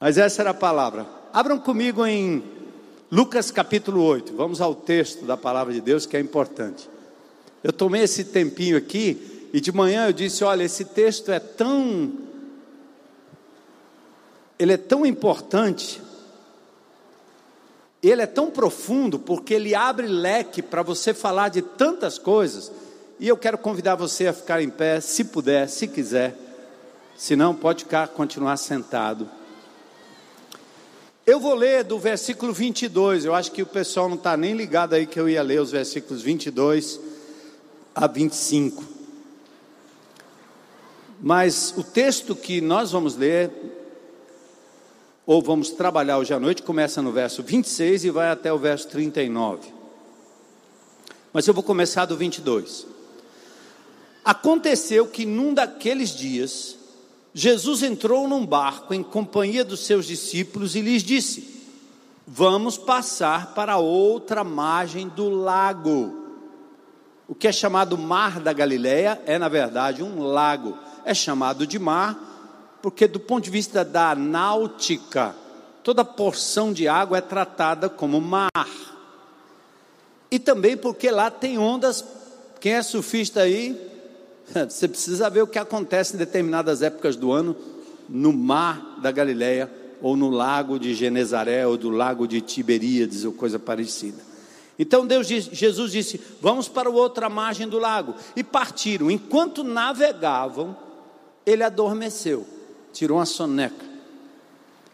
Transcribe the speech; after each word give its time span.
Mas 0.00 0.16
essa 0.16 0.40
era 0.40 0.50
a 0.50 0.54
palavra. 0.54 1.06
Abram 1.30 1.58
comigo 1.58 2.06
em 2.06 2.42
Lucas 3.10 3.50
capítulo 3.50 4.02
8. 4.02 4.34
Vamos 4.34 4.62
ao 4.62 4.74
texto 4.74 5.26
da 5.26 5.36
palavra 5.36 5.74
de 5.74 5.80
Deus 5.82 6.06
que 6.06 6.16
é 6.16 6.20
importante. 6.20 6.88
Eu 7.62 7.70
tomei 7.70 8.02
esse 8.02 8.24
tempinho 8.24 8.78
aqui 8.78 9.50
e 9.52 9.60
de 9.60 9.70
manhã 9.70 10.06
eu 10.06 10.12
disse: 10.14 10.42
olha, 10.42 10.62
esse 10.62 10.86
texto 10.86 11.30
é 11.30 11.38
tão. 11.38 12.14
Ele 14.58 14.72
é 14.72 14.78
tão 14.78 15.04
importante, 15.04 16.00
ele 18.02 18.22
é 18.22 18.26
tão 18.26 18.50
profundo, 18.50 19.18
porque 19.18 19.52
ele 19.52 19.74
abre 19.74 20.06
leque 20.06 20.62
para 20.62 20.82
você 20.82 21.12
falar 21.12 21.50
de 21.50 21.60
tantas 21.60 22.18
coisas. 22.18 22.72
E 23.18 23.28
eu 23.28 23.36
quero 23.36 23.58
convidar 23.58 23.96
você 23.96 24.28
a 24.28 24.32
ficar 24.32 24.62
em 24.62 24.70
pé, 24.70 24.98
se 25.00 25.24
puder, 25.24 25.68
se 25.68 25.86
quiser. 25.86 26.34
Se 27.16 27.36
não, 27.36 27.54
pode 27.54 27.84
ficar, 27.84 28.08
continuar 28.08 28.56
sentado. 28.56 29.28
Eu 31.30 31.38
vou 31.38 31.54
ler 31.54 31.84
do 31.84 31.96
versículo 31.96 32.52
22. 32.52 33.24
Eu 33.24 33.36
acho 33.36 33.52
que 33.52 33.62
o 33.62 33.66
pessoal 33.66 34.08
não 34.08 34.16
está 34.16 34.36
nem 34.36 34.52
ligado 34.52 34.94
aí 34.94 35.06
que 35.06 35.20
eu 35.20 35.28
ia 35.28 35.40
ler 35.44 35.60
os 35.60 35.70
versículos 35.70 36.22
22 36.22 36.98
a 37.94 38.08
25. 38.08 38.82
Mas 41.20 41.72
o 41.76 41.84
texto 41.84 42.34
que 42.34 42.60
nós 42.60 42.90
vamos 42.90 43.14
ler, 43.14 43.48
ou 45.24 45.40
vamos 45.40 45.70
trabalhar 45.70 46.18
hoje 46.18 46.34
à 46.34 46.40
noite, 46.40 46.64
começa 46.64 47.00
no 47.00 47.12
verso 47.12 47.44
26 47.44 48.06
e 48.06 48.10
vai 48.10 48.28
até 48.28 48.52
o 48.52 48.58
verso 48.58 48.88
39. 48.88 49.72
Mas 51.32 51.46
eu 51.46 51.54
vou 51.54 51.62
começar 51.62 52.06
do 52.06 52.16
22. 52.16 52.88
Aconteceu 54.24 55.06
que 55.06 55.24
num 55.24 55.54
daqueles 55.54 56.10
dias, 56.10 56.76
Jesus 57.32 57.82
entrou 57.82 58.26
num 58.26 58.44
barco 58.44 58.92
em 58.92 59.02
companhia 59.02 59.64
dos 59.64 59.80
seus 59.80 60.06
discípulos 60.06 60.74
e 60.74 60.80
lhes 60.80 61.02
disse: 61.02 61.62
Vamos 62.26 62.76
passar 62.76 63.54
para 63.54 63.78
outra 63.78 64.42
margem 64.42 65.08
do 65.08 65.28
lago. 65.28 66.18
O 67.28 67.34
que 67.34 67.46
é 67.46 67.52
chamado 67.52 67.96
Mar 67.96 68.40
da 68.40 68.52
Galileia 68.52 69.20
é, 69.24 69.38
na 69.38 69.48
verdade, 69.48 70.02
um 70.02 70.22
lago. 70.22 70.76
É 71.04 71.14
chamado 71.14 71.66
de 71.66 71.78
mar 71.78 72.78
porque, 72.82 73.06
do 73.06 73.20
ponto 73.20 73.44
de 73.44 73.50
vista 73.50 73.84
da 73.84 74.14
náutica, 74.14 75.34
toda 75.84 76.04
porção 76.04 76.72
de 76.72 76.88
água 76.88 77.18
é 77.18 77.20
tratada 77.20 77.88
como 77.88 78.20
mar. 78.20 78.50
E 80.30 80.38
também 80.38 80.76
porque 80.76 81.10
lá 81.10 81.30
tem 81.30 81.58
ondas. 81.58 82.04
Quem 82.60 82.72
é 82.72 82.82
surfista 82.82 83.40
aí 83.40 83.89
Você 84.68 84.88
precisa 84.88 85.30
ver 85.30 85.42
o 85.42 85.46
que 85.46 85.58
acontece 85.58 86.14
em 86.14 86.18
determinadas 86.18 86.82
épocas 86.82 87.16
do 87.16 87.32
ano 87.32 87.56
no 88.08 88.32
mar 88.32 88.98
da 89.00 89.12
Galileia, 89.12 89.70
ou 90.02 90.16
no 90.16 90.28
lago 90.28 90.78
de 90.78 90.94
Genezaré, 90.94 91.66
ou 91.66 91.76
do 91.76 91.90
lago 91.90 92.26
de 92.26 92.40
Tiberíades, 92.40 93.24
ou 93.24 93.32
coisa 93.32 93.58
parecida. 93.58 94.20
Então 94.78 95.06
Deus 95.06 95.26
Jesus 95.26 95.92
disse: 95.92 96.20
Vamos 96.40 96.66
para 96.66 96.88
a 96.88 96.92
outra 96.92 97.28
margem 97.28 97.68
do 97.68 97.78
lago. 97.78 98.14
E 98.34 98.42
partiram. 98.42 99.10
Enquanto 99.10 99.62
navegavam, 99.62 100.76
ele 101.44 101.62
adormeceu, 101.62 102.46
tirou 102.92 103.18
uma 103.18 103.26
soneca. 103.26 103.84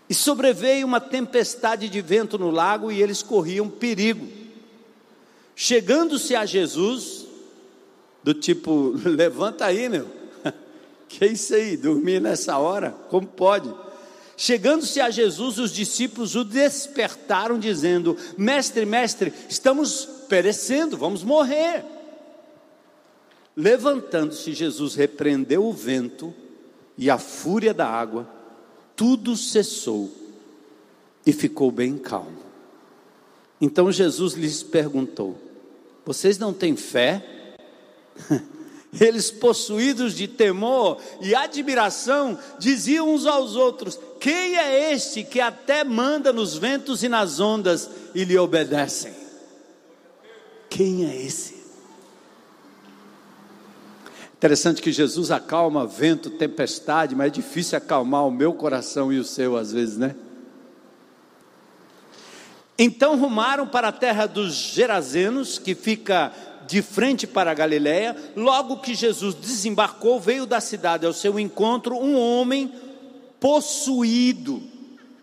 E 0.08 0.14
sobreveio 0.14 0.86
uma 0.86 1.00
tempestade 1.00 1.88
de 1.88 2.00
vento 2.00 2.38
no 2.38 2.50
lago 2.50 2.92
e 2.92 3.02
eles 3.02 3.22
corriam 3.22 3.68
perigo. 3.68 4.26
Chegando-se 5.54 6.34
a 6.34 6.44
Jesus, 6.44 7.25
do 8.26 8.34
tipo, 8.34 8.92
levanta 9.06 9.64
aí, 9.64 9.88
meu. 9.88 10.08
Que 11.08 11.24
é 11.24 11.28
isso 11.28 11.54
aí, 11.54 11.76
dormir 11.76 12.20
nessa 12.20 12.58
hora? 12.58 12.90
Como 13.08 13.28
pode? 13.28 13.72
Chegando-se 14.36 15.00
a 15.00 15.08
Jesus, 15.08 15.56
os 15.56 15.70
discípulos 15.70 16.34
o 16.34 16.42
despertaram, 16.42 17.60
dizendo: 17.60 18.16
Mestre, 18.36 18.84
mestre, 18.84 19.32
estamos 19.48 20.04
perecendo, 20.28 20.96
vamos 20.96 21.22
morrer. 21.22 21.84
Levantando-se, 23.56 24.52
Jesus 24.52 24.96
repreendeu 24.96 25.64
o 25.64 25.72
vento 25.72 26.34
e 26.98 27.08
a 27.08 27.18
fúria 27.18 27.72
da 27.72 27.86
água, 27.86 28.28
tudo 28.96 29.36
cessou 29.36 30.12
e 31.24 31.32
ficou 31.32 31.70
bem 31.70 31.96
calmo. 31.96 32.42
Então 33.60 33.92
Jesus 33.92 34.34
lhes 34.34 34.64
perguntou: 34.64 35.38
Vocês 36.04 36.36
não 36.36 36.52
têm 36.52 36.74
fé? 36.74 37.35
Eles, 38.98 39.30
possuídos 39.30 40.14
de 40.14 40.26
temor 40.26 40.98
e 41.20 41.34
admiração, 41.34 42.38
diziam 42.58 43.12
uns 43.12 43.26
aos 43.26 43.54
outros: 43.54 43.98
Quem 44.18 44.56
é 44.56 44.92
este 44.92 45.22
que 45.22 45.40
até 45.40 45.84
manda 45.84 46.32
nos 46.32 46.56
ventos 46.56 47.02
e 47.02 47.08
nas 47.08 47.38
ondas 47.38 47.90
e 48.14 48.24
lhe 48.24 48.38
obedecem? 48.38 49.12
Quem 50.70 51.04
é 51.04 51.14
esse? 51.22 51.56
Interessante 54.36 54.82
que 54.82 54.92
Jesus 54.92 55.30
acalma 55.30 55.86
vento, 55.86 56.30
tempestade, 56.30 57.14
mas 57.14 57.28
é 57.28 57.30
difícil 57.30 57.78
acalmar 57.78 58.26
o 58.26 58.30
meu 58.30 58.52
coração 58.52 59.12
e 59.12 59.18
o 59.18 59.24
seu 59.24 59.56
às 59.56 59.72
vezes, 59.72 59.96
né? 59.96 60.14
Então 62.78 63.18
rumaram 63.18 63.66
para 63.66 63.88
a 63.88 63.92
terra 63.92 64.26
dos 64.26 64.52
Gerazenos, 64.54 65.58
que 65.58 65.74
fica 65.74 66.32
de 66.66 66.82
frente 66.82 67.26
para 67.26 67.50
a 67.50 67.54
Galiléia, 67.54 68.16
logo 68.34 68.78
que 68.78 68.94
Jesus 68.94 69.34
desembarcou, 69.34 70.20
veio 70.20 70.46
da 70.46 70.60
cidade 70.60 71.06
ao 71.06 71.12
seu 71.12 71.38
encontro 71.38 71.96
um 71.96 72.18
homem 72.18 72.72
possuído 73.40 74.62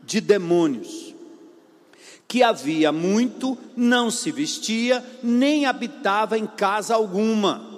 de 0.04 0.20
demônios, 0.22 1.14
que 2.28 2.44
havia 2.44 2.92
muito 2.92 3.58
não 3.76 4.10
se 4.10 4.32
vestia, 4.32 5.04
nem 5.22 5.66
habitava 5.66 6.38
em 6.38 6.48
casa 6.48 6.96
alguma, 6.96 7.70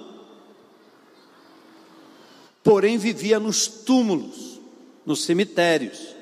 porém 2.63 2.97
vivia 2.97 3.39
nos 3.39 3.67
túmulos, 3.67 4.59
nos 5.05 5.23
cemitérios. 5.23 6.14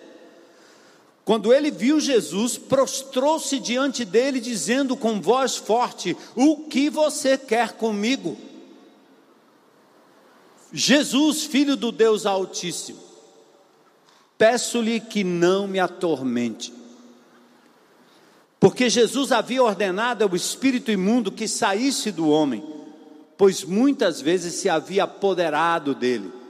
Quando 1.26 1.54
ele 1.54 1.72
viu 1.72 2.00
Jesus, 2.00 2.58
prostrou-se 2.58 3.58
diante 3.60 4.04
dele, 4.04 4.42
dizendo 4.42 4.98
com 4.98 5.22
voz 5.22 5.56
forte: 5.56 6.18
O 6.36 6.58
que 6.58 6.90
você 6.90 7.38
quer 7.38 7.74
comigo? 7.74 8.38
Jesus, 10.72 11.44
filho 11.46 11.78
do 11.78 11.92
Deus 11.92 12.26
Altíssimo, 12.26 13.00
peço-lhe 14.38 15.00
que 15.00 15.24
não 15.24 15.68
me 15.68 15.80
atormente. 15.80 16.74
Porque 18.60 18.90
Jesus 18.90 19.32
havia 19.32 19.64
ordenado 19.64 20.24
ao 20.24 20.36
espírito 20.36 20.92
imundo 20.92 21.32
que 21.32 21.48
saísse 21.48 22.12
do 22.12 22.28
homem, 22.30 22.64
pois 23.38 23.64
muitas 23.64 24.20
vezes 24.20 24.56
se 24.56 24.68
havia 24.68 25.04
apoderado 25.04 25.94
dele 25.94 26.43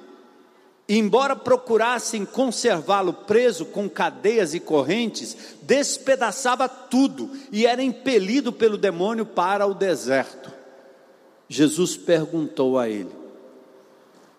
embora 0.88 1.36
procurassem 1.36 2.26
conservá-lo 2.26 3.14
preso 3.14 3.66
com 3.66 3.90
cadeias 3.90 4.54
e 4.54 4.60
correntes, 4.60 5.56
despedaçava 5.62 6.68
tudo 6.68 7.32
e 7.52 7.66
era 7.66 7.82
impelido 7.82 8.52
pelo 8.52 8.78
demônio 8.78 9.26
para 9.26 9.66
o 9.66 9.74
deserto. 9.74 10.52
Jesus 11.48 11.96
perguntou 11.96 12.78
a 12.78 12.90
ele: 12.90 13.12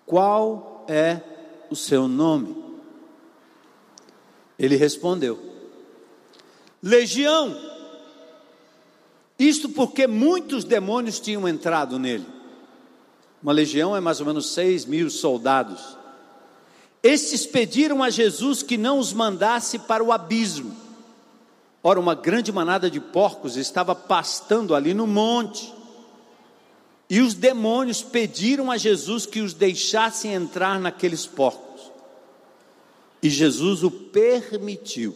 Qual 0.05 0.85
é 0.89 1.21
o 1.71 1.77
seu 1.77 2.07
nome? 2.09 2.57
Ele 4.59 4.77
respondeu: 4.77 5.39
Legião. 6.83 7.73
Isto 9.37 9.69
porque 9.69 10.07
muitos 10.07 10.63
demônios 10.63 11.19
tinham 11.19 11.49
entrado 11.49 11.99
nele. 11.99 12.27
Uma 13.43 13.53
legião 13.53 13.97
é 13.97 14.01
mais 14.01 14.21
ou 14.21 14.27
menos 14.27 14.55
seis 14.55 14.85
mil 14.85 15.11
soldados. 15.11 15.99
Estes 17.05 17.45
pediram 17.45 18.03
a 18.03 18.09
Jesus 18.09 18.63
que 18.63 18.79
não 18.79 18.99
os 18.99 19.13
mandasse 19.13 19.79
para 19.79 20.03
o 20.03 20.11
abismo. 20.11 20.75
Ora, 21.83 22.01
uma 22.01 22.15
grande 22.15 22.51
manada 22.51 22.91
de 22.91 22.99
porcos 22.99 23.59
estava 23.59 23.95
pastando 23.95 24.75
ali 24.75 24.95
no 24.95 25.07
monte. 25.07 25.71
E 27.11 27.21
os 27.21 27.35
demônios 27.35 28.03
pediram 28.03 28.71
a 28.71 28.79
Jesus 28.79 29.27
que 29.27 29.43
os 29.43 29.53
deixassem 29.53 30.33
entrar 30.33 30.81
naqueles 30.81 31.27
porcos. 31.27 31.93
E 33.23 33.29
Jesus 33.29 33.83
o 33.85 33.91
permitiu. 33.91 35.15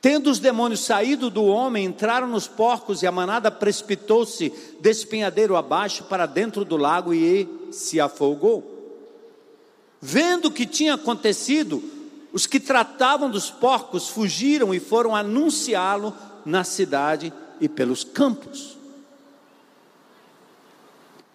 Tendo 0.00 0.30
os 0.30 0.38
demônios 0.38 0.80
saído 0.80 1.28
do 1.28 1.44
homem, 1.44 1.84
entraram 1.84 2.26
nos 2.26 2.48
porcos 2.48 3.02
e 3.02 3.06
a 3.06 3.12
manada 3.12 3.50
precipitou-se 3.50 4.50
despenhadeiro 4.80 5.56
abaixo 5.56 6.04
para 6.04 6.24
dentro 6.24 6.64
do 6.64 6.78
lago 6.78 7.12
e 7.12 7.46
se 7.70 8.00
afogou. 8.00 8.71
Vendo 10.04 10.46
o 10.46 10.50
que 10.50 10.66
tinha 10.66 10.94
acontecido, 10.94 11.80
os 12.32 12.44
que 12.44 12.58
tratavam 12.58 13.30
dos 13.30 13.50
porcos 13.50 14.08
fugiram 14.08 14.74
e 14.74 14.80
foram 14.80 15.14
anunciá-lo 15.14 16.12
na 16.44 16.64
cidade 16.64 17.32
e 17.60 17.68
pelos 17.68 18.02
campos. 18.02 18.76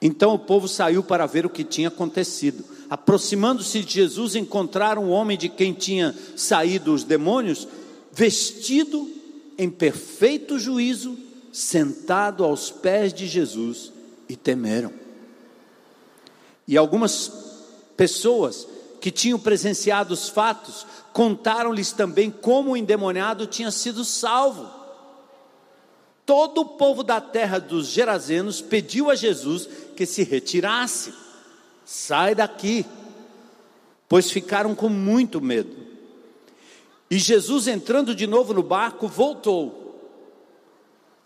Então 0.01 0.33
o 0.33 0.39
povo 0.39 0.67
saiu 0.67 1.01
para 1.01 1.25
ver 1.25 1.45
o 1.45 1.49
que 1.49 1.63
tinha 1.63 1.87
acontecido. 1.87 2.65
Aproximando-se 2.89 3.79
de 3.85 3.93
Jesus, 3.93 4.35
encontraram 4.35 5.05
um 5.05 5.11
homem 5.11 5.37
de 5.37 5.47
quem 5.47 5.71
tinha 5.71 6.13
saído 6.35 6.93
os 6.93 7.05
demônios, 7.05 7.65
vestido 8.11 9.09
em 9.57 9.69
perfeito 9.69 10.59
juízo, 10.59 11.17
sentado 11.53 12.43
aos 12.43 12.69
pés 12.69 13.13
de 13.13 13.27
Jesus, 13.27 13.93
e 14.27 14.35
temeram. 14.35 14.91
E 16.67 16.75
algumas 16.75 17.46
pessoas 17.97 18.67
que 19.01 19.11
tinham 19.11 19.39
presenciado 19.39 20.13
os 20.13 20.29
fatos 20.29 20.85
contaram-lhes 21.11 21.91
também 21.91 22.29
como 22.29 22.71
o 22.71 22.77
endemoniado 22.77 23.47
tinha 23.47 23.71
sido 23.71 24.05
salvo. 24.05 24.69
Todo 26.25 26.61
o 26.61 26.65
povo 26.65 27.03
da 27.03 27.19
terra 27.19 27.57
dos 27.57 27.87
Gerazenos 27.87 28.61
pediu 28.61 29.09
a 29.09 29.15
Jesus 29.15 29.67
que 29.95 30.05
se 30.05 30.23
retirasse. 30.23 31.13
Sai 31.85 32.35
daqui, 32.35 32.85
pois 34.09 34.29
ficaram 34.29 34.75
com 34.75 34.89
muito 34.89 35.41
medo. 35.41 35.75
E 37.09 37.17
Jesus, 37.17 37.67
entrando 37.67 38.13
de 38.13 38.27
novo 38.27 38.53
no 38.53 38.61
barco, 38.61 39.07
voltou. 39.07 39.86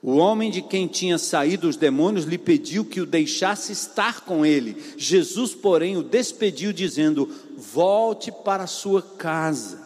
O 0.03 0.15
homem 0.15 0.49
de 0.49 0.63
quem 0.63 0.87
tinha 0.87 1.17
saído 1.17 1.69
os 1.69 1.75
demônios 1.75 2.25
lhe 2.25 2.37
pediu 2.37 2.83
que 2.83 2.99
o 2.99 3.05
deixasse 3.05 3.71
estar 3.71 4.21
com 4.21 4.43
ele. 4.43 4.75
Jesus, 4.97 5.53
porém, 5.53 5.95
o 5.95 6.03
despediu, 6.03 6.73
dizendo: 6.73 7.29
Volte 7.55 8.31
para 8.31 8.65
sua 8.65 9.01
casa 9.01 9.79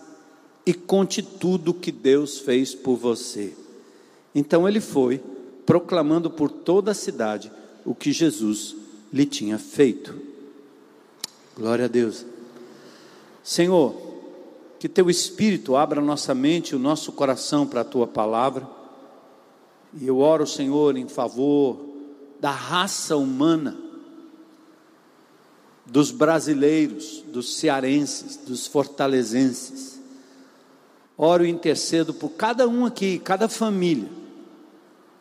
e 0.66 0.74
conte 0.74 1.22
tudo 1.22 1.72
o 1.72 1.74
que 1.74 1.92
Deus 1.92 2.40
fez 2.40 2.74
por 2.74 2.96
você. 2.96 3.54
Então 4.34 4.68
ele 4.68 4.80
foi, 4.80 5.22
proclamando 5.66 6.30
por 6.30 6.50
toda 6.50 6.92
a 6.92 6.96
cidade 6.96 7.52
o 7.86 7.94
que 7.94 8.12
Jesus 8.12 8.76
lhe 9.12 9.26
tinha 9.26 9.58
feito. 9.58 10.16
Glória 11.56 11.86
a 11.86 11.88
Deus. 11.90 12.26
Senhor, 13.44 13.96
que 14.80 14.90
teu 14.90 15.10
Espírito 15.10 15.76
abra 15.76 16.02
nossa 16.02 16.34
mente 16.34 16.72
e 16.72 16.76
o 16.76 16.80
nosso 16.80 17.12
coração 17.12 17.68
para 17.68 17.82
a 17.82 17.86
tua 17.86 18.08
palavra. 18.08 18.75
E 20.00 20.08
eu 20.08 20.20
oro, 20.20 20.46
Senhor, 20.46 20.98
em 20.98 21.08
favor 21.08 21.86
da 22.40 22.52
raça 22.52 23.16
humana, 23.16 23.78
dos 25.86 26.12
brasileiros, 26.12 27.24
dos 27.32 27.56
cearenses, 27.58 28.38
dos 28.38 28.68
fortalezenses. 28.68 30.02
Oro 31.18 31.46
e 31.46 31.50
intercedo 31.50 32.14
por 32.14 32.30
cada 32.32 32.68
um 32.68 32.86
aqui, 32.86 33.18
cada 33.20 33.48
família. 33.48 34.10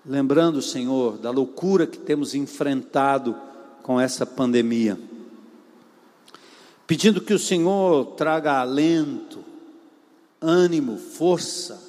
Lembrando, 0.05 0.61
Senhor, 0.61 1.19
da 1.19 1.31
loucura 1.31 1.87
que 1.87 1.99
temos 1.99 2.35
enfrentado 2.35 3.37
com 3.82 4.00
essa 4.00 4.27
pandemia. 4.27 4.99
Pedindo 6.87 7.20
que 7.20 7.32
o 7.32 7.38
Senhor 7.38 8.06
traga 8.17 8.61
alento, 8.61 9.38
ânimo, 10.41 10.99
força, 10.99 11.81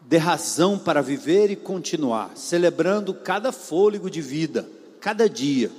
dê 0.00 0.16
razão 0.16 0.78
para 0.78 1.02
viver 1.02 1.50
e 1.50 1.56
continuar, 1.56 2.32
celebrando 2.36 3.14
cada 3.14 3.52
fôlego 3.52 4.10
de 4.10 4.20
vida, 4.20 4.68
cada 5.00 5.28
dia. 5.28 5.70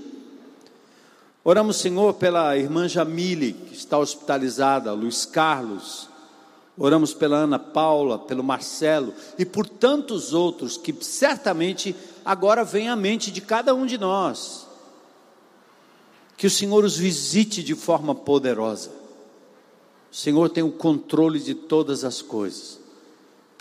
Oramos, 1.44 1.78
Senhor, 1.78 2.14
pela 2.14 2.56
irmã 2.56 2.88
Jamile, 2.88 3.54
que 3.54 3.74
está 3.74 3.98
hospitalizada, 3.98 4.94
Luiz 4.94 5.26
Carlos. 5.26 6.08
Oramos 6.78 7.14
pela 7.14 7.38
Ana 7.38 7.60
Paula, 7.60 8.20
pelo 8.20 8.44
Marcelo 8.44 9.14
e 9.38 9.46
por 9.46 9.68
tantos 9.68 10.34
outros 10.34 10.78
que 10.78 10.96
certamente 11.04 11.96
agora 12.24 12.64
vem 12.64 12.90
à 12.90 12.96
mente 12.96 13.32
de 13.32 13.42
cada 13.42 13.74
um 13.74 13.86
de 13.86 13.98
nós. 13.98 14.68
Que 16.38 16.48
o 16.48 16.50
Senhor 16.50 16.84
os 16.84 16.98
visite 16.98 17.62
de 17.64 17.76
forma 17.76 18.16
poderosa. 18.16 18.92
O 20.12 20.16
Senhor 20.16 20.50
tem 20.50 20.64
o 20.64 20.72
controle 20.72 21.40
de 21.40 21.54
todas 21.54 22.04
as 22.04 22.22
coisas. 22.22 22.81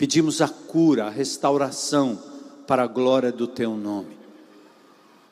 Pedimos 0.01 0.41
a 0.41 0.47
cura, 0.47 1.05
a 1.05 1.09
restauração 1.11 2.17
para 2.65 2.81
a 2.81 2.87
glória 2.87 3.31
do 3.31 3.45
teu 3.45 3.75
nome. 3.77 4.17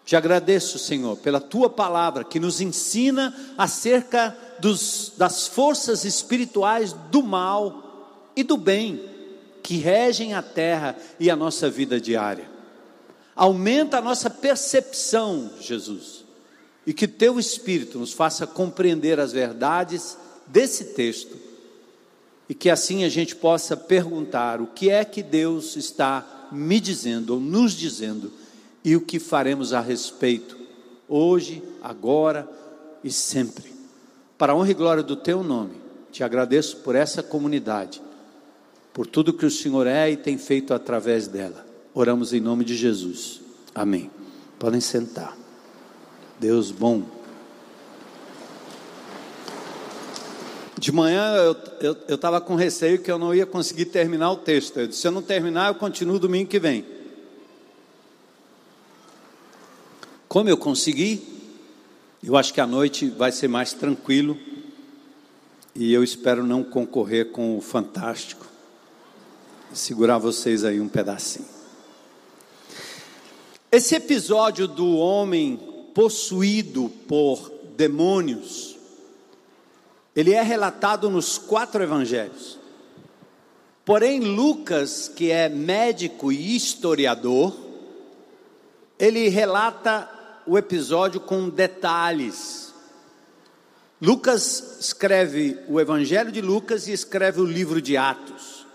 Te 0.06 0.16
agradeço, 0.16 0.77
Senhor, 0.77 1.18
pela 1.18 1.42
tua 1.42 1.71
palavra 1.71 2.24
que 2.24 2.39
nos 2.39 2.62
ensina 2.62 3.36
acerca 3.57 4.38
dos, 4.60 5.13
das 5.18 5.48
forças 5.48 6.06
espirituais 6.06 6.94
do 7.10 7.24
mal 7.24 8.30
e 8.36 8.44
do 8.44 8.56
bem 8.57 9.04
que 9.63 9.77
regem 9.77 10.36
a 10.36 10.44
terra 10.44 10.95
e 11.19 11.31
a 11.31 11.36
nossa 11.36 11.68
vida 11.68 12.00
diária. 12.00 12.48
Aumenta 13.36 13.98
a 13.98 14.01
nossa 14.01 14.30
percepção, 14.30 15.50
Jesus, 15.60 16.24
e 16.86 16.94
que 16.94 17.07
teu 17.07 17.39
Espírito 17.39 17.98
nos 17.98 18.13
faça 18.13 18.45
compreender 18.45 19.19
as 19.19 19.31
verdades 19.31 20.15
desse 20.45 20.94
texto 20.94 21.49
e 22.50 22.56
que 22.56 22.69
assim 22.69 23.04
a 23.04 23.10
gente 23.10 23.36
possa 23.36 23.78
perguntar 23.78 24.60
o 24.60 24.66
que 24.66 24.90
é 24.90 25.06
que 25.06 25.22
Deus 25.22 25.75
está 25.75 26.50
me 26.51 26.80
dizendo 26.80 27.36
ou 27.36 27.40
nos 27.40 27.74
dizendo 27.74 28.31
e 28.84 28.96
o 28.96 29.01
que 29.01 29.19
faremos 29.19 29.72
a 29.72 29.80
respeito, 29.80 30.57
hoje, 31.07 31.62
agora 31.80 32.50
e 33.04 33.12
sempre. 33.12 33.72
Para 34.36 34.54
a 34.54 34.56
honra 34.56 34.72
e 34.72 34.74
glória 34.74 35.04
do 35.04 35.16
teu 35.16 35.44
nome, 35.44 35.75
te 36.12 36.24
agradeço 36.24 36.78
por 36.78 36.96
essa 36.96 37.22
comunidade, 37.22 38.01
por 38.92 39.06
tudo 39.06 39.34
que 39.34 39.46
o 39.46 39.51
Senhor 39.51 39.86
é 39.86 40.10
e 40.10 40.18
tem 40.18 40.38
feito 40.38 40.74
através 40.74 41.28
dela. 41.28 41.63
Oramos 41.94 42.34
em 42.34 42.40
nome 42.40 42.66
de 42.66 42.75
Jesus. 42.75 43.42
Amém. 43.75 44.10
Podem 44.57 44.81
sentar. 44.81 45.38
Deus 46.40 46.72
bom. 46.72 47.19
De 50.79 50.93
manhã 50.93 51.35
eu 51.81 52.15
estava 52.15 52.39
com 52.39 52.55
receio 52.55 53.01
que 53.01 53.11
eu 53.11 53.19
não 53.19 53.35
ia 53.35 53.45
conseguir 53.45 53.85
terminar 53.85 54.31
o 54.31 54.37
texto. 54.37 54.79
Eu 54.79 54.87
disse: 54.87 55.01
se 55.01 55.07
eu 55.07 55.11
não 55.11 55.21
terminar, 55.21 55.67
eu 55.67 55.75
continuo 55.75 56.17
domingo 56.17 56.49
que 56.49 56.57
vem. 56.57 56.85
Como 60.25 60.49
eu 60.49 60.55
consegui, 60.55 61.21
eu 62.23 62.37
acho 62.37 62.53
que 62.53 62.61
a 62.61 62.65
noite 62.65 63.09
vai 63.09 63.29
ser 63.29 63.49
mais 63.49 63.73
tranquilo. 63.73 64.37
E 65.75 65.91
eu 65.91 66.01
espero 66.01 66.45
não 66.45 66.63
concorrer 66.63 67.31
com 67.31 67.57
o 67.57 67.61
fantástico. 67.61 68.47
Segurar 69.73 70.17
vocês 70.17 70.63
aí 70.63 70.79
um 70.79 70.87
pedacinho. 70.87 71.47
Esse 73.69 73.95
episódio 73.95 74.65
do 74.65 74.95
homem 74.95 75.59
possuído 75.93 76.89
por 77.05 77.51
demônios 77.75 78.78
ele 80.19 80.33
é 80.33 80.42
relatado 80.42 81.10
nos 81.10 81.38
quatro 81.38 81.81
evangelhos. 81.81 82.60
Porém, 83.86 84.19
Lucas, 84.19 85.08
que 85.08 85.32
é 85.32 85.48
médico 85.48 86.29
e 86.29 86.58
historiador, 86.58 87.55
ele 89.00 89.29
relata 89.29 90.10
o 90.46 90.58
episódio 90.58 91.22
com 91.22 91.48
detalhes. 91.48 92.74
Lucas 94.01 94.79
escreve 94.82 95.58
o 95.70 95.79
Evangelho 95.79 96.34
de 96.34 96.41
Lucas 96.41 96.89
e 96.89 96.91
escreve 96.91 97.39
o 97.39 97.46
livro 97.46 97.82
de 97.82 97.96
Atos. 97.96 98.65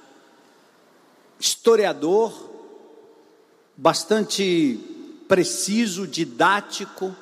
Historiador, 1.38 2.32
bastante 3.76 4.80
preciso, 5.28 6.06
didático. 6.06 7.14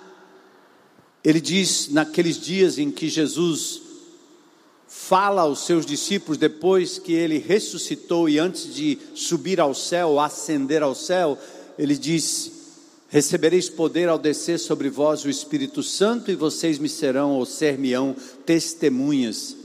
Ele 1.25 1.41
diz 1.41 1.89
naqueles 1.89 2.39
dias 2.39 2.79
em 2.79 2.89
que 2.89 3.09
Jesus 3.09 3.91
fala 4.95 5.41
aos 5.41 5.65
seus 5.65 5.87
discípulos 5.87 6.37
depois 6.37 6.99
que 6.99 7.15
ele 7.15 7.39
ressuscitou 7.39 8.29
e 8.29 8.39
antes 8.39 8.75
de 8.75 8.99
subir 9.15 9.59
ao 9.59 9.75
céu, 9.75 10.21
ascender 10.21 10.83
ao 10.83 10.95
céu, 10.95 11.39
ele 11.79 11.97
diz: 11.97 12.53
Recebereis 13.09 13.71
poder 13.71 14.11
ao 14.11 14.19
descer 14.19 14.59
sobre 14.59 14.91
vós 14.91 15.25
o 15.25 15.31
Espírito 15.31 15.83
Santo 15.83 16.31
e 16.31 16.37
vocês 16.37 16.79
me 16.79 16.91
serão 16.91 17.33
ou 17.33 17.47
ser-me-ão 17.47 18.15
testemunhas, 18.45 19.57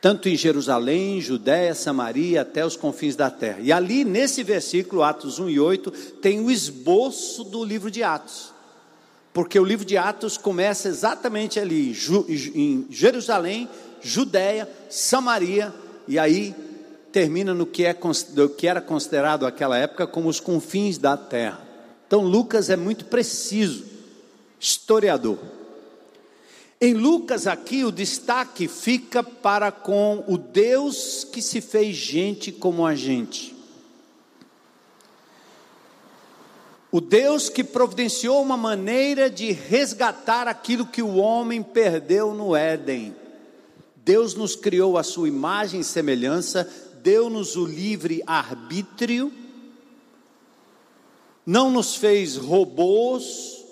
tanto 0.00 0.30
em 0.30 0.36
Jerusalém, 0.36 1.20
Judéia, 1.20 1.74
Samaria, 1.74 2.40
até 2.40 2.64
os 2.64 2.76
confins 2.76 3.14
da 3.14 3.30
terra. 3.30 3.58
E 3.60 3.70
ali 3.70 4.02
nesse 4.02 4.42
versículo, 4.42 5.02
Atos 5.02 5.38
1 5.38 5.50
e 5.50 5.60
8, 5.60 5.90
tem 6.22 6.40
o 6.40 6.50
esboço 6.50 7.44
do 7.44 7.62
livro 7.62 7.90
de 7.90 8.02
Atos. 8.02 8.50
Porque 9.32 9.60
o 9.60 9.64
livro 9.64 9.84
de 9.84 9.96
Atos 9.96 10.36
começa 10.36 10.88
exatamente 10.88 11.60
ali, 11.60 11.96
em 12.54 12.86
Jerusalém, 12.90 13.68
Judéia, 14.02 14.68
Samaria, 14.88 15.74
e 16.06 16.18
aí 16.18 16.54
termina 17.12 17.52
no 17.52 17.66
que, 17.66 17.84
é, 17.84 17.96
que 18.56 18.66
era 18.66 18.80
considerado 18.80 19.42
naquela 19.42 19.76
época 19.76 20.06
como 20.06 20.28
os 20.28 20.40
confins 20.40 20.98
da 20.98 21.16
terra. 21.16 21.60
Então 22.06 22.22
Lucas 22.22 22.70
é 22.70 22.76
muito 22.76 23.04
preciso, 23.04 23.84
historiador. 24.58 25.38
Em 26.80 26.94
Lucas 26.94 27.46
aqui 27.46 27.84
o 27.84 27.92
destaque 27.92 28.66
fica 28.66 29.22
para 29.22 29.70
com 29.70 30.24
o 30.26 30.38
Deus 30.38 31.24
que 31.24 31.42
se 31.42 31.60
fez 31.60 31.94
gente 31.94 32.50
como 32.50 32.86
a 32.86 32.94
gente. 32.94 33.54
O 36.92 37.00
Deus 37.00 37.48
que 37.48 37.62
providenciou 37.62 38.42
uma 38.42 38.56
maneira 38.56 39.30
de 39.30 39.52
resgatar 39.52 40.48
aquilo 40.48 40.86
que 40.86 41.02
o 41.02 41.16
homem 41.16 41.62
perdeu 41.62 42.34
no 42.34 42.56
Éden. 42.56 43.14
Deus 44.04 44.34
nos 44.34 44.56
criou 44.56 44.96
a 44.96 45.02
sua 45.02 45.28
imagem 45.28 45.80
e 45.80 45.84
semelhança, 45.84 46.68
deu-nos 47.02 47.56
o 47.56 47.64
livre 47.64 48.22
arbítrio, 48.26 49.32
não 51.44 51.70
nos 51.70 51.96
fez 51.96 52.36
robôs 52.36 53.64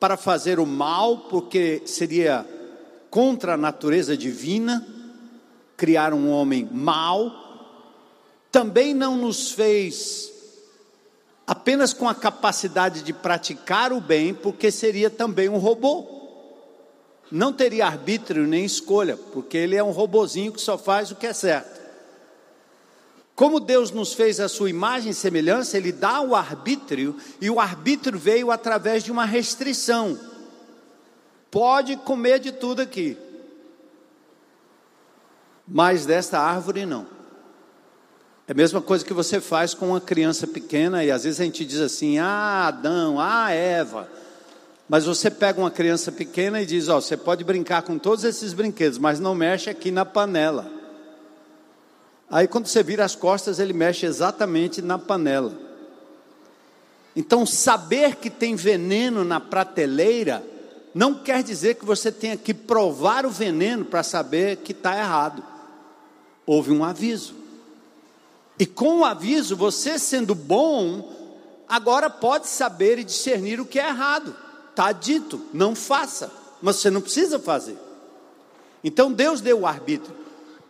para 0.00 0.16
fazer 0.16 0.58
o 0.58 0.66
mal, 0.66 1.28
porque 1.28 1.82
seria 1.86 2.46
contra 3.10 3.54
a 3.54 3.56
natureza 3.56 4.16
divina 4.16 4.86
criar 5.76 6.12
um 6.12 6.30
homem 6.30 6.68
mau, 6.72 7.30
também 8.50 8.92
não 8.92 9.16
nos 9.16 9.52
fez 9.52 10.32
apenas 11.46 11.94
com 11.94 12.08
a 12.08 12.14
capacidade 12.14 13.02
de 13.02 13.12
praticar 13.12 13.92
o 13.92 14.00
bem, 14.00 14.34
porque 14.34 14.70
seria 14.70 15.08
também 15.08 15.48
um 15.48 15.56
robô. 15.56 16.17
Não 17.30 17.52
teria 17.52 17.86
arbítrio 17.86 18.46
nem 18.46 18.64
escolha, 18.64 19.16
porque 19.16 19.56
ele 19.56 19.76
é 19.76 19.82
um 19.82 19.90
robozinho 19.90 20.52
que 20.52 20.60
só 20.60 20.78
faz 20.78 21.10
o 21.10 21.16
que 21.16 21.26
é 21.26 21.32
certo. 21.32 21.78
Como 23.38 23.60
Deus 23.60 23.92
nos 23.92 24.14
fez 24.14 24.40
a 24.40 24.48
sua 24.48 24.68
imagem 24.68 25.12
e 25.12 25.14
semelhança, 25.14 25.76
Ele 25.76 25.92
dá 25.92 26.20
o 26.20 26.34
arbítrio, 26.34 27.16
e 27.40 27.48
o 27.48 27.60
arbítrio 27.60 28.18
veio 28.18 28.50
através 28.50 29.04
de 29.04 29.12
uma 29.12 29.24
restrição. 29.24 30.18
Pode 31.48 31.96
comer 31.98 32.40
de 32.40 32.50
tudo 32.50 32.82
aqui, 32.82 33.16
mas 35.68 36.04
desta 36.04 36.40
árvore 36.40 36.84
não. 36.84 37.06
É 38.48 38.52
a 38.52 38.54
mesma 38.54 38.80
coisa 38.82 39.04
que 39.04 39.12
você 39.12 39.40
faz 39.40 39.72
com 39.72 39.90
uma 39.90 40.00
criança 40.00 40.46
pequena 40.46 41.04
e 41.04 41.10
às 41.10 41.22
vezes 41.22 41.40
a 41.40 41.44
gente 41.44 41.64
diz 41.64 41.80
assim: 41.80 42.18
ah, 42.18 42.66
Adão, 42.66 43.20
ah, 43.20 43.52
Eva. 43.52 44.08
Mas 44.88 45.04
você 45.04 45.30
pega 45.30 45.60
uma 45.60 45.70
criança 45.70 46.10
pequena 46.10 46.62
e 46.62 46.66
diz: 46.66 46.88
ó, 46.88 47.00
você 47.00 47.16
pode 47.16 47.44
brincar 47.44 47.82
com 47.82 47.98
todos 47.98 48.24
esses 48.24 48.52
brinquedos, 48.52 48.98
mas 48.98 49.20
não 49.20 49.34
mexe 49.34 49.68
aqui 49.68 49.90
na 49.90 50.04
panela. 50.04 50.70
Aí 52.30 52.46
quando 52.48 52.66
você 52.66 52.82
vira 52.82 53.04
as 53.04 53.14
costas, 53.14 53.58
ele 53.58 53.72
mexe 53.72 54.06
exatamente 54.06 54.80
na 54.80 54.98
panela. 54.98 55.52
Então, 57.16 57.44
saber 57.44 58.16
que 58.16 58.30
tem 58.30 58.54
veneno 58.54 59.24
na 59.24 59.40
prateleira 59.40 60.44
não 60.94 61.14
quer 61.14 61.42
dizer 61.42 61.74
que 61.74 61.84
você 61.84 62.10
tenha 62.10 62.36
que 62.36 62.54
provar 62.54 63.26
o 63.26 63.30
veneno 63.30 63.84
para 63.84 64.02
saber 64.02 64.56
que 64.58 64.72
está 64.72 64.96
errado. 64.98 65.42
Houve 66.46 66.72
um 66.72 66.84
aviso. 66.84 67.34
E 68.58 68.66
com 68.66 69.00
o 69.00 69.04
aviso, 69.04 69.56
você 69.56 69.98
sendo 69.98 70.34
bom, 70.34 71.12
agora 71.68 72.08
pode 72.10 72.46
saber 72.46 72.98
e 72.98 73.04
discernir 73.04 73.60
o 73.60 73.66
que 73.66 73.78
é 73.78 73.88
errado. 73.88 74.34
Está 74.78 74.92
dito, 74.92 75.44
não 75.52 75.74
faça, 75.74 76.30
mas 76.62 76.76
você 76.76 76.88
não 76.88 77.00
precisa 77.00 77.36
fazer. 77.40 77.76
Então 78.84 79.10
Deus 79.12 79.40
deu 79.40 79.62
o 79.62 79.66
arbítrio. 79.66 80.14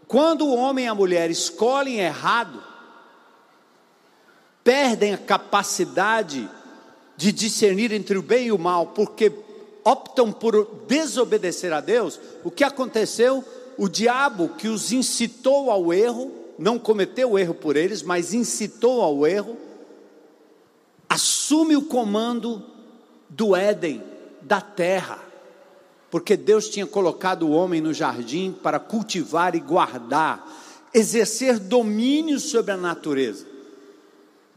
Quando 0.06 0.46
o 0.46 0.54
homem 0.54 0.86
e 0.86 0.88
a 0.88 0.94
mulher 0.94 1.30
escolhem 1.30 1.98
errado, 1.98 2.58
perdem 4.64 5.12
a 5.12 5.18
capacidade 5.18 6.48
de 7.18 7.30
discernir 7.30 7.92
entre 7.92 8.16
o 8.16 8.22
bem 8.22 8.46
e 8.46 8.52
o 8.52 8.56
mal, 8.56 8.86
porque 8.86 9.30
optam 9.84 10.32
por 10.32 10.86
desobedecer 10.86 11.70
a 11.74 11.82
Deus, 11.82 12.18
o 12.42 12.50
que 12.50 12.64
aconteceu? 12.64 13.44
O 13.76 13.90
diabo 13.90 14.48
que 14.56 14.68
os 14.68 14.90
incitou 14.90 15.70
ao 15.70 15.92
erro, 15.92 16.32
não 16.58 16.78
cometeu 16.78 17.32
o 17.32 17.38
erro 17.38 17.52
por 17.52 17.76
eles, 17.76 18.02
mas 18.02 18.32
incitou 18.32 19.02
ao 19.02 19.26
erro, 19.26 19.54
assume 21.10 21.76
o 21.76 21.82
comando 21.82 22.77
do 23.28 23.54
Éden, 23.54 24.02
da 24.40 24.60
terra, 24.60 25.18
porque 26.10 26.36
Deus 26.36 26.68
tinha 26.68 26.86
colocado 26.86 27.46
o 27.46 27.50
homem 27.50 27.80
no 27.80 27.92
jardim 27.92 28.52
para 28.52 28.78
cultivar 28.78 29.54
e 29.54 29.60
guardar, 29.60 30.46
exercer 30.94 31.58
domínio 31.58 32.40
sobre 32.40 32.72
a 32.72 32.76
natureza. 32.76 33.46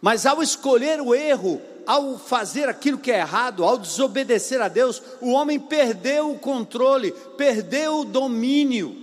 Mas 0.02 0.26
ao 0.26 0.42
escolher 0.42 1.02
o 1.02 1.14
erro, 1.14 1.62
ao 1.86 2.18
fazer 2.18 2.70
aquilo 2.70 2.98
que 2.98 3.12
é 3.12 3.20
errado, 3.20 3.64
ao 3.64 3.78
desobedecer 3.78 4.62
a 4.62 4.68
Deus, 4.68 5.02
o 5.20 5.32
homem 5.32 5.60
perdeu 5.60 6.32
o 6.32 6.40
controle, 6.40 7.12
perdeu 7.38 8.00
o 8.00 8.06
domínio 8.06 8.96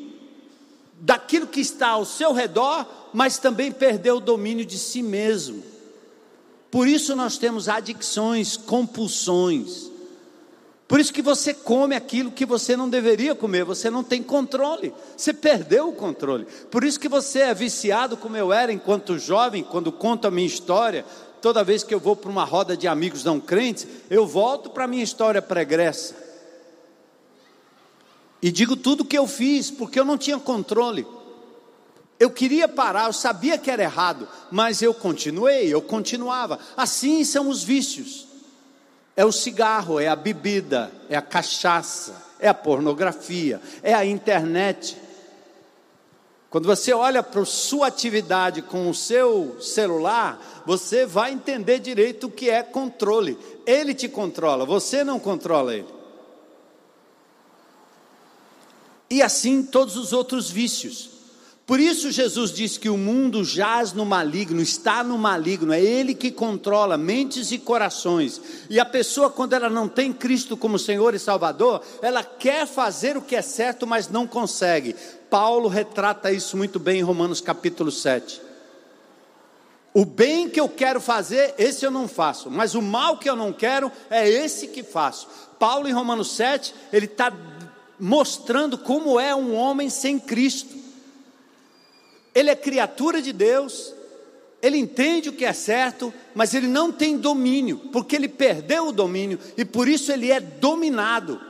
daquilo 1.01 1.47
que 1.47 1.61
está 1.61 1.91
ao 1.91 2.05
seu 2.05 2.33
redor, 2.33 2.87
mas 3.13 3.39
também 3.39 3.71
perdeu 3.71 4.17
o 4.17 4.21
domínio 4.21 4.65
de 4.65 4.79
si 4.79 5.03
mesmo. 5.03 5.63
Por 6.71 6.87
isso 6.87 7.17
nós 7.17 7.39
temos 7.39 7.69
adicções, 7.69 8.57
compulsões. 8.57 9.91
Por 10.87 10.99
isso 10.99 11.13
que 11.13 11.21
você 11.21 11.53
come 11.53 11.95
aquilo 11.95 12.31
que 12.31 12.47
você 12.47 12.75
não 12.75 12.89
deveria 12.89 13.35
comer, 13.35 13.63
você 13.63 13.91
não 13.91 14.03
tem 14.03 14.23
controle, 14.23 14.95
você 15.15 15.35
perdeu 15.35 15.91
o 15.91 15.93
controle. 15.93 16.47
Por 16.71 16.83
isso 16.83 16.99
que 16.99 17.11
você 17.11 17.41
é 17.41 17.53
viciado 17.53 18.17
como 18.17 18.39
eu 18.39 18.53
era 18.53 18.73
enquanto 18.73 19.19
jovem, 19.19 19.63
quando 19.63 19.93
conto 19.93 20.27
a 20.27 20.31
minha 20.31 20.47
história, 20.47 21.05
toda 21.43 21.63
vez 21.63 21.85
que 21.85 21.95
eu 21.95 22.01
vou 22.01 22.17
para 22.17 22.31
uma 22.31 22.45
roda 22.45 22.75
de 22.75 22.89
amigos 22.89 23.23
não 23.23 23.39
crentes, 23.39 23.87
eu 24.09 24.27
volto 24.27 24.71
para 24.71 24.85
a 24.85 24.89
minha 24.89 25.05
história 25.05 25.43
pregressa. 25.43 26.15
E 28.41 28.51
digo 28.51 28.75
tudo 28.75 29.03
o 29.03 29.05
que 29.05 29.19
eu 29.19 29.27
fiz, 29.27 29.71
porque 29.71 30.01
eu 30.01 30.07
não 30.07 30.17
tinha 30.17 30.39
controle. 30.39 31.07
Eu 32.19 32.31
queria 32.31 32.67
parar, 32.67 33.07
eu 33.07 33.13
sabia 33.13 33.57
que 33.57 33.71
era 33.71 33.83
errado, 33.83 34.29
mas 34.51 34.83
eu 34.83 34.93
continuei, 34.93 35.73
eu 35.73 35.81
continuava. 35.81 36.59
Assim 36.77 37.25
são 37.25 37.49
os 37.49 37.63
vícios. 37.63 38.27
É 39.17 39.25
o 39.25 39.33
cigarro, 39.33 40.01
é 40.01 40.09
a 40.09 40.17
bebida, 40.17 40.93
é 41.09 41.17
a 41.17 41.23
cachaça, 41.23 42.15
é 42.39 42.49
a 42.49 42.55
pornografia, 42.55 43.61
é 43.83 43.95
a 43.95 44.05
internet. 44.05 44.97
Quando 46.51 46.67
você 46.67 46.93
olha 46.93 47.23
para 47.23 47.45
sua 47.45 47.89
atividade 47.89 48.63
com 48.63 48.89
o 48.89 48.95
seu 48.95 49.61
celular, 49.61 50.63
você 50.65 51.05
vai 51.05 51.33
entender 51.33 51.79
direito 51.79 52.27
o 52.27 52.31
que 52.31 52.49
é 52.49 52.63
controle. 52.63 53.39
Ele 53.67 53.95
te 53.95 54.09
controla, 54.09 54.65
você 54.65 55.05
não 55.05 55.21
controla 55.21 55.75
ele. 55.75 55.99
e 59.11 59.23
assim 59.23 59.63
todos 59.63 59.97
os 59.97 60.13
outros 60.13 60.51
vícios. 60.51 61.11
Por 61.69 61.79
isso 61.79 62.11
Jesus 62.11 62.51
diz 62.51 62.79
que 62.79 62.89
o 62.89 62.97
mundo 62.97 63.45
jaz 63.45 63.93
no 63.93 64.07
maligno, 64.07 64.63
está 64.63 65.05
no 65.05 65.19
maligno, 65.19 65.71
é 65.71 65.79
ele 65.79 66.15
que 66.15 66.31
controla 66.31 66.97
mentes 66.97 67.53
e 67.53 67.59
corações. 67.59 68.41
E 68.71 68.81
a 68.81 68.87
pessoa, 68.87 69.29
quando 69.29 69.53
ela 69.53 69.69
não 69.69 69.87
tem 69.87 70.11
Cristo 70.11 70.57
como 70.57 70.79
Senhor 70.79 71.15
e 71.15 71.19
Salvador, 71.19 71.83
ela 72.01 72.25
quer 72.25 72.67
fazer 72.67 73.19
o 73.19 73.21
que 73.21 73.37
é 73.37 73.43
certo, 73.43 73.87
mas 73.87 74.09
não 74.09 74.27
consegue. 74.27 74.97
Paulo 75.29 75.69
retrata 75.69 76.33
isso 76.33 76.57
muito 76.57 76.79
bem 76.79 77.01
em 77.01 77.03
Romanos 77.03 77.43
capítulo 77.43 77.93
7. 77.93 78.41
O 79.93 80.07
bem 80.07 80.49
que 80.49 80.59
eu 80.59 80.71
quero 80.71 81.03
fazer, 81.03 81.55
esse 81.59 81.85
eu 81.85 81.91
não 81.91 82.09
faço, 82.09 82.51
mas 82.51 82.75
o 82.75 82.81
mal 82.81 83.19
que 83.19 83.29
eu 83.29 83.37
não 83.37 83.53
quero, 83.53 83.93
é 84.09 84.27
esse 84.27 84.69
que 84.69 84.83
faço. 84.83 85.29
Paulo, 85.59 85.87
em 85.87 85.93
Romanos 85.93 86.33
7, 86.33 86.75
ele 86.91 87.05
está 87.05 87.31
mostrando 88.01 88.79
como 88.79 89.21
é 89.21 89.35
um 89.35 89.55
homem 89.55 89.91
sem 89.91 90.19
Cristo. 90.19 90.78
Ele 92.39 92.51
é 92.51 92.55
criatura 92.55 93.21
de 93.21 93.33
Deus, 93.33 93.95
ele 94.61 94.77
entende 94.77 95.29
o 95.29 95.33
que 95.33 95.45
é 95.45 95.53
certo, 95.53 96.13
mas 96.35 96.55
ele 96.55 96.67
não 96.67 96.93
tem 96.93 97.17
domínio, 97.17 97.79
porque 97.93 98.15
ele 98.15 98.29
perdeu 98.29 98.89
o 98.89 98.93
domínio 98.93 99.39
e 99.57 99.65
por 99.65 99.89
isso 99.89 100.13
ele 100.13 100.31
é 100.31 100.41
dominado. 100.41 101.41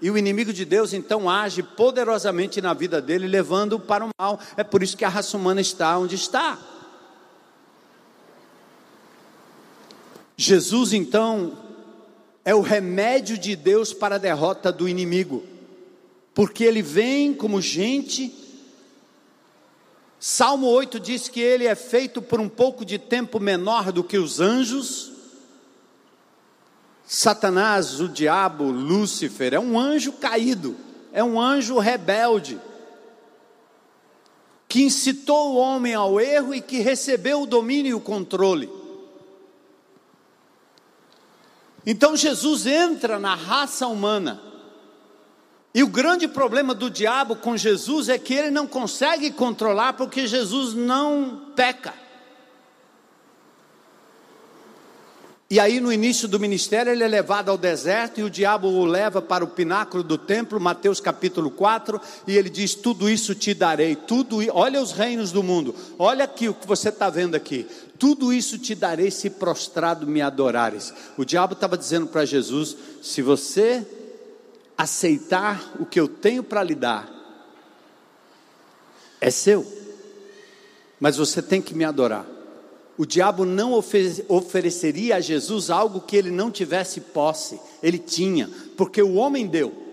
E 0.00 0.10
o 0.10 0.18
inimigo 0.18 0.52
de 0.52 0.64
Deus 0.64 0.92
então 0.92 1.28
age 1.28 1.62
poderosamente 1.62 2.60
na 2.60 2.74
vida 2.74 3.00
dele, 3.00 3.26
levando-o 3.26 3.80
para 3.80 4.04
o 4.04 4.10
mal. 4.20 4.38
É 4.56 4.62
por 4.62 4.82
isso 4.82 4.96
que 4.96 5.04
a 5.04 5.08
raça 5.08 5.36
humana 5.36 5.60
está 5.60 5.98
onde 5.98 6.14
está. 6.14 6.58
Jesus 10.36 10.92
então 10.92 11.58
é 12.44 12.54
o 12.54 12.60
remédio 12.60 13.38
de 13.38 13.56
Deus 13.56 13.94
para 13.94 14.16
a 14.16 14.18
derrota 14.18 14.70
do 14.70 14.86
inimigo 14.86 15.56
porque 16.36 16.64
ele 16.64 16.82
vem 16.82 17.32
como 17.32 17.62
gente. 17.62 18.30
Salmo 20.18 20.66
8 20.66 20.98
diz 20.98 21.28
que 21.28 21.40
ele 21.40 21.66
é 21.66 21.74
feito 21.74 22.22
por 22.22 22.40
um 22.40 22.48
pouco 22.48 22.84
de 22.84 22.98
tempo 22.98 23.38
menor 23.38 23.92
do 23.92 24.02
que 24.02 24.16
os 24.16 24.40
anjos. 24.40 25.12
Satanás, 27.06 28.00
o 28.00 28.08
diabo, 28.08 28.64
Lúcifer, 28.64 29.54
é 29.54 29.60
um 29.60 29.78
anjo 29.78 30.12
caído, 30.12 30.76
é 31.12 31.22
um 31.22 31.40
anjo 31.40 31.78
rebelde, 31.78 32.60
que 34.66 34.82
incitou 34.82 35.52
o 35.52 35.56
homem 35.56 35.94
ao 35.94 36.20
erro 36.20 36.54
e 36.54 36.60
que 36.60 36.80
recebeu 36.80 37.42
o 37.42 37.46
domínio 37.46 37.90
e 37.90 37.94
o 37.94 38.00
controle. 38.00 38.68
Então 41.86 42.16
Jesus 42.16 42.66
entra 42.66 43.20
na 43.20 43.36
raça 43.36 43.86
humana, 43.86 44.42
e 45.76 45.82
o 45.82 45.88
grande 45.88 46.26
problema 46.26 46.74
do 46.74 46.88
diabo 46.88 47.36
com 47.36 47.54
Jesus 47.54 48.08
é 48.08 48.18
que 48.18 48.32
ele 48.32 48.50
não 48.50 48.66
consegue 48.66 49.30
controlar 49.30 49.92
porque 49.92 50.26
Jesus 50.26 50.72
não 50.72 51.52
peca. 51.54 51.92
E 55.50 55.60
aí, 55.60 55.78
no 55.78 55.92
início 55.92 56.26
do 56.26 56.40
ministério, 56.40 56.90
ele 56.90 57.04
é 57.04 57.06
levado 57.06 57.50
ao 57.50 57.58
deserto 57.58 58.18
e 58.18 58.22
o 58.22 58.30
diabo 58.30 58.68
o 58.68 58.86
leva 58.86 59.20
para 59.20 59.44
o 59.44 59.48
pináculo 59.48 60.02
do 60.02 60.16
templo, 60.16 60.58
Mateus 60.58 60.98
capítulo 60.98 61.50
4, 61.50 62.00
e 62.26 62.38
ele 62.38 62.48
diz: 62.48 62.74
Tudo 62.74 63.06
isso 63.06 63.34
te 63.34 63.52
darei, 63.52 63.94
tudo, 63.94 64.38
olha 64.54 64.80
os 64.80 64.92
reinos 64.92 65.30
do 65.30 65.42
mundo, 65.42 65.74
olha 65.98 66.24
aqui 66.24 66.48
o 66.48 66.54
que 66.54 66.66
você 66.66 66.88
está 66.88 67.10
vendo 67.10 67.34
aqui, 67.34 67.66
tudo 67.98 68.32
isso 68.32 68.58
te 68.58 68.74
darei 68.74 69.10
se 69.10 69.28
prostrado 69.28 70.06
me 70.06 70.22
adorares. 70.22 70.90
O 71.18 71.24
diabo 71.24 71.52
estava 71.52 71.76
dizendo 71.76 72.06
para 72.06 72.24
Jesus: 72.24 72.74
Se 73.02 73.20
você 73.20 73.86
aceitar 74.76 75.74
o 75.80 75.86
que 75.86 75.98
eu 75.98 76.08
tenho 76.08 76.42
para 76.42 76.62
lhe 76.62 76.74
dar, 76.74 77.10
é 79.20 79.30
seu, 79.30 79.66
mas 81.00 81.16
você 81.16 81.40
tem 81.40 81.62
que 81.62 81.74
me 81.74 81.84
adorar 81.84 82.36
o 82.98 83.04
diabo 83.04 83.44
não 83.44 83.72
ofereceria 83.74 85.16
a 85.16 85.20
Jesus 85.20 85.68
algo 85.68 86.00
que 86.00 86.16
ele 86.16 86.30
não 86.30 86.50
tivesse 86.50 87.00
posse, 87.00 87.60
ele 87.82 87.98
tinha, 87.98 88.48
porque 88.76 89.02
o 89.02 89.14
homem 89.14 89.46
deu. 89.46 89.84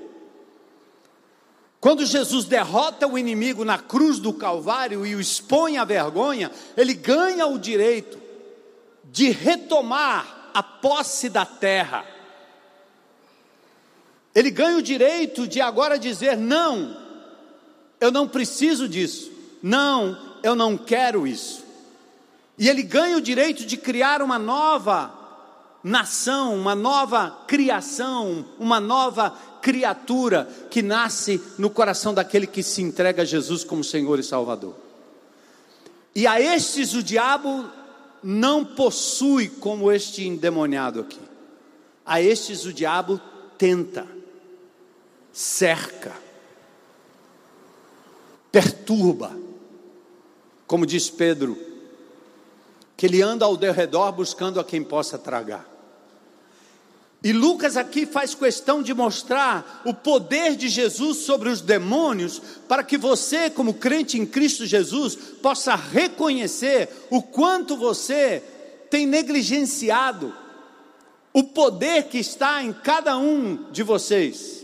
Quando 1.82 2.06
Jesus 2.06 2.46
derrota 2.46 3.06
o 3.06 3.18
inimigo 3.18 3.66
na 3.66 3.78
cruz 3.78 4.20
do 4.20 4.32
Calvário 4.32 5.06
e 5.06 5.16
o 5.16 5.20
expõe 5.20 5.78
à 5.78 5.84
vergonha, 5.84 6.50
ele 6.78 6.94
ganha 6.94 7.46
o 7.46 7.60
direito 7.60 8.18
de 9.12 9.32
retomar 9.32 10.52
a 10.54 10.63
posse 10.63 11.28
da 11.28 11.46
terra. 11.46 12.06
Ele 14.36 14.50
ganha 14.50 14.78
o 14.78 14.82
direito 14.82 15.48
de 15.48 15.62
agora 15.62 15.98
dizer: 15.98 16.38
não, 16.38 16.98
eu 18.00 18.12
não 18.12 18.28
preciso 18.28 18.88
disso, 18.88 19.32
não, 19.62 20.18
eu 20.42 20.56
não 20.56 20.78
quero 20.78 21.28
isso. 21.28 21.63
E 22.58 22.70
ele 22.70 22.84
ganha 22.84 23.18
o 23.18 23.22
direito 23.22 23.66
de 23.66 23.78
criar 23.78 24.22
uma 24.22 24.38
nova 24.38 25.12
nação, 25.84 26.56
uma 26.56 26.75
nova 26.75 27.44
criação, 27.48 28.46
uma 28.58 28.80
nova 28.80 29.32
criatura 29.62 30.48
que 30.70 30.82
nasce 30.82 31.42
no 31.58 31.70
coração 31.70 32.13
daquele 32.13 32.48
que 32.48 32.63
se 32.63 32.82
entrega 32.82 33.24
a 33.24 33.25
Jesus 33.25 33.63
como 33.63 33.84
Senhor 33.84 34.20
e 34.20 34.24
Salvador. 34.24 34.75
E 36.16 36.28
a 36.28 36.40
estes 36.40 36.94
o 36.94 37.02
diabo 37.02 37.66
não 38.24 38.63
possui 38.63 39.50
como 39.50 39.92
este 39.92 40.25
endemoniado 40.25 41.02
aqui. 41.02 41.20
A 42.06 42.22
estes 42.22 42.66
o 42.66 42.74
diabo 42.74 43.20
tenta, 43.58 44.08
cerca, 45.34 46.13
perturba. 48.52 49.36
Como 50.68 50.86
diz 50.86 51.10
Pedro, 51.10 51.58
que 52.96 53.08
ele 53.08 53.22
anda 53.22 53.46
ao 53.46 53.56
redor 53.56 54.12
buscando 54.12 54.60
a 54.60 54.63
quem 54.63 54.84
possa 54.84 55.18
tragar. 55.18 55.68
E 57.24 57.32
Lucas 57.32 57.78
aqui 57.78 58.06
faz 58.06 58.36
questão 58.36 58.84
de 58.84 58.94
mostrar 58.94 59.82
o 59.86 59.94
poder 59.94 60.58
de 60.58 60.68
Jesus 60.68 61.20
sobre 61.20 61.50
os 61.50 61.62
demônios, 61.62 62.42
para 62.68 62.84
que 62.84 62.98
você, 62.98 63.50
como 63.50 63.75
crente 63.75 64.18
em 64.18 64.25
Cristo 64.25 64.66
Jesus, 64.66 65.16
possa 65.42 65.74
reconhecer 65.74 66.90
o 67.10 67.22
quanto 67.22 67.78
você 67.78 68.44
tem 68.90 69.08
negligenciado 69.08 70.34
o 71.34 71.44
poder 71.44 72.04
que 72.10 72.20
está 72.20 72.62
em 72.62 72.72
cada 72.72 73.18
um 73.18 73.72
de 73.72 73.82
vocês. 73.82 74.62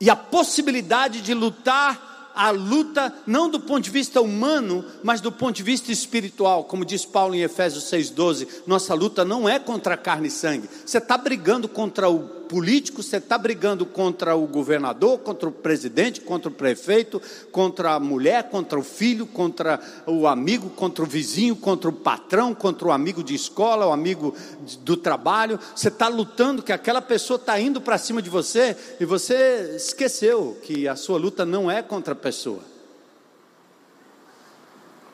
E 0.00 0.10
a 0.10 0.16
possibilidade 0.16 1.20
de 1.20 1.32
lutar 1.34 2.16
a 2.36 2.50
luta 2.50 3.14
não 3.26 3.48
do 3.48 3.58
ponto 3.58 3.82
de 3.82 3.90
vista 3.90 4.20
humano, 4.20 4.84
mas 5.02 5.22
do 5.22 5.32
ponto 5.32 5.56
de 5.56 5.62
vista 5.62 5.90
espiritual, 5.90 6.64
como 6.64 6.84
diz 6.84 7.06
Paulo 7.06 7.34
em 7.34 7.40
Efésios 7.40 7.84
6,12, 7.84 8.46
nossa 8.66 8.92
luta 8.92 9.24
não 9.24 9.48
é 9.48 9.58
contra 9.58 9.96
carne 9.96 10.28
e 10.28 10.30
sangue. 10.30 10.68
Você 10.84 10.98
está 10.98 11.16
brigando 11.16 11.66
contra 11.66 12.10
o 12.10 12.20
político, 12.48 13.02
você 13.02 13.18
está 13.18 13.36
brigando 13.36 13.84
contra 13.84 14.34
o 14.34 14.46
governador, 14.46 15.18
contra 15.18 15.48
o 15.48 15.52
presidente, 15.52 16.20
contra 16.20 16.48
o 16.48 16.54
prefeito, 16.54 17.20
contra 17.52 17.92
a 17.92 18.00
mulher, 18.00 18.50
contra 18.50 18.78
o 18.78 18.82
filho, 18.82 19.26
contra 19.26 19.80
o 20.06 20.26
amigo, 20.26 20.70
contra 20.70 21.04
o 21.04 21.06
vizinho, 21.06 21.56
contra 21.56 21.90
o 21.90 21.92
patrão, 21.92 22.54
contra 22.54 22.88
o 22.88 22.92
amigo 22.92 23.22
de 23.22 23.34
escola, 23.34 23.86
o 23.86 23.92
amigo 23.92 24.34
do 24.80 24.96
trabalho. 24.96 25.58
Você 25.74 25.88
está 25.88 26.08
lutando 26.08 26.62
que 26.62 26.72
aquela 26.72 27.02
pessoa 27.02 27.36
está 27.36 27.60
indo 27.60 27.80
para 27.80 27.98
cima 27.98 28.22
de 28.22 28.30
você 28.30 28.76
e 28.98 29.04
você 29.04 29.74
esqueceu 29.76 30.58
que 30.62 30.88
a 30.88 30.96
sua 30.96 31.18
luta 31.18 31.44
não 31.44 31.70
é 31.70 31.82
contra 31.82 32.12
a 32.12 32.16
pessoa, 32.16 32.60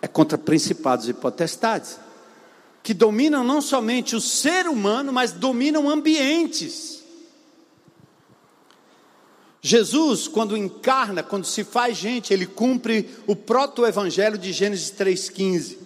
é 0.01 0.07
contra 0.07 0.39
principados 0.39 1.09
e 1.09 1.13
potestades 1.13 1.99
que 2.83 2.93
dominam 2.93 3.45
não 3.45 3.61
somente 3.61 4.17
o 4.17 4.21
ser 4.21 4.67
humano, 4.67 5.13
mas 5.13 5.33
dominam 5.33 5.89
ambientes. 5.89 7.02
Jesus, 9.65 10.27
quando 10.27 10.57
encarna, 10.57 11.23
quando 11.23 11.45
se 11.45 11.63
faz 11.63 11.97
gente, 11.97 12.35
ele 12.35 12.47
cumpre 12.47 13.09
o 13.29 13.37
proto-evangelho 13.37 14.37
de 14.37 14.53
Gênesis 14.53 14.91
3,15. 14.91 15.77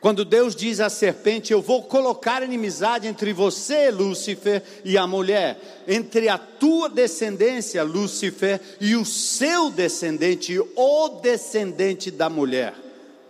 Quando 0.00 0.24
Deus 0.24 0.56
diz 0.56 0.80
à 0.80 0.88
serpente: 0.88 1.52
Eu 1.52 1.60
vou 1.60 1.82
colocar 1.82 2.42
inimizade 2.42 3.06
entre 3.06 3.34
você, 3.34 3.90
Lúcifer, 3.90 4.62
e 4.82 4.96
a 4.96 5.06
mulher, 5.06 5.84
entre 5.86 6.30
a 6.30 6.38
tua 6.38 6.88
descendência, 6.88 7.82
Lúcifer, 7.82 8.60
e 8.80 8.96
o 8.96 9.04
seu 9.04 9.70
descendente, 9.70 10.58
o 10.74 11.08
descendente 11.20 12.10
da 12.10 12.30
mulher. 12.30 12.74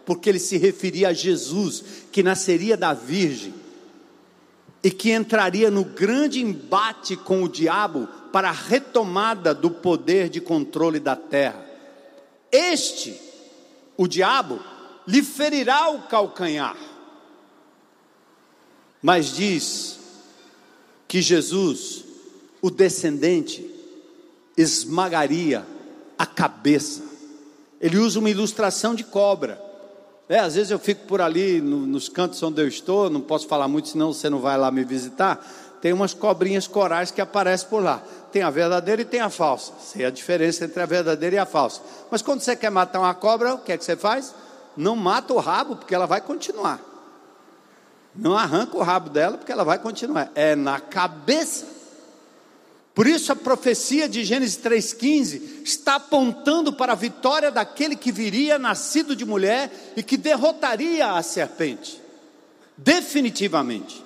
Porque 0.05 0.29
ele 0.29 0.39
se 0.39 0.57
referia 0.59 1.09
a 1.09 1.13
Jesus, 1.13 1.83
que 2.13 2.23
nasceria 2.23 2.77
da 2.77 2.95
Virgem 2.95 3.53
e 4.83 4.91
que 4.93 5.11
entraria 5.11 5.69
no 5.69 5.85
grande 5.85 6.41
embate 6.41 7.17
com 7.17 7.43
o 7.43 7.49
diabo 7.49 8.07
para 8.37 8.51
a 8.51 8.53
retomada 8.53 9.55
do 9.55 9.71
poder 9.71 10.29
de 10.29 10.43
controle 10.43 11.01
da 11.01 11.17
terra. 11.17 11.65
Este, 12.53 13.19
o 13.97 14.07
diabo, 14.07 14.61
lhe 15.07 15.23
ferirá 15.23 15.89
o 15.89 16.03
calcanhar. 16.03 16.77
Mas 19.01 19.35
diz 19.35 19.99
que 21.09 21.23
Jesus, 21.23 22.05
o 22.61 22.71
descendente, 22.71 23.71
esmagaria 24.55 25.67
a 26.19 26.27
cabeça. 26.27 27.05
Ele 27.81 27.97
usa 27.97 28.19
uma 28.19 28.29
ilustração 28.29 28.95
de 28.95 29.05
cobra. 29.05 29.59
É, 30.29 30.41
às 30.41 30.57
vezes 30.57 30.71
eu 30.71 30.79
fico 30.79 31.07
por 31.07 31.23
ali 31.23 31.63
no, 31.63 31.87
nos 31.87 32.11
cantos 32.11 32.43
onde 32.43 32.61
eu 32.61 32.69
estou, 32.69 33.09
não 33.09 33.23
posso 33.23 33.49
falar 33.49 33.67
muito, 33.67 33.89
senão 33.89 34.13
você 34.13 34.29
não 34.29 34.41
vai 34.41 34.59
lá 34.59 34.71
me 34.71 34.85
visitar. 34.85 35.43
Tem 35.81 35.93
umas 35.93 36.13
cobrinhas 36.13 36.67
corais 36.67 37.11
que 37.11 37.21
aparecem 37.21 37.69
por 37.69 37.83
lá. 37.83 38.03
Tem 38.37 38.43
a 38.43 38.51
verdadeira 38.51 39.01
e 39.01 39.05
tem 39.07 39.21
a 39.21 39.31
falsa. 39.31 39.73
Sei 39.81 40.05
a 40.05 40.11
diferença 40.11 40.67
entre 40.67 40.83
a 40.83 40.85
verdadeira 40.85 41.37
e 41.37 41.39
a 41.39 41.47
falsa. 41.47 41.81
Mas 42.11 42.21
quando 42.21 42.41
você 42.41 42.55
quer 42.55 42.69
matar 42.69 42.99
uma 42.99 43.15
cobra, 43.15 43.55
o 43.55 43.59
que 43.61 43.73
é 43.73 43.79
que 43.79 43.83
você 43.83 43.97
faz? 43.97 44.35
Não 44.77 44.95
mata 44.95 45.33
o 45.33 45.39
rabo, 45.39 45.77
porque 45.77 45.95
ela 45.95 46.05
vai 46.05 46.21
continuar. 46.21 46.79
Não 48.15 48.37
arranca 48.37 48.77
o 48.77 48.83
rabo 48.83 49.09
dela, 49.09 49.39
porque 49.39 49.51
ela 49.51 49.65
vai 49.65 49.79
continuar. 49.79 50.31
É 50.35 50.55
na 50.55 50.79
cabeça. 50.79 51.65
Por 52.95 53.07
isso 53.07 53.33
a 53.33 53.37
profecia 53.37 54.07
de 54.07 54.23
Gênesis 54.23 54.59
3,15 54.63 55.63
está 55.65 55.95
apontando 55.95 56.75
para 56.75 56.93
a 56.93 56.95
vitória 56.95 57.51
daquele 57.51 57.97
que 57.97 58.13
viria 58.13 58.59
nascido 58.59 59.17
de 59.17 59.25
mulher 59.25 59.95
e 59.97 60.03
que 60.03 60.19
derrotaria 60.19 61.11
a 61.13 61.23
serpente, 61.23 61.99
definitivamente. 62.77 64.05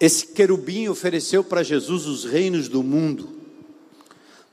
Esse 0.00 0.26
querubim 0.28 0.88
ofereceu 0.88 1.44
para 1.44 1.62
Jesus 1.62 2.06
os 2.06 2.24
reinos 2.24 2.68
do 2.68 2.82
mundo, 2.82 3.28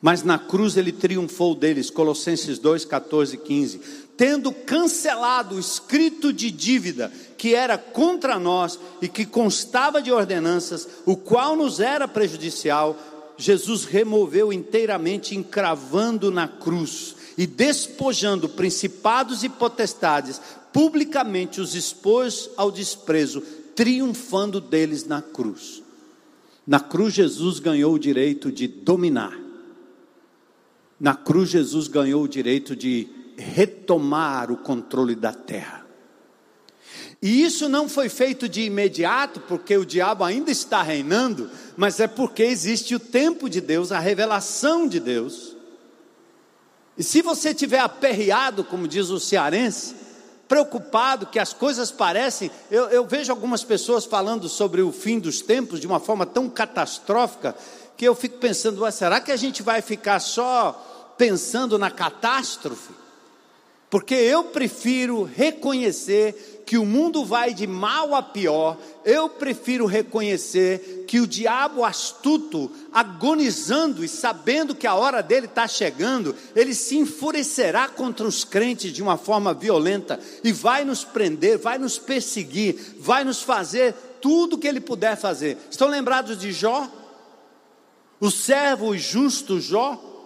mas 0.02 0.22
na 0.22 0.38
cruz 0.38 0.78
ele 0.78 0.92
triunfou 0.92 1.56
deles, 1.56 1.90
Colossenses 1.90 2.60
2, 2.60 2.86
14 2.86 3.36
e 3.36 3.38
15 3.40 4.08
tendo 4.18 4.52
cancelado 4.52 5.56
o 5.56 5.60
escrito 5.60 6.34
de 6.34 6.50
dívida 6.50 7.12
que 7.38 7.54
era 7.54 7.78
contra 7.78 8.40
nós 8.40 8.80
e 9.00 9.08
que 9.08 9.26
constava 9.26 10.02
de 10.02 10.12
ordenanças, 10.12 10.88
o 11.06 11.16
qual 11.16 11.56
nos 11.56 11.80
era 11.80 12.08
prejudicial, 12.08 12.98
Jesus 13.38 13.86
removeu 13.86 14.52
inteiramente, 14.52 15.36
encravando 15.36 16.32
na 16.32 16.48
cruz 16.48 17.16
e 17.38 17.46
despojando 17.46 18.50
principados 18.50 19.44
e 19.44 19.50
potestades, 19.50 20.42
publicamente 20.74 21.62
os 21.62 21.76
expôs 21.76 22.50
ao 22.58 22.72
desprezo, 22.72 23.44
triunfando 23.78 24.60
deles 24.60 25.06
na 25.06 25.22
cruz. 25.22 25.84
Na 26.66 26.80
cruz, 26.80 27.14
Jesus 27.14 27.60
ganhou 27.60 27.94
o 27.94 28.00
direito 28.00 28.52
de 28.52 28.68
dominar. 28.68 29.40
Na 31.00 31.14
cruz, 31.14 31.52
Jesus 31.52 31.88
ganhou 31.88 32.24
o 32.24 32.28
direito 32.28 32.76
de 32.76 33.08
retomar 33.38 34.52
o 34.52 34.58
controle 34.58 35.14
da 35.14 35.32
terra. 35.32 35.86
E 37.22 37.44
isso 37.44 37.70
não 37.70 37.88
foi 37.88 38.10
feito 38.10 38.50
de 38.50 38.62
imediato, 38.62 39.40
porque 39.42 39.78
o 39.78 39.86
diabo 39.86 40.24
ainda 40.24 40.50
está 40.50 40.82
reinando, 40.82 41.50
mas 41.76 42.00
é 42.00 42.08
porque 42.08 42.42
existe 42.42 42.96
o 42.96 43.00
tempo 43.00 43.48
de 43.48 43.62
Deus, 43.62 43.92
a 43.92 44.00
revelação 44.00 44.88
de 44.88 45.00
Deus. 45.00 45.56
E 46.98 47.04
se 47.04 47.22
você 47.22 47.54
tiver 47.54 47.80
aperreado, 47.80 48.64
como 48.64 48.88
diz 48.88 49.10
o 49.10 49.20
cearense, 49.20 50.07
preocupado, 50.48 51.28
que 51.28 51.40
as 51.40 51.54
coisas 51.54 51.92
parecem. 51.92 52.50
Eu, 52.72 52.86
eu, 52.90 53.06
vejo 53.06 53.32
algumas 53.32 53.64
pessoas 53.64 54.06
falando 54.06 54.48
sobre 54.48 54.82
o 54.82 54.92
fim 54.92 55.20
dos 55.20 55.42
tempos 55.42 55.80
de 55.80 55.88
uma 55.88 56.00
forma 56.00 56.26
tão 56.26 56.50
catastrófica, 56.50 57.56
que 57.96 58.06
eu 58.06 58.14
fico 58.14 58.38
pensando, 58.38 58.90
será 58.92 59.20
que 59.20 59.32
a 59.32 59.36
gente 59.36 59.64
vai 59.64 59.82
ficar 59.82 60.20
só 60.20 61.16
pensando 61.18 61.78
na 61.80 61.90
catástrofe? 61.90 62.94
Porque 63.90 64.16
eu 64.16 64.46
prefiro 64.46 65.24
reconhecer 65.24 66.64
que 66.66 66.78
o 66.78 66.86
mundo 66.86 67.24
vai 67.24 67.54
de 67.54 67.66
mal 67.66 68.14
a 68.14 68.22
pior, 68.22 68.78
eu 69.06 69.30
prefiro 69.30 69.86
reconhecer 69.86 71.06
que 71.08 71.22
o 71.22 71.26
diabo 71.26 71.86
astuto, 71.86 72.70
agonizando 72.92 74.04
e 74.04 74.08
sabendo 74.10 74.76
que 74.76 74.86
a 74.86 74.94
hora 74.94 75.24
dele 75.24 75.46
está 75.46 75.66
chegando, 75.66 76.36
ele 76.54 76.74
se 76.74 76.98
enfurecerá 76.98 77.88
contra 77.88 78.28
os 78.28 78.44
crentes 78.44 78.92
de 78.92 79.02
uma 79.02 79.16
forma 79.16 79.54
violenta 79.54 80.20
e 80.44 80.52
vai 80.52 80.84
nos 80.84 81.06
prender, 81.06 81.58
vai 81.58 81.78
nos 81.78 81.98
perseguir, 81.98 82.98
vai 83.00 83.24
nos 83.24 83.42
fazer 83.42 83.94
tudo 84.20 84.58
que 84.58 84.68
ele 84.68 84.82
puder 84.82 85.16
fazer. 85.16 85.58
Estão 85.72 85.88
lembrados 85.88 86.38
de 86.38 86.52
Jó? 86.52 86.92
O 88.20 88.30
servo 88.30 88.98
justo 88.98 89.62
Jó? 89.62 90.17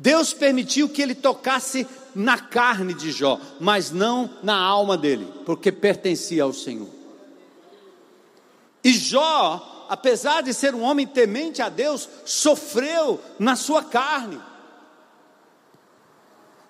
Deus 0.00 0.32
permitiu 0.32 0.88
que 0.88 1.02
ele 1.02 1.14
tocasse 1.14 1.86
na 2.14 2.38
carne 2.38 2.94
de 2.94 3.12
Jó, 3.12 3.38
mas 3.60 3.90
não 3.90 4.30
na 4.42 4.56
alma 4.56 4.96
dele, 4.96 5.28
porque 5.44 5.70
pertencia 5.70 6.42
ao 6.42 6.54
Senhor. 6.54 6.88
E 8.82 8.92
Jó, 8.92 9.86
apesar 9.90 10.42
de 10.42 10.54
ser 10.54 10.74
um 10.74 10.80
homem 10.80 11.06
temente 11.06 11.60
a 11.60 11.68
Deus, 11.68 12.08
sofreu 12.24 13.20
na 13.38 13.54
sua 13.56 13.84
carne. 13.84 14.40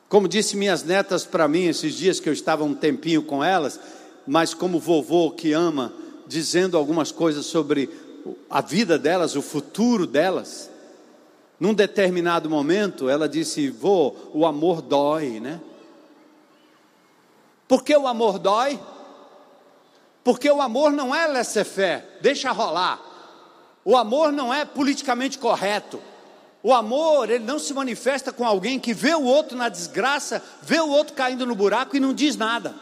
Como 0.08 0.26
disse 0.26 0.56
minhas 0.56 0.82
netas 0.82 1.24
para 1.24 1.46
mim 1.46 1.66
esses 1.66 1.94
dias 1.94 2.18
que 2.18 2.28
eu 2.28 2.32
estava 2.32 2.64
um 2.64 2.74
tempinho 2.74 3.22
com 3.22 3.44
elas, 3.44 3.78
mas 4.26 4.52
como 4.52 4.80
vovô 4.80 5.30
que 5.30 5.52
ama, 5.52 5.92
dizendo 6.26 6.76
algumas 6.76 7.12
coisas 7.12 7.46
sobre 7.46 7.88
a 8.50 8.60
vida 8.60 8.98
delas, 8.98 9.36
o 9.36 9.40
futuro 9.40 10.04
delas. 10.04 10.68
Num 11.61 11.75
determinado 11.75 12.49
momento, 12.49 13.11
ela 13.11 13.29
disse: 13.29 13.68
Vô, 13.68 14.16
o 14.33 14.46
amor 14.46 14.81
dói, 14.81 15.38
né? 15.38 15.61
Por 17.68 17.85
que 17.85 17.94
o 17.94 18.09
amor 18.09 18.38
dói? 18.38 18.81
Porque 20.25 20.51
o 20.51 20.62
amor 20.62 20.90
não 20.90 21.14
é 21.14 21.27
laissez-faire, 21.27 22.03
deixa 22.23 22.51
rolar. 22.51 22.99
O 23.85 23.94
amor 23.96 24.33
não 24.33 24.53
é 24.53 24.64
politicamente 24.64 25.38
correto. 25.38 26.01
O 26.62 26.75
amor, 26.75 27.31
ele 27.31 27.44
não 27.44 27.59
se 27.59 27.73
manifesta 27.73 28.33
com 28.33 28.44
alguém 28.44 28.79
que 28.79 28.92
vê 28.92 29.14
o 29.14 29.25
outro 29.25 29.57
na 29.57 29.68
desgraça, 29.68 30.42
vê 30.62 30.81
o 30.81 30.88
outro 30.88 31.14
caindo 31.14 31.46
no 31.46 31.55
buraco 31.55 31.96
e 31.96 32.01
não 32.01 32.12
diz 32.12 32.37
nada. 32.37 32.75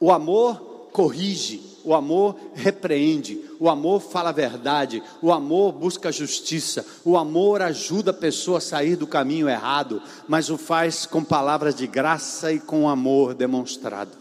O 0.00 0.10
amor 0.10 0.88
corrige, 0.92 1.71
o 1.84 1.94
amor 1.94 2.36
repreende, 2.54 3.40
o 3.58 3.68
amor 3.68 4.00
fala 4.00 4.30
a 4.30 4.32
verdade, 4.32 5.02
o 5.20 5.32
amor 5.32 5.72
busca 5.72 6.12
justiça, 6.12 6.84
o 7.04 7.16
amor 7.16 7.62
ajuda 7.62 8.10
a 8.10 8.14
pessoa 8.14 8.58
a 8.58 8.60
sair 8.60 8.96
do 8.96 9.06
caminho 9.06 9.48
errado, 9.48 10.02
mas 10.28 10.50
o 10.50 10.58
faz 10.58 11.06
com 11.06 11.22
palavras 11.22 11.74
de 11.74 11.86
graça 11.86 12.52
e 12.52 12.60
com 12.60 12.88
amor 12.88 13.34
demonstrado, 13.34 14.12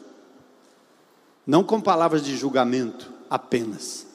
não 1.46 1.64
com 1.64 1.80
palavras 1.80 2.24
de 2.24 2.36
julgamento 2.36 3.12
apenas. 3.30 4.12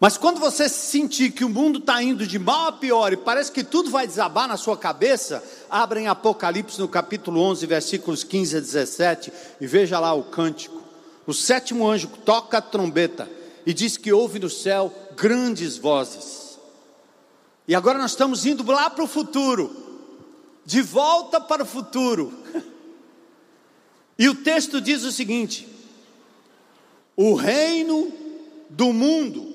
Mas 0.00 0.16
quando 0.16 0.40
você 0.40 0.66
sentir 0.66 1.30
que 1.30 1.44
o 1.44 1.48
mundo 1.48 1.78
está 1.78 2.02
indo 2.02 2.26
de 2.26 2.38
mal 2.38 2.68
a 2.68 2.72
pior 2.72 3.12
e 3.12 3.18
parece 3.18 3.52
que 3.52 3.62
tudo 3.62 3.90
vai 3.90 4.06
desabar 4.06 4.48
na 4.48 4.56
sua 4.56 4.74
cabeça, 4.74 5.44
abra 5.68 6.00
em 6.00 6.08
Apocalipse 6.08 6.80
no 6.80 6.88
capítulo 6.88 7.38
11, 7.42 7.66
versículos 7.66 8.24
15 8.24 8.56
a 8.56 8.60
17 8.60 9.32
e 9.60 9.66
veja 9.66 10.00
lá 10.00 10.14
o 10.14 10.22
cântico. 10.22 10.79
O 11.30 11.32
sétimo 11.32 11.88
anjo 11.88 12.08
toca 12.24 12.58
a 12.58 12.60
trombeta 12.60 13.30
e 13.64 13.72
diz 13.72 13.96
que 13.96 14.12
ouve 14.12 14.40
no 14.40 14.50
céu 14.50 14.92
grandes 15.14 15.78
vozes. 15.78 16.58
E 17.68 17.74
agora 17.76 18.00
nós 18.00 18.10
estamos 18.10 18.44
indo 18.44 18.64
lá 18.64 18.90
para 18.90 19.04
o 19.04 19.06
futuro, 19.06 19.70
de 20.66 20.82
volta 20.82 21.40
para 21.40 21.62
o 21.62 21.66
futuro. 21.66 22.36
E 24.18 24.28
o 24.28 24.34
texto 24.34 24.80
diz 24.80 25.04
o 25.04 25.12
seguinte: 25.12 25.68
o 27.14 27.34
reino 27.34 28.12
do 28.68 28.92
mundo 28.92 29.54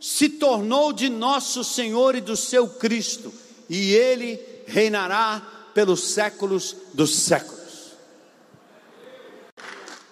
se 0.00 0.30
tornou 0.30 0.94
de 0.94 1.10
nosso 1.10 1.62
Senhor 1.62 2.14
e 2.14 2.22
do 2.22 2.38
seu 2.38 2.66
Cristo, 2.66 3.30
e 3.68 3.92
ele 3.92 4.40
reinará 4.66 5.46
pelos 5.74 6.04
séculos 6.04 6.74
dos 6.94 7.14
séculos. 7.14 7.61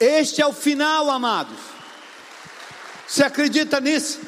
Este 0.00 0.40
é 0.40 0.46
o 0.46 0.52
final, 0.54 1.10
amados. 1.10 1.58
Você 3.06 3.22
acredita 3.22 3.78
nisso? 3.80 4.18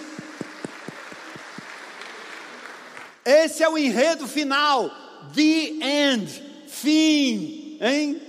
Esse 3.24 3.62
é 3.62 3.68
o 3.70 3.78
enredo 3.78 4.28
final. 4.28 4.90
The 5.34 6.10
end. 6.12 6.66
Fim. 6.68 7.78
Hein? 7.80 8.20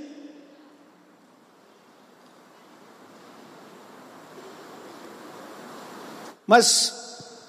Mas 6.48 7.40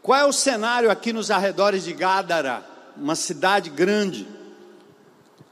qual 0.00 0.20
é 0.20 0.24
o 0.24 0.32
cenário 0.32 0.92
aqui 0.92 1.12
nos 1.12 1.32
arredores 1.32 1.82
de 1.82 1.92
Gádara, 1.92 2.64
uma 2.96 3.16
cidade 3.16 3.68
grande? 3.68 4.28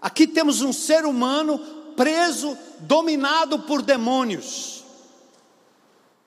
Aqui 0.01 0.27
temos 0.27 0.63
um 0.63 0.73
ser 0.73 1.05
humano 1.05 1.82
preso, 1.97 2.57
dominado 2.81 3.61
por 3.61 3.83
demônios. 3.83 4.85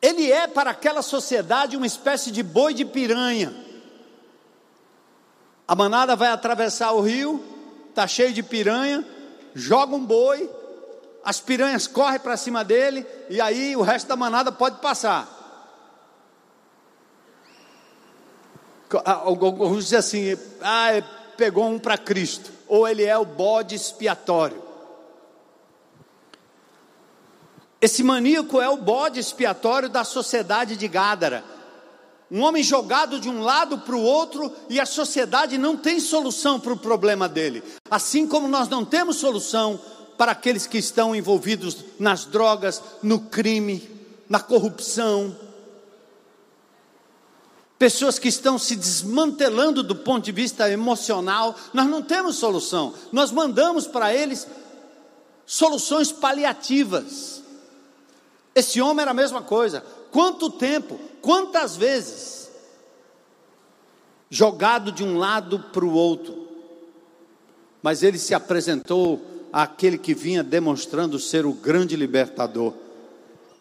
Ele 0.02 0.32
é 0.32 0.48
para 0.48 0.72
aquela 0.72 1.02
sociedade 1.02 1.76
uma 1.76 1.88
espécie 1.88 2.32
de 2.32 2.44
boi 2.44 2.74
de 2.74 2.86
piranha. 2.86 3.54
A 5.68 5.76
manada 5.76 6.16
vai 6.16 6.30
atravessar 6.30 6.92
o 6.92 7.02
rio, 7.02 7.44
está 7.90 8.06
cheio 8.08 8.32
de 8.32 8.44
piranha, 8.44 9.04
joga 9.56 9.96
um 9.96 10.06
boi, 10.06 10.50
as 11.24 11.40
piranhas 11.40 11.88
correm 11.88 12.20
para 12.20 12.38
cima 12.38 12.64
dele, 12.64 13.04
e 13.30 13.42
aí 13.42 13.76
o 13.76 13.82
resto 13.82 14.08
da 14.08 14.16
manada 14.16 14.52
pode 14.52 14.80
passar. 14.80 15.28
Alguns 19.04 19.86
dizem 19.86 19.98
assim: 19.98 20.38
ah, 20.62 20.90
pegou 21.36 21.68
um 21.68 21.80
para 21.80 21.98
Cristo, 21.98 22.52
ou 22.68 22.88
ele 22.88 23.04
é 23.04 23.18
o 23.18 23.26
bode 23.26 23.74
expiatório. 23.74 24.65
Esse 27.82 28.04
maníaco 28.04 28.62
é 28.62 28.70
o 28.70 28.78
bode 28.78 29.20
expiatório 29.20 29.90
da 29.90 30.04
sociedade 30.04 30.76
de 30.76 30.88
Gádara. 30.88 31.44
Um 32.32 32.42
homem 32.42 32.64
jogado 32.64 33.20
de 33.20 33.30
um 33.30 33.42
lado 33.42 33.78
para 33.80 33.96
o 33.96 34.02
outro 34.02 34.52
e 34.70 34.80
a 34.80 34.86
sociedade 34.86 35.58
não 35.58 35.78
tem 35.78 36.00
solução 36.00 36.60
para 36.60 36.74
o 36.74 36.78
problema 36.78 37.30
dele. 37.30 37.64
Assim 37.90 38.26
como 38.28 38.48
nós 38.48 38.68
não 38.68 38.84
temos 38.84 39.18
solução 39.18 39.80
para 40.18 40.32
aqueles 40.32 40.66
que 40.66 40.78
estão 40.78 41.16
envolvidos 41.16 41.78
nas 42.00 42.26
drogas, 42.26 42.82
no 43.04 43.20
crime, 43.20 43.88
na 44.28 44.40
corrupção. 44.40 45.36
Pessoas 47.78 48.18
que 48.18 48.30
estão 48.30 48.58
se 48.58 48.76
desmantelando 48.76 49.84
do 49.84 49.96
ponto 49.96 50.24
de 50.24 50.32
vista 50.32 50.70
emocional, 50.72 51.56
nós 51.74 51.86
não 51.88 52.02
temos 52.02 52.38
solução. 52.38 52.94
Nós 53.12 53.32
mandamos 53.32 53.86
para 53.86 54.14
eles 54.14 54.48
soluções 55.46 56.12
paliativas. 56.12 57.44
Esse 58.56 58.80
homem 58.80 59.02
era 59.02 59.12
a 59.12 59.14
mesma 59.14 59.42
coisa. 59.42 59.84
Quanto 60.10 60.50
tempo, 60.50 60.98
quantas 61.22 61.76
vezes, 61.76 62.50
jogado 64.30 64.94
de 64.94 65.04
um 65.04 65.18
lado 65.18 65.60
para 65.60 65.84
o 65.84 65.94
outro, 65.94 66.48
mas 67.84 68.02
ele 68.02 68.18
se 68.18 68.34
apresentou 68.34 69.22
àquele 69.52 69.98
que 69.98 70.14
vinha 70.14 70.42
demonstrando 70.42 71.20
ser 71.20 71.46
o 71.46 71.52
grande 71.52 71.98
libertador. 71.98 72.74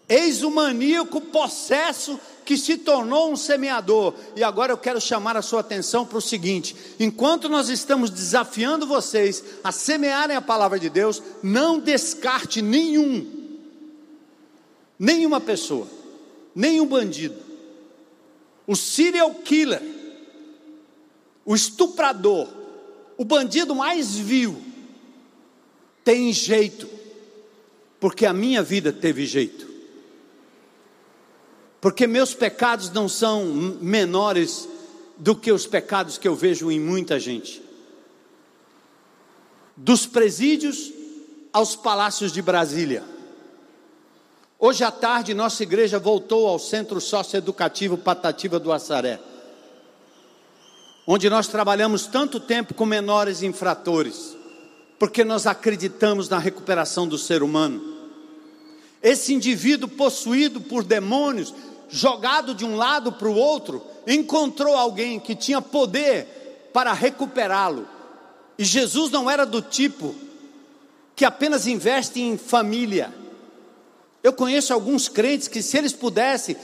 Eis 0.09 0.43
o 0.43 0.51
maníaco 0.51 1.21
possesso 1.21 2.21
que 2.45 2.57
se 2.57 2.77
tornou 2.77 3.33
um 3.33 3.37
semeador. 3.37 4.15
E 4.37 4.45
agora 4.45 4.71
eu 4.71 4.77
quero 4.77 5.01
chamar 5.01 5.37
a 5.37 5.43
sua 5.43 5.61
atenção 5.61 6.07
para 6.07 6.19
o 6.19 6.23
seguinte: 6.23 6.77
enquanto 7.01 7.49
nós 7.49 7.69
estamos 7.69 8.11
desafiando 8.11 8.87
vocês 8.87 9.43
a 9.65 9.73
semearem 9.73 10.37
a 10.37 10.43
palavra 10.43 10.79
de 10.79 10.89
Deus, 10.89 11.23
não 11.43 11.81
descarte 11.81 12.63
nenhum 12.63 13.34
nenhuma 14.99 15.41
pessoa, 15.41 15.87
nenhum 16.55 16.87
bandido, 16.87 17.37
o 18.67 18.75
serial 18.75 19.35
killer, 19.35 19.83
o 21.45 21.55
estuprador, 21.55 22.49
o 23.17 23.25
bandido 23.25 23.75
mais 23.75 24.17
vil, 24.17 24.57
tem 26.03 26.33
jeito, 26.33 26.89
porque 27.99 28.27
a 28.27 28.33
minha 28.33 28.63
vida 28.63 28.93
teve 28.93 29.27
jeito. 29.27 29.75
porque 31.85 32.07
meus 32.07 32.33
pecados 32.33 32.89
não 32.89 33.07
são 33.07 33.45
menores 33.79 34.67
do 35.19 35.37
que 35.37 35.53
os 35.53 35.67
pecados 35.67 36.17
que 36.17 36.27
eu 36.27 36.35
vejo 36.35 36.71
em 36.71 36.81
muita 36.81 37.21
gente. 37.21 37.63
Dos 39.77 40.07
presídios 40.07 40.91
aos 41.53 41.77
palácios 41.77 42.33
de 42.33 42.41
Brasília. 42.41 43.05
Hoje 44.59 44.85
à 44.85 44.91
tarde, 44.91 45.35
nossa 45.35 45.63
igreja 45.63 45.99
voltou 45.99 46.47
ao 46.47 46.59
Centro 46.59 47.01
Socioeducativo 47.01 47.99
Patativa 47.99 48.59
do 48.59 48.73
Assaré, 48.73 49.21
onde 51.07 51.29
nós 51.29 51.49
trabalhamos 51.49 52.07
tanto 52.07 52.41
tempo 52.41 52.73
com 52.73 52.87
menores 52.87 53.43
infratores, 53.43 54.37
porque 54.99 55.25
nós 55.25 55.47
acreditamos 55.47 56.29
na 56.29 56.39
recuperação 56.39 57.07
do 57.07 57.19
ser 57.19 57.43
humano. 57.43 57.95
Esse 59.03 59.35
indivíduo 59.35 59.89
possuído 59.89 60.61
por 60.61 60.83
demônios 60.83 61.53
jogado 61.95 62.55
de 62.55 62.65
um 62.65 62.77
lado 62.77 63.13
para 63.13 63.29
o 63.29 63.37
outro, 63.37 63.83
encontrou 64.07 64.75
alguém 64.75 65.21
que 65.21 65.35
tinha 65.35 65.63
poder 65.63 66.71
para 66.73 66.93
recuperá-lo. 66.93 67.87
E 68.59 68.65
Jesus 68.65 69.11
não 69.11 69.31
era 69.31 69.47
do 69.47 69.63
tipo 69.63 70.15
que 71.15 71.25
apenas 71.25 71.67
investe 71.67 72.21
em 72.21 72.37
família. 72.37 73.13
Eu 74.25 74.33
conheço 74.33 74.73
alguns 74.73 75.07
crentes 75.07 75.49
que, 75.49 75.61
se 75.61 75.77
eles 75.77 75.93
pudessem, 75.93 76.57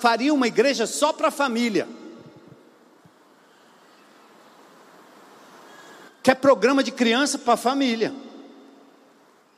fariam 0.00 0.34
uma 0.34 0.46
igreja 0.46 0.86
só 0.86 1.12
para 1.12 1.28
a 1.28 1.30
família. 1.30 1.86
Quer 6.22 6.36
programa 6.36 6.82
de 6.82 6.90
criança 6.90 7.38
para 7.38 7.52
a 7.52 7.58
família. 7.58 8.14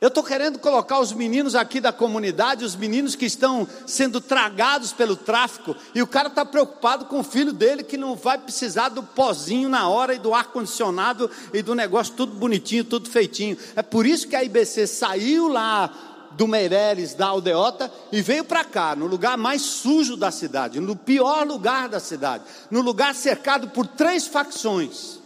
Eu 0.01 0.09
estou 0.09 0.23
querendo 0.23 0.59
colocar 0.59 0.99
os 0.99 1.13
meninos 1.13 1.55
aqui 1.55 1.79
da 1.79 1.93
comunidade, 1.93 2.63
os 2.63 2.75
meninos 2.75 3.15
que 3.15 3.25
estão 3.25 3.67
sendo 3.85 4.19
tragados 4.19 4.91
pelo 4.91 5.15
tráfico, 5.15 5.75
e 5.95 6.01
o 6.01 6.07
cara 6.07 6.27
está 6.27 6.45
preocupado 6.45 7.05
com 7.05 7.19
o 7.19 7.23
filho 7.23 7.53
dele 7.53 7.83
que 7.83 7.97
não 7.97 8.15
vai 8.15 8.37
precisar 8.37 8.89
do 8.89 9.03
pozinho 9.03 9.67
na 9.67 9.89
hora 9.89 10.13
e 10.13 10.19
do 10.19 10.33
ar-condicionado 10.33 11.29
e 11.53 11.61
do 11.61 11.73
negócio 11.73 12.13
tudo 12.15 12.35
bonitinho, 12.35 12.83
tudo 12.83 13.09
feitinho. 13.09 13.57
É 13.75 13.81
por 13.81 14.05
isso 14.05 14.27
que 14.27 14.35
a 14.35 14.43
IBC 14.43 14.87
saiu 14.87 15.47
lá 15.47 16.08
do 16.31 16.47
Meireles, 16.47 17.13
da 17.13 17.27
Aldeota, 17.27 17.91
e 18.11 18.21
veio 18.21 18.43
para 18.43 18.63
cá, 18.63 18.95
no 18.95 19.07
lugar 19.07 19.37
mais 19.37 19.61
sujo 19.61 20.15
da 20.15 20.31
cidade, 20.31 20.79
no 20.79 20.95
pior 20.95 21.45
lugar 21.45 21.89
da 21.89 21.99
cidade, 21.99 22.43
no 22.69 22.81
lugar 22.81 23.15
cercado 23.15 23.69
por 23.69 23.87
três 23.87 24.27
facções. 24.27 25.19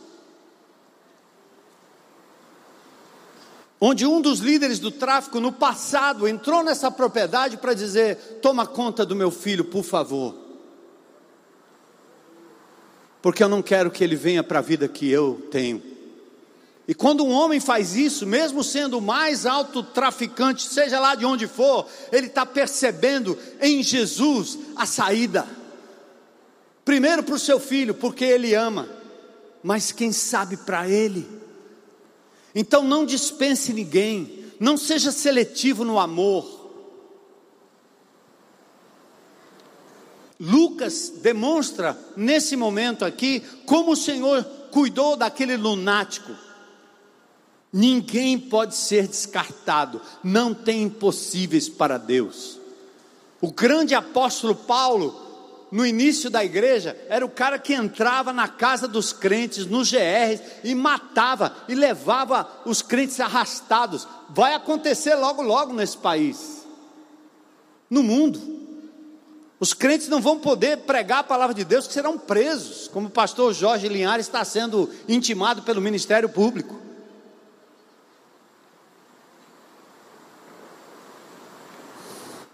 onde 3.86 4.08
um 4.08 4.22
dos 4.22 4.40
líderes 4.40 4.80
do 4.80 4.90
tráfico 4.90 5.42
no 5.42 5.52
passado 5.52 6.26
entrou 6.26 6.64
nessa 6.64 6.90
propriedade 6.90 7.58
para 7.58 7.74
dizer: 7.74 8.40
toma 8.42 8.66
conta 8.66 9.06
do 9.06 9.14
meu 9.14 9.30
filho, 9.30 9.66
por 9.66 9.84
favor. 9.84 10.34
Porque 13.22 13.44
eu 13.44 13.50
não 13.50 13.62
quero 13.62 13.92
que 13.92 14.02
ele 14.02 14.16
venha 14.16 14.42
para 14.42 14.60
a 14.60 14.62
vida 14.62 14.88
que 14.88 15.10
eu 15.10 15.48
tenho. 15.52 15.93
E 16.88 16.94
quando 16.94 17.24
um 17.24 17.32
homem 17.32 17.60
faz 17.60 17.96
isso, 17.96 18.26
mesmo 18.26 18.64
sendo 18.64 18.98
o 18.98 19.02
mais 19.02 19.46
alto 19.46 19.82
traficante, 19.82 20.64
seja 20.68 21.00
lá 21.00 21.16
de 21.16 21.26
onde 21.26 21.48
for, 21.48 21.88
ele 22.12 22.28
está 22.28 22.46
percebendo 22.46 23.38
em 23.62 23.82
Jesus 23.82 24.60
a 24.76 24.86
saída. 24.86 25.48
Primeiro 26.84 27.24
para 27.24 27.36
o 27.36 27.40
seu 27.40 27.60
filho, 27.60 27.94
porque 27.94 28.26
ele 28.26 28.54
ama, 28.54 28.90
mas 29.64 29.92
quem 29.92 30.12
sabe 30.12 30.58
para 30.58 30.90
ele 30.90 31.44
então 32.56 32.84
não 32.84 33.06
dispense 33.06 33.74
ninguém, 33.74 34.46
não 34.60 34.78
seja 34.78 35.12
seletivo 35.12 35.84
no 35.84 36.00
amor. 36.00 36.62
Lucas 40.40 41.14
demonstra 41.22 41.98
nesse 42.16 42.56
momento 42.56 43.06
aqui 43.06 43.42
como 43.66 43.94
o 43.94 43.98
Senhor 43.98 44.44
cuidou 44.72 45.16
daquele 45.16 45.56
lunático. 45.58 46.32
Ninguém 47.74 48.40
pode 48.40 48.76
ser 48.76 49.08
descartado, 49.08 50.00
não 50.24 50.54
tem 50.54 50.84
impossíveis 50.84 51.68
para 51.68 51.98
Deus. 51.98 52.60
O 53.42 53.52
grande 53.52 53.96
apóstolo 53.96 54.54
Paulo 54.54 55.24
no 55.74 55.84
início 55.84 56.30
da 56.30 56.46
igreja, 56.46 56.96
era 57.10 57.26
o 57.26 57.30
cara 57.30 57.58
que 57.58 57.74
entrava 57.74 58.32
na 58.32 58.48
casa 58.48 58.88
dos 58.88 59.12
crentes, 59.12 59.66
nos 59.66 59.90
GRs, 59.90 60.40
e 60.64 60.76
matava 60.76 61.52
e 61.68 61.74
levava 61.74 62.48
os 62.64 62.84
crentes 62.84 63.20
arrastados. 63.20 64.08
Vai 64.30 64.54
acontecer 64.54 65.16
logo, 65.16 65.42
logo 65.42 65.74
nesse 65.74 65.98
país, 65.98 66.64
no 67.90 68.04
mundo. 68.04 68.40
Os 69.60 69.74
crentes 69.74 70.08
não 70.08 70.22
vão 70.22 70.38
poder 70.38 70.78
pregar 70.82 71.22
a 71.22 71.24
palavra 71.24 71.56
de 71.56 71.66
Deus, 71.66 71.88
que 71.88 71.94
serão 71.94 72.20
presos, 72.20 72.88
como 72.88 73.08
o 73.08 73.12
pastor 73.12 73.52
Jorge 73.52 73.88
Linhares 73.88 74.28
está 74.28 74.46
sendo 74.46 74.88
intimado 75.10 75.64
pelo 75.64 75.82
Ministério 75.82 76.30
Público. 76.30 76.83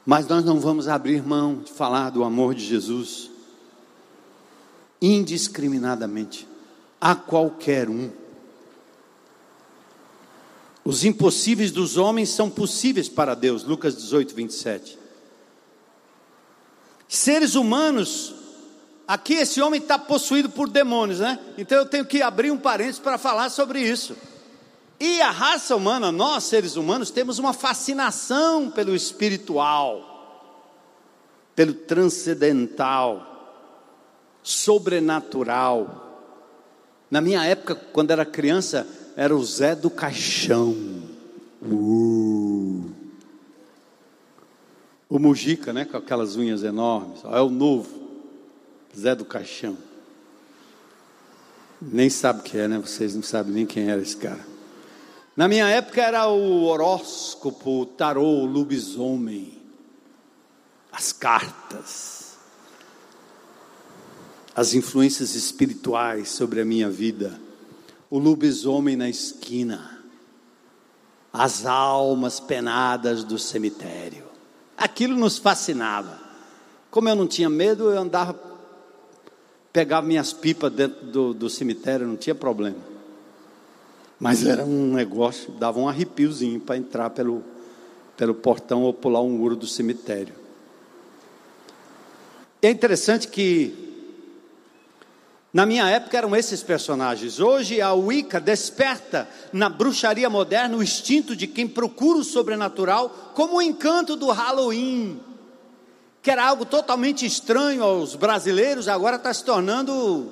Mas 0.10 0.26
nós 0.26 0.44
não 0.44 0.60
vamos 0.60 0.88
abrir 0.88 1.22
mão 1.22 1.60
de 1.60 1.72
falar 1.72 2.10
do 2.10 2.24
amor 2.24 2.56
de 2.56 2.66
Jesus 2.66 3.30
indiscriminadamente 5.00 6.48
a 7.00 7.14
qualquer 7.14 7.88
um. 7.88 8.10
Os 10.84 11.06
impossíveis 11.06 11.70
dos 11.70 11.96
homens 11.96 12.30
são 12.30 12.50
possíveis 12.50 13.08
para 13.08 13.36
Deus. 13.36 13.64
Lucas 13.64 13.96
18, 13.96 14.34
27. 14.34 14.98
Seres 17.08 17.54
humanos, 17.54 18.34
aqui 19.08 19.36
esse 19.36 19.62
homem 19.62 19.80
está 19.80 20.00
possuído 20.00 20.50
por 20.50 20.68
demônios, 20.68 21.20
né? 21.20 21.38
Então 21.56 21.78
eu 21.78 21.86
tenho 21.86 22.04
que 22.04 22.24
abrir 22.24 22.50
um 22.50 22.58
parênteses 22.58 23.00
para 23.00 23.20
falar 23.20 23.52
sobre 23.52 23.80
isso. 23.80 24.16
E 25.00 25.22
a 25.22 25.32
raça 25.32 25.76
humana, 25.76 26.12
nós 26.12 26.44
seres 26.44 26.76
humanos, 26.76 27.10
temos 27.10 27.40
uma 27.40 27.54
fascinação 27.54 28.70
pelo 28.70 28.94
espiritual, 28.94 30.76
pelo 31.56 31.74
transcendental, 31.74 33.26
sobrenatural. 34.44 36.28
Na 37.10 37.22
minha 37.22 37.46
época, 37.46 37.76
quando 37.76 38.12
era 38.12 38.26
criança, 38.26 38.86
era 39.16 39.34
o 39.34 39.44
Zé 39.44 39.74
do 39.74 39.90
Caixão. 39.90 40.76
Uh. 41.62 42.90
O 45.10 45.18
Mujica, 45.18 45.72
né, 45.74 45.86
com 45.86 45.98
aquelas 45.98 46.36
unhas 46.36 46.62
enormes. 46.64 47.24
É 47.24 47.42
o 47.42 47.50
novo, 47.50 47.90
Zé 48.98 49.16
do 49.16 49.26
Caixão. 49.26 49.78
Nem 51.82 52.10
sabe 52.10 52.42
o 52.42 52.44
que 52.44 52.58
é, 52.58 52.68
né? 52.68 52.78
Vocês 52.78 53.16
não 53.16 53.24
sabem 53.24 53.54
nem 53.54 53.66
quem 53.66 53.90
era 53.90 54.02
esse 54.02 54.18
cara. 54.18 54.49
Na 55.40 55.48
minha 55.48 55.70
época 55.70 56.02
era 56.02 56.28
o 56.28 56.66
horóscopo, 56.66 57.84
o 57.84 57.86
tarô, 57.86 58.26
o 58.26 58.46
lobisomem, 58.46 59.58
as 60.92 61.14
cartas, 61.14 62.38
as 64.54 64.74
influências 64.74 65.36
espirituais 65.36 66.28
sobre 66.28 66.60
a 66.60 66.66
minha 66.66 66.90
vida, 66.90 67.40
o 68.10 68.20
lobisomem 68.20 68.98
na 68.98 69.08
esquina, 69.08 70.04
as 71.32 71.66
almas 71.66 72.42
penadas 72.42 73.24
do 73.24 73.40
cemitério. 73.40 74.26
Aquilo 74.76 75.16
nos 75.16 75.38
fascinava. 75.38 76.20
Como 76.92 77.08
eu 77.08 77.16
não 77.16 77.26
tinha 77.26 77.50
medo, 77.50 77.90
eu 77.90 77.98
andava, 77.98 78.38
pegava 79.72 80.06
minhas 80.06 80.34
pipas 80.34 80.74
dentro 80.74 81.06
do, 81.06 81.34
do 81.34 81.50
cemitério, 81.50 82.06
não 82.06 82.18
tinha 82.18 82.36
problema. 82.36 82.89
Mas 84.20 84.46
era 84.46 84.66
um 84.66 84.94
negócio, 84.94 85.52
dava 85.54 85.80
um 85.80 85.88
arrepiozinho 85.88 86.60
para 86.60 86.76
entrar 86.76 87.10
pelo, 87.12 87.42
pelo 88.18 88.36
portão 88.36 88.84
ou 88.84 88.94
pular 88.94 89.22
um 89.22 89.30
muro 89.30 89.56
do 89.56 89.66
cemitério. 89.66 90.34
É 92.62 92.70
interessante 92.70 93.30
que 93.30 93.88
na 95.54 95.66
minha 95.66 95.90
época 95.90 96.18
eram 96.18 96.36
esses 96.36 96.62
personagens. 96.62 97.40
Hoje 97.40 97.80
a 97.80 97.94
Wicca 97.94 98.42
desperta 98.42 99.30
na 99.54 99.70
bruxaria 99.70 100.30
moderna 100.30 100.76
o 100.76 100.84
instinto 100.84 101.34
de 101.34 101.48
quem 101.48 101.66
procura 101.66 102.20
o 102.20 102.24
sobrenatural, 102.24 103.32
como 103.34 103.56
o 103.56 103.62
encanto 103.62 104.18
do 104.18 104.28
Halloween, 104.32 105.18
que 106.22 106.30
era 106.30 106.46
algo 106.46 106.66
totalmente 106.66 107.26
estranho 107.26 107.82
aos 107.84 108.16
brasileiros, 108.16 108.90
agora 108.90 109.16
está 109.16 109.34
se 109.34 109.46
tornando 109.46 110.30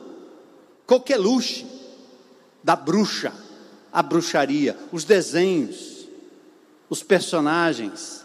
coqueluche 0.86 1.66
da 2.62 2.76
bruxa 2.76 3.47
a 3.98 4.04
bruxaria, 4.04 4.78
os 4.92 5.04
desenhos, 5.04 6.08
os 6.88 7.02
personagens. 7.02 8.24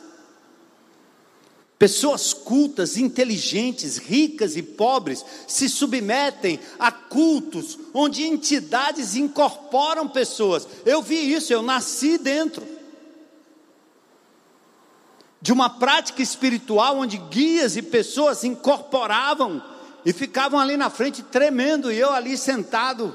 Pessoas 1.79 2.35
cultas, 2.35 2.99
inteligentes, 2.99 3.97
ricas 3.97 4.55
e 4.55 4.63
pobres 4.63 5.25
se 5.49 5.71
submetem 5.71 6.61
a 6.79 6.93
cultos 6.93 7.79
onde 7.95 8.23
entidades 8.23 9.17
incorporam 9.17 10.07
pessoas. 10.07 10.69
Eu 10.85 11.01
vi 11.01 11.33
isso, 11.33 11.55
eu 11.55 11.63
nasci 11.63 12.19
dentro. 12.19 12.67
de 15.41 15.53
uma 15.53 15.69
prática 15.69 16.23
espiritual 16.23 16.99
onde 16.99 17.17
guias 17.17 17.77
e 17.77 17.83
pessoas 17.83 18.45
incorporavam 18.45 19.61
e 20.05 20.13
ficavam 20.13 20.61
ali 20.61 20.77
na 20.77 20.89
frente 20.89 21.21
tremendo, 21.21 21.91
e 21.91 21.99
eu 21.99 22.13
ali 22.13 22.39
sentado, 22.39 23.13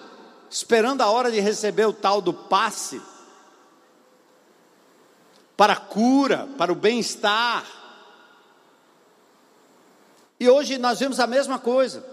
esperando 0.50 1.02
a 1.02 1.10
hora 1.10 1.32
de 1.32 1.40
receber 1.40 1.86
o 1.86 1.94
tal 1.94 2.22
do 2.22 2.34
passe 2.34 3.02
para 5.56 5.74
a 5.74 5.78
cura, 5.78 6.48
para 6.58 6.72
o 6.72 6.76
bem-estar. 6.76 7.66
E 10.40 10.48
hoje 10.48 10.78
nós 10.78 11.00
vemos 11.00 11.20
a 11.20 11.26
mesma 11.26 11.58
coisa. 11.58 12.06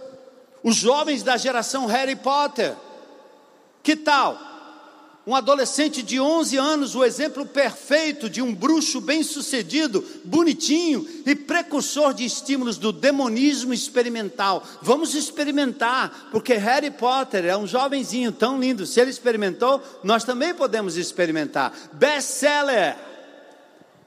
Os 0.62 0.76
jovens 0.76 1.22
da 1.22 1.36
geração 1.36 1.86
Harry 1.86 2.16
Potter, 2.16 2.74
que 3.82 3.94
tal? 3.94 4.53
Um 5.26 5.34
adolescente 5.34 6.02
de 6.02 6.20
11 6.20 6.58
anos, 6.58 6.94
o 6.94 7.02
exemplo 7.02 7.46
perfeito 7.46 8.28
de 8.28 8.42
um 8.42 8.54
bruxo 8.54 9.00
bem-sucedido, 9.00 10.04
bonitinho 10.22 11.08
e 11.24 11.34
precursor 11.34 12.12
de 12.12 12.26
estímulos 12.26 12.76
do 12.76 12.92
demonismo 12.92 13.72
experimental. 13.72 14.62
Vamos 14.82 15.14
experimentar, 15.14 16.28
porque 16.30 16.54
Harry 16.54 16.90
Potter 16.90 17.46
é 17.46 17.56
um 17.56 17.66
jovenzinho 17.66 18.32
tão 18.32 18.60
lindo. 18.60 18.84
Se 18.84 19.00
ele 19.00 19.08
experimentou, 19.08 19.82
nós 20.02 20.24
também 20.24 20.52
podemos 20.52 20.98
experimentar. 20.98 21.72
Best-seller. 21.94 22.94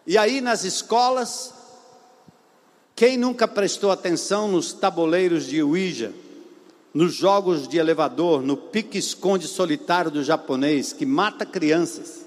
E 0.06 0.20
aí 0.20 0.40
nas 0.40 0.64
escolas, 0.64 1.52
quem 2.96 3.18
nunca 3.18 3.48
prestou 3.48 3.90
atenção 3.90 4.48
nos 4.48 4.72
tabuleiros 4.72 5.48
de 5.48 5.64
Ouija? 5.64 6.14
Nos 6.98 7.14
jogos 7.14 7.68
de 7.68 7.78
elevador, 7.78 8.42
no 8.42 8.58
pique-esconde 8.58 9.48
solitário 9.48 10.10
do 10.10 10.24
japonês, 10.24 10.92
que 10.92 11.06
mata 11.06 11.46
crianças, 11.46 12.26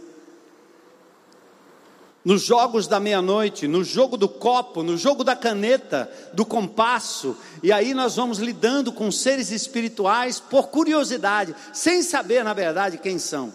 nos 2.24 2.42
jogos 2.42 2.86
da 2.86 3.00
meia-noite, 3.00 3.66
no 3.66 3.82
jogo 3.82 4.16
do 4.16 4.28
copo, 4.28 4.84
no 4.84 4.96
jogo 4.96 5.24
da 5.24 5.34
caneta, 5.34 6.08
do 6.32 6.46
compasso, 6.46 7.36
e 7.64 7.72
aí 7.72 7.92
nós 7.94 8.14
vamos 8.14 8.38
lidando 8.38 8.92
com 8.92 9.10
seres 9.10 9.50
espirituais 9.50 10.38
por 10.38 10.68
curiosidade, 10.68 11.52
sem 11.72 12.00
saber 12.00 12.44
na 12.44 12.54
verdade 12.54 12.96
quem 12.98 13.18
são 13.18 13.52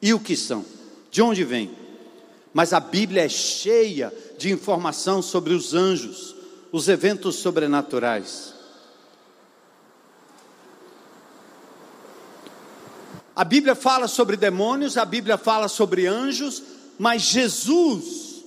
e 0.00 0.14
o 0.14 0.18
que 0.18 0.36
são, 0.36 0.64
de 1.10 1.20
onde 1.20 1.44
vêm. 1.44 1.70
Mas 2.54 2.72
a 2.72 2.80
Bíblia 2.80 3.26
é 3.26 3.28
cheia 3.28 4.10
de 4.38 4.50
informação 4.50 5.20
sobre 5.20 5.52
os 5.52 5.74
anjos, 5.74 6.34
os 6.72 6.88
eventos 6.88 7.36
sobrenaturais. 7.36 8.56
A 13.38 13.44
Bíblia 13.44 13.76
fala 13.76 14.08
sobre 14.08 14.36
demônios, 14.36 14.96
a 14.96 15.04
Bíblia 15.04 15.38
fala 15.38 15.68
sobre 15.68 16.08
anjos, 16.08 16.60
mas 16.98 17.22
Jesus 17.22 18.42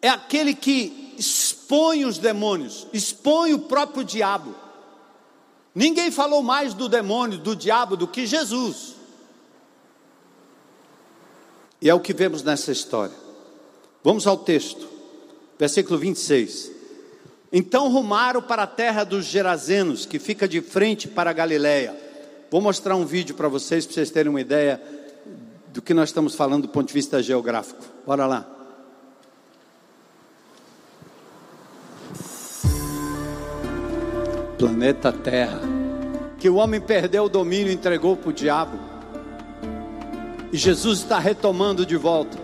é 0.00 0.08
aquele 0.08 0.54
que 0.54 1.14
expõe 1.18 2.06
os 2.06 2.16
demônios, 2.16 2.86
expõe 2.90 3.52
o 3.52 3.58
próprio 3.58 4.02
diabo. 4.02 4.54
Ninguém 5.74 6.10
falou 6.10 6.42
mais 6.42 6.72
do 6.72 6.88
demônio, 6.88 7.36
do 7.36 7.54
diabo, 7.54 7.98
do 7.98 8.08
que 8.08 8.24
Jesus. 8.24 8.94
E 11.78 11.90
é 11.90 11.94
o 11.94 12.00
que 12.00 12.14
vemos 12.14 12.42
nessa 12.42 12.72
história. 12.72 13.14
Vamos 14.02 14.26
ao 14.26 14.38
texto, 14.38 14.88
versículo 15.58 15.98
26. 15.98 16.72
Então 17.52 17.90
rumaram 17.90 18.40
para 18.40 18.62
a 18.62 18.66
terra 18.66 19.04
dos 19.04 19.26
Gerazenos, 19.26 20.06
que 20.06 20.18
fica 20.18 20.48
de 20.48 20.62
frente 20.62 21.08
para 21.08 21.28
a 21.28 21.34
Galiléia. 21.34 22.03
Vou 22.54 22.60
mostrar 22.60 22.94
um 22.94 23.04
vídeo 23.04 23.34
para 23.34 23.48
vocês, 23.48 23.84
para 23.84 23.94
vocês 23.94 24.12
terem 24.12 24.30
uma 24.30 24.40
ideia 24.40 24.80
do 25.72 25.82
que 25.82 25.92
nós 25.92 26.10
estamos 26.10 26.36
falando 26.36 26.62
do 26.62 26.68
ponto 26.68 26.86
de 26.86 26.94
vista 26.94 27.20
geográfico. 27.20 27.82
Bora 28.06 28.26
lá. 28.28 28.46
Planeta 34.56 35.10
Terra, 35.10 35.62
que 36.38 36.48
o 36.48 36.54
homem 36.54 36.80
perdeu 36.80 37.24
o 37.24 37.28
domínio 37.28 37.72
e 37.72 37.74
entregou 37.74 38.16
para 38.16 38.30
o 38.30 38.32
diabo, 38.32 38.78
e 40.52 40.56
Jesus 40.56 41.00
está 41.00 41.18
retomando 41.18 41.84
de 41.84 41.96
volta. 41.96 42.38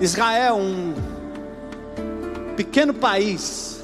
Israel, 0.00 0.56
um 0.56 0.94
pequeno 2.56 2.94
país, 2.94 3.77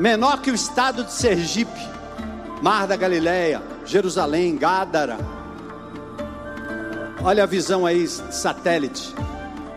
menor 0.00 0.40
que 0.40 0.50
o 0.50 0.54
estado 0.54 1.04
de 1.04 1.12
Sergipe, 1.12 1.86
Mar 2.62 2.86
da 2.86 2.96
Galileia, 2.96 3.62
Jerusalém, 3.84 4.56
Gádara. 4.56 5.18
Olha 7.22 7.42
a 7.42 7.46
visão 7.46 7.84
aí, 7.84 8.08
satélite, 8.08 9.14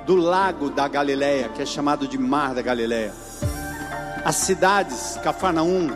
do 0.05 0.15
lago 0.15 0.69
da 0.69 0.87
Galileia, 0.87 1.49
que 1.49 1.61
é 1.61 1.65
chamado 1.65 2.07
de 2.07 2.17
Mar 2.17 2.53
da 2.53 2.61
Galileia. 2.61 3.13
As 4.23 4.37
cidades, 4.37 5.19
Cafarnaum. 5.21 5.89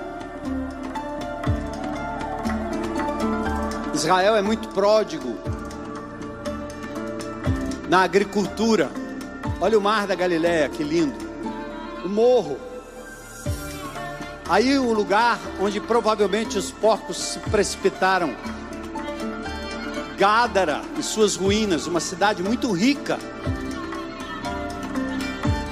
Israel 3.94 4.36
é 4.36 4.42
muito 4.42 4.68
pródigo 4.70 5.38
na 7.88 8.02
agricultura. 8.02 8.92
Olha 9.62 9.80
o 9.80 9.82
Mar 9.82 10.06
da 10.06 10.16
Galileia, 10.16 10.68
que 10.68 10.84
lindo. 10.84 11.16
O 12.04 12.10
morro 12.10 12.68
Aí 14.50 14.80
o 14.80 14.94
lugar 14.94 15.42
onde 15.60 15.82
provavelmente 15.82 16.58
os 16.58 16.72
porcos 16.72 17.18
se 17.18 17.40
precipitaram. 17.40 18.34
Gádara 20.18 20.82
e 20.98 21.04
suas 21.04 21.36
ruínas, 21.36 21.86
uma 21.86 22.00
cidade 22.00 22.42
muito 22.42 22.72
rica. 22.72 23.20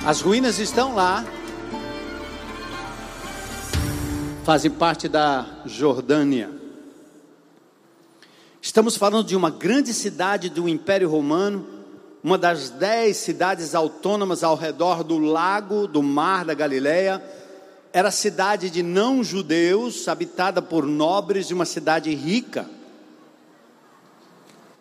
As 0.06 0.20
ruínas 0.20 0.60
estão 0.60 0.94
lá. 0.94 1.24
Fazem 4.44 4.70
parte 4.70 5.08
da 5.08 5.46
Jordânia. 5.66 6.52
Estamos 8.62 8.98
falando 8.98 9.26
de 9.26 9.38
uma 9.38 9.50
grande 9.50 9.94
cidade 9.94 10.50
do 10.50 10.68
Império 10.68 11.10
Romano, 11.10 11.66
uma 12.22 12.38
das 12.38 12.72
dez 12.72 13.16
cidades 13.18 13.74
autônomas 13.74 14.44
ao 14.44 14.58
redor 14.58 15.02
do 15.02 15.18
lago, 15.18 15.88
do 15.88 16.04
mar 16.04 16.44
da 16.44 16.54
Galileia 16.54 17.24
era 17.96 18.12
cidade 18.12 18.70
de 18.70 18.84
não-judeus, 18.84 20.10
habitada 20.10 20.62
por 20.62 20.86
nobres, 20.86 21.48
de 21.48 21.54
uma 21.54 21.64
cidade 21.64 22.14
rica. 22.14 22.70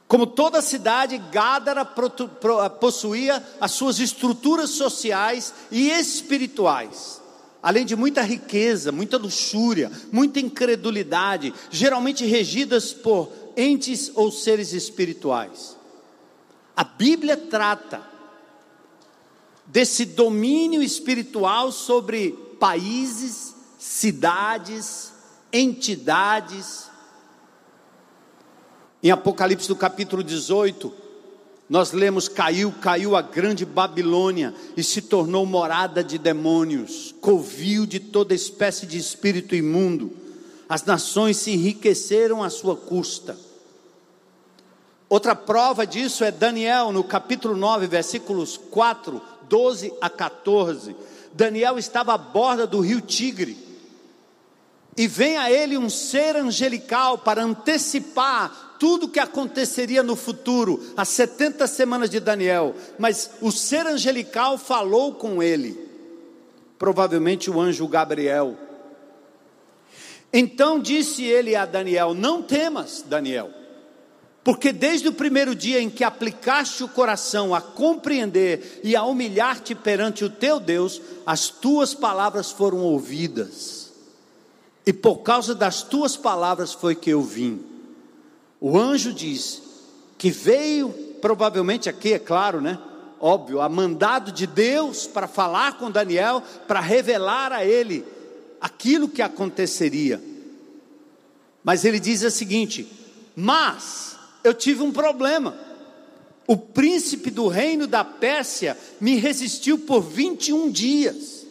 Como 0.08 0.26
toda 0.26 0.60
cidade, 0.60 1.16
Gádara 1.30 1.84
possuía 1.84 3.40
as 3.60 3.70
suas 3.70 4.00
estruturas 4.00 4.70
sociais 4.70 5.54
e 5.70 5.90
espirituais, 5.90 7.22
além 7.62 7.86
de 7.86 7.94
muita 7.94 8.20
riqueza, 8.20 8.90
muita 8.90 9.16
luxúria, 9.16 9.92
muita 10.10 10.40
incredulidade, 10.40 11.54
geralmente 11.70 12.26
regidas 12.26 12.92
por 12.92 13.30
entes 13.56 14.10
ou 14.16 14.32
seres 14.32 14.72
espirituais. 14.72 15.76
A 16.76 16.82
Bíblia 16.82 17.36
trata 17.36 18.02
desse 19.66 20.04
domínio 20.04 20.82
espiritual 20.82 21.70
sobre 21.70 22.42
países, 22.58 23.54
cidades, 23.78 25.12
entidades. 25.52 26.90
Em 29.02 29.10
Apocalipse 29.10 29.68
do 29.68 29.76
capítulo 29.76 30.24
18, 30.24 30.92
nós 31.68 31.92
lemos: 31.92 32.28
caiu, 32.28 32.72
caiu 32.72 33.16
a 33.16 33.22
grande 33.22 33.64
Babilônia 33.64 34.54
e 34.76 34.82
se 34.82 35.02
tornou 35.02 35.46
morada 35.46 36.02
de 36.02 36.18
demônios, 36.18 37.14
covil 37.20 37.86
de 37.86 38.00
toda 38.00 38.34
espécie 38.34 38.86
de 38.86 38.98
espírito 38.98 39.54
imundo. 39.54 40.12
As 40.68 40.84
nações 40.84 41.36
se 41.36 41.52
enriqueceram 41.52 42.42
à 42.42 42.50
sua 42.50 42.76
custa. 42.76 43.36
Outra 45.08 45.34
prova 45.36 45.86
disso 45.86 46.24
é 46.24 46.30
Daniel, 46.30 46.90
no 46.90 47.04
capítulo 47.04 47.54
9, 47.56 47.86
versículos 47.86 48.56
4, 48.56 49.20
12 49.48 49.92
a 50.00 50.08
14. 50.10 50.96
Daniel 51.34 51.78
estava 51.78 52.14
à 52.14 52.18
borda 52.18 52.66
do 52.66 52.80
rio 52.80 53.00
Tigre. 53.00 53.58
E 54.96 55.08
vem 55.08 55.36
a 55.36 55.50
ele 55.50 55.76
um 55.76 55.90
ser 55.90 56.36
angelical 56.36 57.18
para 57.18 57.42
antecipar 57.42 58.76
tudo 58.78 59.06
o 59.06 59.08
que 59.08 59.18
aconteceria 59.18 60.04
no 60.04 60.14
futuro, 60.14 60.80
as 60.96 61.08
70 61.08 61.66
semanas 61.66 62.08
de 62.08 62.20
Daniel. 62.20 62.76
Mas 62.96 63.32
o 63.40 63.50
ser 63.50 63.86
angelical 63.86 64.56
falou 64.56 65.14
com 65.14 65.42
ele, 65.42 65.76
provavelmente 66.78 67.50
o 67.50 67.60
anjo 67.60 67.88
Gabriel. 67.88 68.56
Então 70.32 70.78
disse 70.78 71.24
ele 71.24 71.56
a 71.56 71.66
Daniel: 71.66 72.14
Não 72.14 72.40
temas, 72.40 73.02
Daniel 73.04 73.63
porque 74.44 74.72
desde 74.72 75.08
o 75.08 75.12
primeiro 75.12 75.54
dia 75.54 75.80
em 75.80 75.88
que 75.88 76.04
aplicaste 76.04 76.84
o 76.84 76.88
coração 76.88 77.54
a 77.54 77.62
compreender 77.62 78.82
e 78.84 78.94
a 78.94 79.02
humilhar-te 79.02 79.74
perante 79.74 80.22
o 80.22 80.28
teu 80.28 80.60
Deus, 80.60 81.00
as 81.24 81.48
tuas 81.48 81.94
palavras 81.94 82.50
foram 82.50 82.80
ouvidas. 82.80 83.90
E 84.84 84.92
por 84.92 85.20
causa 85.20 85.54
das 85.54 85.82
tuas 85.82 86.14
palavras 86.14 86.74
foi 86.74 86.94
que 86.94 87.08
eu 87.08 87.22
vim. 87.22 87.64
O 88.60 88.78
anjo 88.78 89.14
diz 89.14 89.62
que 90.18 90.30
veio 90.30 90.90
provavelmente 91.22 91.88
aqui 91.88 92.12
é 92.12 92.18
claro, 92.18 92.60
né? 92.60 92.78
Óbvio, 93.18 93.62
a 93.62 93.68
mandado 93.70 94.30
de 94.30 94.46
Deus 94.46 95.06
para 95.06 95.26
falar 95.26 95.78
com 95.78 95.90
Daniel, 95.90 96.42
para 96.68 96.80
revelar 96.80 97.50
a 97.50 97.64
ele 97.64 98.04
aquilo 98.60 99.08
que 99.08 99.22
aconteceria. 99.22 100.22
Mas 101.62 101.86
ele 101.86 101.98
diz 101.98 102.22
o 102.22 102.30
seguinte: 102.30 102.86
Mas 103.34 104.13
eu 104.44 104.52
tive 104.52 104.82
um 104.82 104.92
problema. 104.92 105.58
O 106.46 106.56
príncipe 106.56 107.30
do 107.30 107.48
reino 107.48 107.86
da 107.86 108.04
Pérsia 108.04 108.76
me 109.00 109.16
resistiu 109.16 109.78
por 109.78 110.02
21 110.02 110.70
dias. 110.70 111.46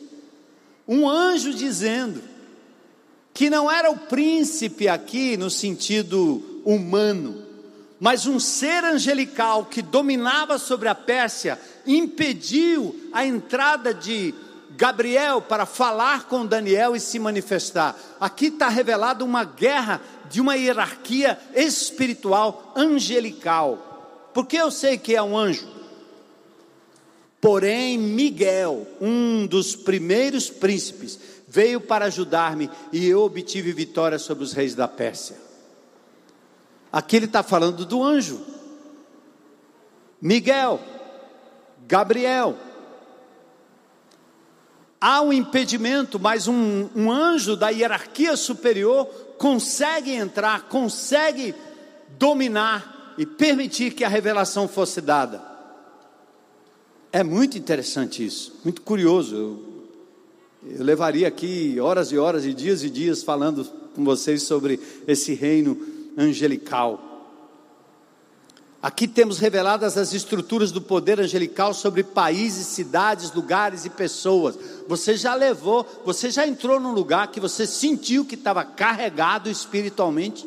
Um 0.87 1.09
anjo 1.09 1.51
dizendo 1.51 2.21
que 3.33 3.49
não 3.49 3.69
era 3.69 3.89
o 3.89 3.97
príncipe 3.97 4.87
aqui 4.87 5.35
no 5.35 5.49
sentido 5.49 6.61
humano, 6.63 7.43
mas 7.99 8.27
um 8.27 8.39
ser 8.39 8.83
angelical 8.83 9.65
que 9.65 9.81
dominava 9.81 10.59
sobre 10.59 10.87
a 10.87 10.93
Pérsia 10.93 11.59
impediu 11.87 13.09
a 13.11 13.25
entrada 13.25 13.91
de 13.91 14.35
Gabriel 14.75 15.41
para 15.41 15.65
falar 15.65 16.27
com 16.27 16.45
Daniel 16.45 16.95
e 16.95 16.99
se 16.99 17.19
manifestar. 17.19 17.95
Aqui 18.19 18.47
está 18.47 18.67
revelada 18.69 19.23
uma 19.23 19.43
guerra 19.43 20.01
de 20.29 20.41
uma 20.41 20.55
hierarquia 20.55 21.39
espiritual 21.55 22.73
angelical. 22.75 24.31
Porque 24.33 24.57
eu 24.57 24.71
sei 24.71 24.97
que 24.97 25.15
é 25.15 25.21
um 25.21 25.37
anjo. 25.37 25.67
Porém, 27.39 27.97
Miguel, 27.97 28.87
um 29.01 29.45
dos 29.45 29.75
primeiros 29.75 30.49
príncipes, 30.49 31.19
veio 31.47 31.79
para 31.79 32.05
ajudar-me 32.05 32.69
e 32.91 33.05
eu 33.05 33.21
obtive 33.21 33.71
vitória 33.73 34.17
sobre 34.17 34.43
os 34.43 34.53
reis 34.53 34.73
da 34.73 34.87
Pérsia. 34.87 35.35
Aqui 36.91 37.17
ele 37.17 37.25
está 37.25 37.43
falando 37.43 37.85
do 37.85 38.01
anjo. 38.01 38.41
Miguel, 40.21 40.79
Gabriel. 41.85 42.55
Há 45.05 45.21
um 45.21 45.33
impedimento, 45.33 46.17
mas 46.17 46.47
um, 46.47 46.87
um 46.95 47.11
anjo 47.11 47.57
da 47.57 47.67
hierarquia 47.67 48.37
superior 48.37 49.05
consegue 49.37 50.13
entrar, 50.13 50.69
consegue 50.69 51.53
dominar 52.17 53.13
e 53.17 53.25
permitir 53.25 53.95
que 53.95 54.05
a 54.05 54.07
revelação 54.07 54.65
fosse 54.65 55.01
dada. 55.01 55.43
É 57.11 57.21
muito 57.21 57.57
interessante 57.57 58.25
isso, 58.25 58.57
muito 58.63 58.81
curioso. 58.81 59.35
Eu, 59.35 60.71
eu 60.77 60.85
levaria 60.85 61.27
aqui 61.27 61.77
horas 61.81 62.13
e 62.13 62.17
horas 62.17 62.45
e 62.45 62.53
dias 62.53 62.81
e 62.81 62.89
dias 62.89 63.21
falando 63.21 63.65
com 63.93 64.05
vocês 64.05 64.43
sobre 64.43 64.79
esse 65.05 65.33
reino 65.33 65.85
angelical. 66.17 67.12
Aqui 68.83 69.07
temos 69.07 69.39
reveladas 69.39 69.97
as 69.97 70.11
estruturas 70.11 70.69
do 70.69 70.81
poder 70.81 71.17
angelical 71.17 71.73
sobre 71.73 72.03
países, 72.03 72.67
cidades, 72.67 73.31
lugares 73.31 73.85
e 73.85 73.89
pessoas. 73.89 74.59
Você 74.89 75.15
já 75.15 75.33
levou, 75.33 75.87
você 76.03 76.29
já 76.29 76.45
entrou 76.45 76.81
num 76.81 76.91
lugar 76.91 77.29
que 77.29 77.39
você 77.39 77.65
sentiu 77.65 78.25
que 78.25 78.35
estava 78.35 78.65
carregado 78.65 79.49
espiritualmente? 79.49 80.45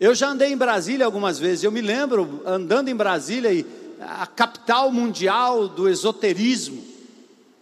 Eu 0.00 0.16
já 0.16 0.30
andei 0.30 0.52
em 0.52 0.56
Brasília 0.56 1.06
algumas 1.06 1.38
vezes. 1.38 1.62
Eu 1.62 1.70
me 1.70 1.80
lembro 1.80 2.42
andando 2.44 2.88
em 2.88 2.96
Brasília 2.96 3.64
a 4.00 4.26
capital 4.26 4.90
mundial 4.90 5.68
do 5.68 5.88
esoterismo, 5.88 6.82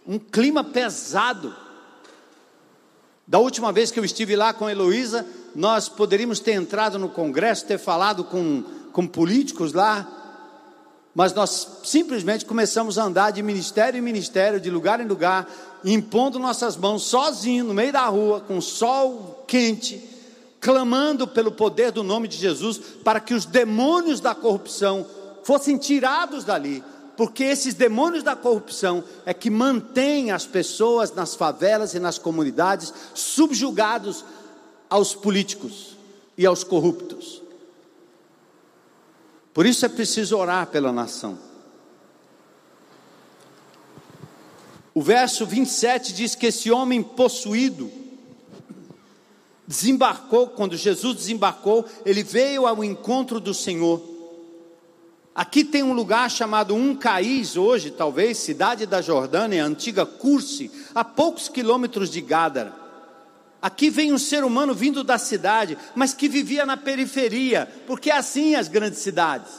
um 0.07 0.17
clima 0.17 0.63
pesado. 0.63 1.55
Da 3.27 3.39
última 3.39 3.71
vez 3.71 3.89
que 3.89 3.99
eu 3.99 4.05
estive 4.05 4.35
lá 4.35 4.53
com 4.53 4.67
a 4.67 4.71
Heloísa, 4.71 5.25
nós 5.55 5.89
poderíamos 5.89 6.39
ter 6.39 6.51
entrado 6.51 6.99
no 6.99 7.09
Congresso, 7.09 7.65
ter 7.65 7.79
falado 7.79 8.23
com, 8.23 8.63
com 8.91 9.07
políticos 9.07 9.73
lá, 9.73 10.07
mas 11.15 11.33
nós 11.33 11.79
simplesmente 11.83 12.45
começamos 12.45 12.99
a 12.99 13.03
andar 13.03 13.31
de 13.31 13.41
ministério 13.41 13.97
em 13.97 14.01
ministério, 14.01 14.59
de 14.59 14.69
lugar 14.69 14.99
em 14.99 15.07
lugar, 15.07 15.49
impondo 15.83 16.37
nossas 16.37 16.77
mãos 16.77 17.03
sozinho 17.03 17.63
no 17.63 17.73
meio 17.73 17.93
da 17.93 18.05
rua, 18.05 18.41
com 18.41 18.61
sol 18.61 19.43
quente, 19.47 20.07
clamando 20.59 21.27
pelo 21.27 21.51
poder 21.51 21.91
do 21.91 22.03
nome 22.03 22.27
de 22.27 22.37
Jesus, 22.37 22.77
para 23.03 23.19
que 23.19 23.33
os 23.33 23.45
demônios 23.45 24.19
da 24.19 24.35
corrupção 24.35 25.05
fossem 25.43 25.77
tirados 25.77 26.43
dali, 26.43 26.83
porque 27.15 27.43
esses 27.43 27.73
demônios 27.73 28.23
da 28.23 28.35
corrupção 28.35 29.03
é 29.25 29.33
que 29.33 29.49
mantêm 29.49 30.31
as 30.31 30.45
pessoas 30.45 31.13
nas 31.13 31.35
favelas 31.35 31.93
e 31.93 31.99
nas 31.99 32.17
comunidades 32.17 32.93
subjugados 33.13 34.25
aos 34.89 35.15
políticos 35.15 35.95
e 36.37 36.45
aos 36.45 36.63
corruptos. 36.63 37.41
Por 39.53 39.65
isso 39.65 39.85
é 39.85 39.89
preciso 39.89 40.37
orar 40.37 40.67
pela 40.67 40.91
nação. 40.91 41.37
O 44.93 45.01
verso 45.01 45.45
27 45.45 46.13
diz 46.13 46.35
que 46.35 46.47
esse 46.47 46.71
homem 46.71 47.01
possuído 47.03 47.91
desembarcou, 49.67 50.47
quando 50.47 50.77
Jesus 50.77 51.15
desembarcou, 51.17 51.85
ele 52.05 52.23
veio 52.23 52.67
ao 52.67 52.83
encontro 52.83 53.39
do 53.39 53.53
Senhor 53.53 54.14
Aqui 55.35 55.65
tem 55.65 55.83
um 55.83 55.91
lugar 55.91 56.31
chamado 56.31 56.73
Um 56.73 56.95
Caís, 56.95 57.57
hoje, 57.57 57.91
talvez, 57.91 58.37
cidade 58.37 58.85
da 58.85 59.01
Jordânia, 59.01 59.65
antiga 59.65 60.05
Curse, 60.05 60.71
a 60.95 61.03
poucos 61.03 61.49
quilômetros 61.49 62.09
de 62.09 62.21
Gádara. 62.21 62.73
Aqui 63.61 63.89
vem 63.89 64.13
um 64.13 64.17
ser 64.17 64.45
humano 64.45 64.73
vindo 64.73 65.03
da 65.03 65.17
cidade, 65.17 65.77
mas 65.93 66.13
que 66.13 66.29
vivia 66.29 66.65
na 66.65 66.77
periferia, 66.77 67.69
porque 67.85 68.09
é 68.09 68.15
assim 68.15 68.55
as 68.55 68.69
grandes 68.69 68.99
cidades. 68.99 69.51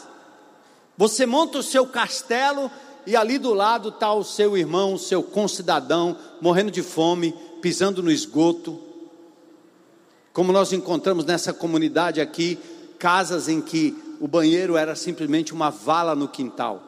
Você 0.97 1.27
monta 1.27 1.59
o 1.59 1.63
seu 1.63 1.87
castelo 1.87 2.71
e 3.07 3.15
ali 3.15 3.37
do 3.37 3.53
lado 3.53 3.91
está 3.91 4.15
o 4.15 4.25
seu 4.25 4.57
irmão, 4.57 4.95
o 4.95 4.99
seu 4.99 5.23
concidadão, 5.23 6.17
morrendo 6.41 6.71
de 6.71 6.83
fome, 6.83 7.35
pisando 7.61 8.03
no 8.03 8.11
esgoto. 8.11 8.81
Como 10.33 10.53
nós 10.53 10.73
encontramos 10.73 11.27
nessa 11.27 11.53
comunidade 11.53 12.19
aqui, 12.19 12.59
casas 12.99 13.47
em 13.47 13.61
que 13.61 14.06
o 14.21 14.29
banheiro 14.29 14.77
era 14.77 14.95
simplesmente 14.95 15.53
uma 15.53 15.71
vala 15.71 16.15
no 16.15 16.29
quintal. 16.29 16.83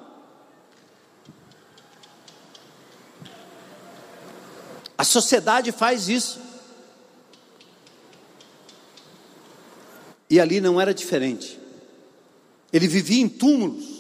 A 4.96 5.04
sociedade 5.04 5.70
faz 5.70 6.08
isso. 6.08 6.40
E 10.28 10.40
ali 10.40 10.60
não 10.60 10.80
era 10.80 10.92
diferente. 10.92 11.58
Ele 12.72 12.88
vivia 12.88 13.22
em 13.22 13.28
túmulos. 13.28 13.97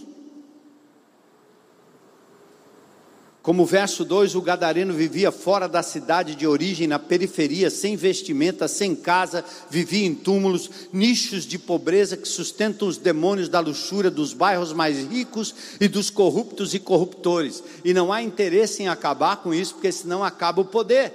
Como 3.48 3.64
verso 3.64 4.04
2, 4.04 4.34
o 4.34 4.42
gadareno 4.42 4.92
vivia 4.92 5.32
fora 5.32 5.66
da 5.66 5.82
cidade 5.82 6.34
de 6.34 6.46
origem, 6.46 6.86
na 6.86 6.98
periferia, 6.98 7.70
sem 7.70 7.96
vestimenta, 7.96 8.68
sem 8.68 8.94
casa, 8.94 9.42
vivia 9.70 10.06
em 10.06 10.14
túmulos, 10.14 10.70
nichos 10.92 11.46
de 11.46 11.58
pobreza 11.58 12.14
que 12.14 12.28
sustentam 12.28 12.86
os 12.86 12.98
demônios 12.98 13.48
da 13.48 13.58
luxúria 13.58 14.10
dos 14.10 14.34
bairros 14.34 14.74
mais 14.74 15.02
ricos 15.02 15.54
e 15.80 15.88
dos 15.88 16.10
corruptos 16.10 16.74
e 16.74 16.78
corruptores. 16.78 17.64
E 17.82 17.94
não 17.94 18.12
há 18.12 18.22
interesse 18.22 18.82
em 18.82 18.88
acabar 18.88 19.36
com 19.36 19.54
isso, 19.54 19.76
porque 19.76 19.90
senão 19.92 20.22
acaba 20.22 20.60
o 20.60 20.66
poder. 20.66 21.14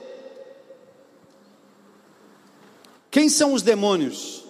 Quem 3.12 3.30
são 3.30 3.54
os 3.54 3.62
demônios? 3.62 4.44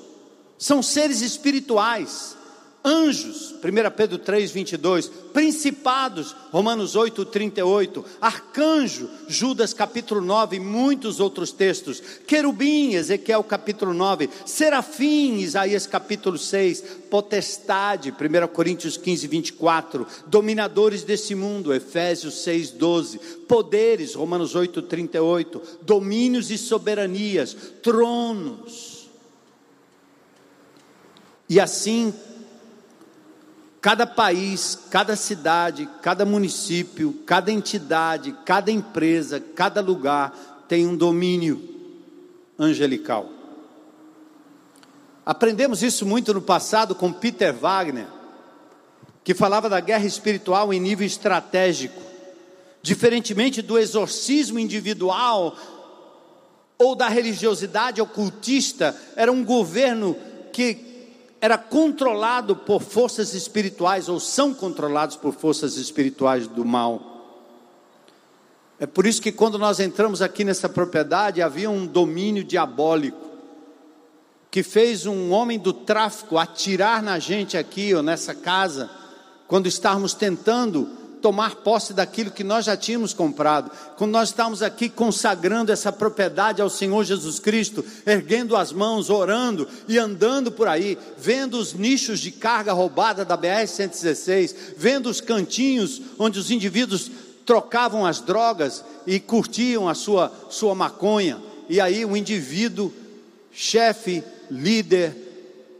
São 0.58 0.82
seres 0.82 1.20
espirituais 1.20 2.38
anjos, 2.84 3.56
1 3.64 3.92
Pedro 3.96 4.18
3, 4.18 4.52
22, 4.52 5.08
principados, 5.32 6.36
Romanos 6.52 6.96
8, 6.96 7.24
38, 7.26 8.04
arcanjo, 8.20 9.10
Judas 9.28 9.74
capítulo 9.74 10.20
9 10.20 10.58
e 10.58 10.60
muitos 10.60 11.22
outros 11.22 11.54
textos, 11.54 12.04
querubim, 12.28 12.94
Ezequiel 12.94 13.42
capítulo 13.44 13.94
9, 13.94 14.30
serafim, 14.46 15.38
Isaías 15.38 15.88
capítulo 15.88 16.38
6, 16.38 16.84
potestade, 17.10 18.12
1 18.12 18.48
Coríntios 18.50 18.98
15, 18.98 19.28
24, 19.28 20.06
dominadores 20.28 21.04
desse 21.04 21.34
mundo, 21.34 21.74
Efésios 21.74 22.44
6, 22.44 22.72
12, 22.72 23.18
poderes, 23.48 24.14
Romanos 24.14 24.56
8, 24.56 24.82
38, 24.82 25.62
domínios 25.82 26.52
e 26.52 26.58
soberanias, 26.58 27.56
tronos, 27.82 29.08
e 31.48 31.60
assim 31.60 32.14
Cada 33.84 34.08
país, 34.08 34.80
cada 34.90 35.14
cidade, 35.14 35.90
cada 36.02 36.24
município, 36.24 37.22
cada 37.26 37.52
entidade, 37.52 38.34
cada 38.46 38.72
empresa, 38.72 39.42
cada 39.42 39.82
lugar 39.82 40.64
tem 40.70 40.88
um 40.88 40.96
domínio 40.96 41.62
angelical. 42.58 43.30
Aprendemos 45.26 45.84
isso 45.84 46.06
muito 46.06 46.34
no 46.34 46.42
passado 46.42 46.96
com 46.96 47.12
Peter 47.12 47.54
Wagner, 47.54 48.08
que 49.22 49.34
falava 49.34 49.68
da 49.68 49.82
guerra 49.82 50.06
espiritual 50.06 50.74
em 50.74 50.80
nível 50.80 51.06
estratégico. 51.06 52.02
Diferentemente 52.82 53.62
do 53.62 53.78
exorcismo 53.78 54.60
individual 54.60 55.58
ou 56.78 56.96
da 56.96 57.10
religiosidade 57.10 58.02
ocultista, 58.02 58.96
era 59.18 59.30
um 59.30 59.44
governo 59.44 60.16
que 60.54 60.93
era 61.44 61.58
controlado 61.58 62.56
por 62.56 62.82
forças 62.82 63.34
espirituais, 63.34 64.08
ou 64.08 64.18
são 64.18 64.54
controlados 64.54 65.18
por 65.18 65.34
forças 65.34 65.76
espirituais 65.76 66.48
do 66.48 66.64
mal. 66.64 67.02
É 68.80 68.86
por 68.86 69.06
isso 69.06 69.22
que 69.22 69.30
quando 69.30 69.60
nós 69.60 69.82
entramos 69.82 70.22
aqui 70.22 70.46
nessa 70.46 70.70
propriedade, 70.70 71.41
havia 71.41 71.70
um 71.70 71.86
domínio 71.86 72.46
diabólico, 72.46 73.30
que 74.50 74.64
fez 74.64 75.06
um 75.06 75.32
homem 75.32 75.60
do 75.60 75.74
tráfico 75.74 76.38
atirar 76.38 77.04
na 77.04 77.20
gente 77.20 77.58
aqui, 77.58 77.94
ou 77.94 78.02
nessa 78.02 78.34
casa, 78.34 78.89
quando 79.46 79.68
estávamos 79.68 80.14
tentando 80.14 80.89
tomar 81.24 81.55
posse 81.55 81.93
daquilo 81.93 82.30
que 82.30 82.43
nós 82.43 82.65
já 82.65 82.76
tínhamos 82.76 83.13
comprado, 83.13 83.71
quando 83.95 84.11
nós 84.11 84.28
estávamos 84.28 84.61
aqui 84.61 84.89
consagrando 84.89 85.71
essa 85.71 85.89
propriedade 85.89 86.61
ao 86.61 86.69
Senhor 86.69 87.01
Jesus 87.05 87.39
Cristo, 87.39 87.84
erguendo 88.05 88.57
as 88.57 88.74
mãos, 88.74 89.09
orando 89.09 89.65
e 89.88 89.97
andando 89.97 90.51
por 90.51 90.67
aí, 90.67 90.97
vendo 91.17 91.57
os 91.57 91.74
nichos 91.74 92.19
de 92.19 92.30
carga 92.30 92.74
roubada 92.74 93.24
da 93.24 93.38
BR-116, 93.38 94.53
vendo 94.76 95.09
os 95.09 95.21
cantinhos 95.21 96.01
onde 96.19 96.38
os 96.38 96.51
indivíduos 96.51 97.09
trocavam 97.45 98.05
as 98.05 98.19
drogas 98.19 98.84
e 99.07 99.17
curtiam 99.17 99.88
a 99.88 99.95
sua, 99.95 100.30
sua 100.49 100.76
maconha, 100.76 101.41
e 101.69 101.80
aí 101.80 102.03
o 102.03 102.17
indivíduo, 102.17 102.93
chefe, 103.49 104.21
líder, 104.51 105.15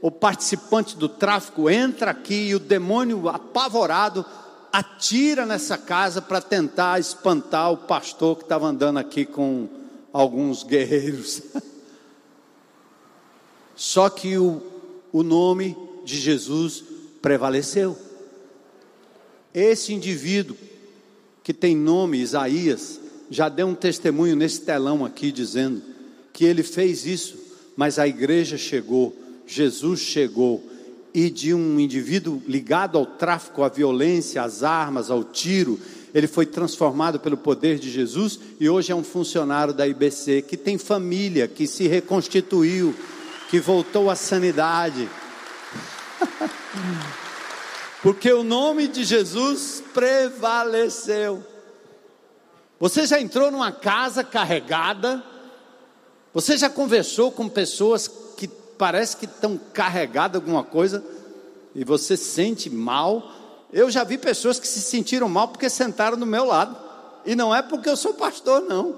o 0.02 0.10
participante 0.10 0.96
do 0.96 1.10
tráfico 1.10 1.70
entra 1.70 2.12
aqui 2.12 2.48
e 2.48 2.56
o 2.56 2.60
demônio 2.60 3.28
apavorado 3.28 4.26
atira 4.74 5.46
nessa 5.46 5.78
casa 5.78 6.20
para 6.20 6.42
tentar 6.42 7.00
espantar 7.00 7.72
o 7.72 7.78
pastor 7.78 8.38
que 8.38 8.42
estava 8.42 8.66
andando 8.66 8.98
aqui 8.98 9.24
com 9.24 9.70
alguns 10.12 10.64
guerreiros. 10.64 11.44
Só 13.76 14.10
que 14.10 14.36
o, 14.36 14.64
o 15.12 15.22
nome 15.22 15.78
de 16.04 16.20
Jesus 16.20 16.84
prevaleceu. 17.22 17.96
Esse 19.54 19.94
indivíduo 19.94 20.58
que 21.44 21.54
tem 21.54 21.76
nome 21.76 22.18
Isaías 22.18 23.00
já 23.30 23.50
deu 23.50 23.68
um 23.68 23.76
testemunho 23.76 24.36
nesse 24.36 24.62
telão 24.62 25.06
aqui 25.06 25.32
dizendo 25.32 25.84
que 26.32 26.46
ele 26.46 26.64
fez 26.64 27.06
isso, 27.06 27.38
mas 27.76 28.00
a 28.00 28.08
igreja 28.08 28.58
chegou, 28.58 29.16
Jesus 29.46 30.00
chegou 30.00 30.64
e 31.14 31.30
de 31.30 31.54
um 31.54 31.80
indivíduo 31.80 32.42
ligado 32.48 32.98
ao 32.98 33.06
tráfico, 33.06 33.64
à 33.64 33.70
violência, 33.70 34.42
às 34.42 34.64
armas, 34.64 35.12
ao 35.12 35.24
tiro, 35.24 35.80
ele 36.14 36.28
foi 36.28 36.46
transformado 36.46 37.20
pelo 37.20 37.38
poder 37.38 37.80
de 37.80 37.90
Jesus 37.90 38.40
e 38.60 38.70
hoje 38.70 38.92
é 38.92 38.96
um 38.96 39.04
funcionário 39.04 39.74
da 39.74 39.88
IBC 39.88 40.44
que 40.44 40.56
tem 40.56 40.78
família, 40.78 41.48
que 41.48 41.66
se 41.66 41.88
reconstituiu, 41.88 42.96
que 43.50 43.60
voltou 43.60 44.10
à 44.10 44.16
sanidade. 44.16 45.10
Porque 48.02 48.32
o 48.32 48.44
nome 48.44 48.88
de 48.88 49.04
Jesus 49.04 49.84
prevaleceu. 49.94 51.44
Você 52.80 53.08
já 53.08 53.20
entrou 53.20 53.50
numa 53.50 53.72
casa 53.72 54.24
carregada? 54.24 55.24
Você 56.34 56.58
já 56.58 56.70
conversou 56.70 57.32
com 57.32 57.48
pessoas 57.48 58.08
parece 58.78 59.18
que 59.18 59.26
estão 59.26 59.60
carregadas 59.74 60.42
alguma 60.42 60.64
coisa 60.64 61.04
e 61.76 61.84
você 61.84 62.16
sente 62.16 62.70
mal. 62.70 63.32
Eu 63.72 63.90
já 63.90 64.04
vi 64.04 64.18
pessoas 64.18 64.60
que 64.60 64.68
se 64.68 64.82
sentiram 64.82 65.28
mal 65.28 65.48
porque 65.48 65.70
sentaram 65.70 66.18
do 66.18 66.26
meu 66.26 66.46
lado. 66.46 66.76
E 67.26 67.36
não 67.36 67.56
é 67.56 67.62
porque 67.62 67.90
eu 67.90 67.98
sou 67.98 68.14
pastor, 68.14 68.62
não. 68.62 68.96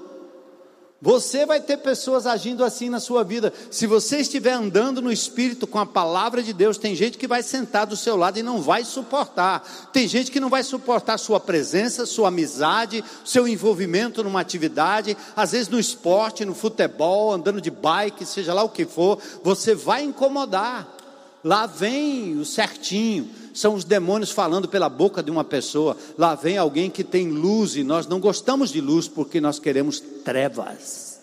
Você 1.00 1.44
vai 1.44 1.60
ter 1.60 1.76
pessoas 1.76 2.26
agindo 2.26 2.64
assim 2.64 2.88
na 2.88 2.98
sua 2.98 3.22
vida. 3.22 3.52
Se 3.70 3.86
você 3.86 4.18
estiver 4.18 4.52
andando 4.52 5.02
no 5.02 5.12
Espírito 5.12 5.66
com 5.66 5.78
a 5.78 5.84
palavra 5.84 6.42
de 6.42 6.54
Deus, 6.54 6.78
tem 6.78 6.94
gente 6.96 7.18
que 7.18 7.28
vai 7.28 7.42
sentar 7.42 7.86
do 7.86 7.94
seu 7.96 8.16
lado 8.16 8.38
e 8.38 8.42
não 8.42 8.62
vai 8.62 8.82
suportar. 8.82 9.90
Tem 9.92 10.08
gente 10.08 10.30
que 10.30 10.40
não 10.40 10.48
vai 10.48 10.62
suportar 10.62 11.18
sua 11.18 11.38
presença, 11.38 12.06
sua 12.06 12.28
amizade, 12.28 13.04
seu 13.26 13.46
envolvimento 13.46 14.24
numa 14.24 14.40
atividade, 14.40 15.14
às 15.36 15.52
vezes 15.52 15.68
no 15.68 15.78
esporte, 15.78 16.46
no 16.46 16.54
futebol, 16.54 17.30
andando 17.30 17.60
de 17.60 17.70
bike, 17.70 18.24
seja 18.24 18.54
lá 18.54 18.62
o 18.62 18.70
que 18.70 18.86
for, 18.86 19.18
você 19.42 19.74
vai 19.74 20.02
incomodar. 20.02 20.88
Lá 21.44 21.66
vem 21.66 22.38
o 22.38 22.44
certinho 22.44 23.30
são 23.56 23.74
os 23.74 23.84
demônios 23.84 24.30
falando 24.30 24.68
pela 24.68 24.86
boca 24.86 25.22
de 25.22 25.30
uma 25.30 25.42
pessoa. 25.42 25.96
Lá 26.18 26.34
vem 26.34 26.58
alguém 26.58 26.90
que 26.90 27.02
tem 27.02 27.30
luz 27.30 27.74
e 27.74 27.82
nós 27.82 28.06
não 28.06 28.20
gostamos 28.20 28.70
de 28.70 28.82
luz 28.82 29.08
porque 29.08 29.40
nós 29.40 29.58
queremos 29.58 29.98
trevas. 29.98 31.18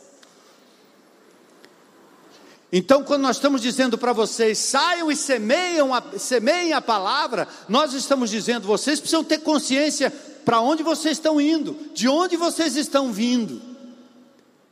Então, 2.72 3.04
quando 3.04 3.22
nós 3.22 3.36
estamos 3.36 3.62
dizendo 3.62 4.00
para 4.00 4.14
vocês, 4.14 4.58
saiam 4.58 5.12
e 5.12 5.16
semeiam 5.16 5.94
a, 5.94 6.02
semeiem 6.18 6.74
a 6.74 6.82
palavra, 6.82 7.48
nós 7.70 7.94
estamos 7.94 8.32
dizendo, 8.32 8.66
vocês 8.66 9.00
precisam 9.00 9.24
ter 9.24 9.42
consciência 9.42 10.12
para 10.44 10.60
onde 10.60 10.82
vocês 10.82 11.18
estão 11.18 11.40
indo, 11.40 11.78
de 11.94 12.10
onde 12.10 12.36
vocês 12.36 12.76
estão 12.76 13.14
vindo. 13.14 13.62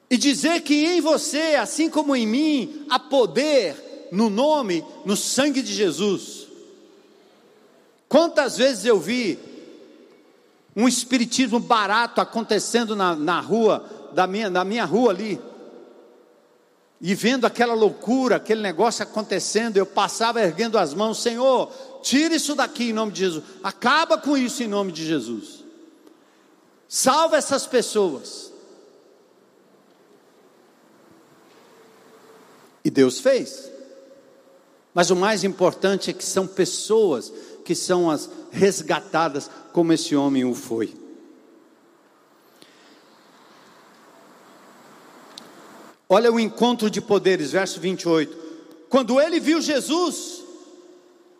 E 0.09 0.17
dizer 0.17 0.61
que 0.61 0.83
em 0.83 0.99
você, 0.99 1.55
assim 1.61 1.91
como 1.91 2.15
em 2.15 2.25
mim, 2.25 2.87
há 2.89 2.97
poder 2.97 4.09
no 4.11 4.31
nome, 4.31 4.83
no 5.05 5.15
sangue 5.15 5.61
de 5.61 5.71
Jesus. 5.71 6.40
Quantas 8.11 8.57
vezes 8.57 8.83
eu 8.83 8.99
vi 8.99 9.39
um 10.75 10.85
espiritismo 10.85 11.61
barato 11.61 12.19
acontecendo 12.19 12.93
na, 12.93 13.15
na 13.15 13.39
rua, 13.39 13.85
da 14.11 14.27
minha, 14.27 14.49
na 14.49 14.65
minha 14.65 14.83
rua 14.83 15.11
ali, 15.11 15.39
e 16.99 17.15
vendo 17.15 17.47
aquela 17.47 17.73
loucura, 17.73 18.35
aquele 18.35 18.61
negócio 18.61 19.01
acontecendo, 19.01 19.77
eu 19.77 19.85
passava 19.85 20.41
erguendo 20.41 20.77
as 20.77 20.93
mãos, 20.93 21.21
Senhor, 21.21 21.71
tira 22.03 22.35
isso 22.35 22.53
daqui 22.53 22.89
em 22.89 22.93
nome 22.93 23.13
de 23.13 23.19
Jesus, 23.19 23.45
acaba 23.63 24.17
com 24.17 24.35
isso 24.35 24.61
em 24.61 24.67
nome 24.67 24.91
de 24.91 25.05
Jesus, 25.05 25.63
salva 26.89 27.37
essas 27.37 27.65
pessoas. 27.65 28.51
E 32.83 32.91
Deus 32.91 33.21
fez, 33.21 33.71
mas 34.93 35.09
o 35.09 35.15
mais 35.15 35.45
importante 35.45 36.09
é 36.09 36.13
que 36.13 36.25
são 36.25 36.45
pessoas 36.45 37.31
que 37.63 37.75
são 37.75 38.09
as 38.09 38.29
resgatadas, 38.51 39.49
como 39.71 39.93
esse 39.93 40.15
homem 40.15 40.45
o 40.45 40.53
foi. 40.53 40.93
Olha 46.13 46.31
o 46.31 46.39
encontro 46.39 46.89
de 46.89 46.99
poderes, 46.99 47.51
verso 47.51 47.79
28. 47.79 48.37
Quando 48.89 49.21
ele 49.21 49.39
viu 49.39 49.61
Jesus, 49.61 50.43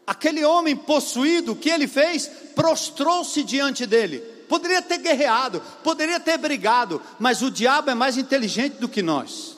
aquele 0.07 0.45
homem 0.45 0.77
possuído, 0.77 1.51
o 1.51 1.55
que 1.57 1.69
ele 1.69 1.89
fez? 1.89 2.31
Prostrou-se 2.55 3.43
diante 3.43 3.85
dele. 3.85 4.19
Poderia 4.47 4.81
ter 4.81 4.97
guerreado, 4.99 5.61
poderia 5.83 6.19
ter 6.19 6.37
brigado, 6.37 7.01
mas 7.19 7.41
o 7.41 7.51
diabo 7.51 7.89
é 7.89 7.93
mais 7.93 8.17
inteligente 8.17 8.77
do 8.77 8.87
que 8.87 9.01
nós. 9.01 9.57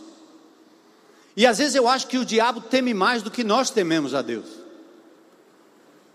E 1.38 1.46
às 1.46 1.60
vezes 1.60 1.76
eu 1.76 1.88
acho 1.88 2.08
que 2.08 2.18
o 2.18 2.26
diabo 2.26 2.62
teme 2.62 2.94
mais 2.94 3.22
do 3.22 3.30
que 3.30 3.44
nós 3.44 3.70
tememos 3.70 4.16
a 4.16 4.22
Deus. 4.22 4.63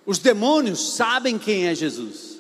Os 0.09 0.19
demônios 0.19 0.95
sabem 0.95 1.39
quem 1.39 1.67
é 1.67 1.75
Jesus. 1.75 2.39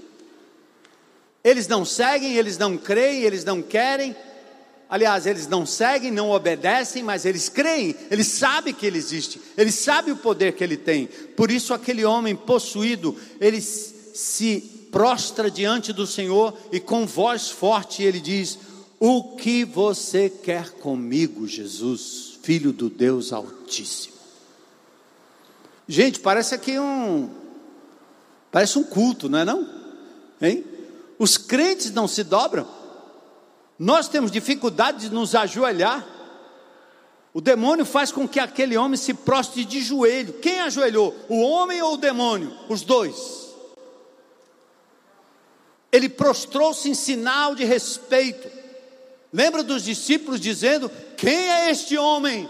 Eles 1.44 1.68
não 1.68 1.84
seguem, 1.84 2.34
eles 2.34 2.56
não 2.56 2.78
creem, 2.78 3.24
eles 3.24 3.44
não 3.44 3.60
querem. 3.60 4.16
Aliás, 4.88 5.26
eles 5.26 5.46
não 5.46 5.66
seguem, 5.66 6.10
não 6.10 6.30
obedecem, 6.30 7.02
mas 7.02 7.26
eles 7.26 7.50
creem, 7.50 7.94
eles 8.10 8.26
sabem 8.28 8.72
que 8.72 8.86
ele 8.86 8.96
existe, 8.96 9.38
eles 9.54 9.74
sabem 9.74 10.14
o 10.14 10.16
poder 10.16 10.54
que 10.54 10.64
ele 10.64 10.78
tem. 10.78 11.10
Por 11.36 11.50
isso, 11.50 11.74
aquele 11.74 12.06
homem 12.06 12.34
possuído, 12.34 13.14
ele 13.38 13.60
se 13.60 14.88
prostra 14.90 15.50
diante 15.50 15.92
do 15.92 16.06
Senhor 16.06 16.56
e 16.72 16.80
com 16.80 17.06
voz 17.06 17.50
forte 17.50 18.02
ele 18.02 18.18
diz: 18.18 18.58
O 18.98 19.36
que 19.36 19.62
você 19.62 20.30
quer 20.30 20.70
comigo, 20.70 21.46
Jesus, 21.46 22.38
filho 22.42 22.72
do 22.72 22.88
Deus 22.88 23.30
Altíssimo? 23.30 24.16
Gente, 25.86 26.18
parece 26.20 26.54
aqui 26.54 26.78
um, 26.78 27.28
Parece 28.50 28.78
um 28.78 28.84
culto, 28.84 29.28
não 29.28 29.38
é 29.38 29.44
não? 29.44 29.68
Hein? 30.40 30.64
Os 31.18 31.36
crentes 31.36 31.90
não 31.90 32.08
se 32.08 32.24
dobram. 32.24 32.66
Nós 33.78 34.08
temos 34.08 34.30
dificuldade 34.30 35.08
de 35.08 35.14
nos 35.14 35.34
ajoelhar. 35.34 36.06
O 37.32 37.40
demônio 37.40 37.84
faz 37.84 38.10
com 38.10 38.26
que 38.26 38.40
aquele 38.40 38.76
homem 38.76 38.96
se 38.96 39.14
prostre 39.14 39.64
de 39.64 39.80
joelho. 39.80 40.34
Quem 40.34 40.60
ajoelhou? 40.60 41.14
O 41.28 41.40
homem 41.40 41.80
ou 41.82 41.94
o 41.94 41.98
demônio? 41.98 42.52
Os 42.68 42.82
dois. 42.82 43.48
Ele 45.92 46.08
prostrou-se 46.08 46.88
em 46.88 46.94
sinal 46.94 47.54
de 47.54 47.64
respeito. 47.64 48.48
Lembra 49.32 49.62
dos 49.62 49.84
discípulos 49.84 50.40
dizendo: 50.40 50.90
Quem 51.16 51.50
é 51.50 51.70
este 51.70 51.96
homem? 51.96 52.48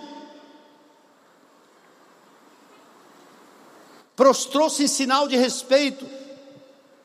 Prostrou-se 4.19 4.83
em 4.83 4.89
sinal 4.89 5.29
de 5.29 5.37
respeito, 5.37 6.05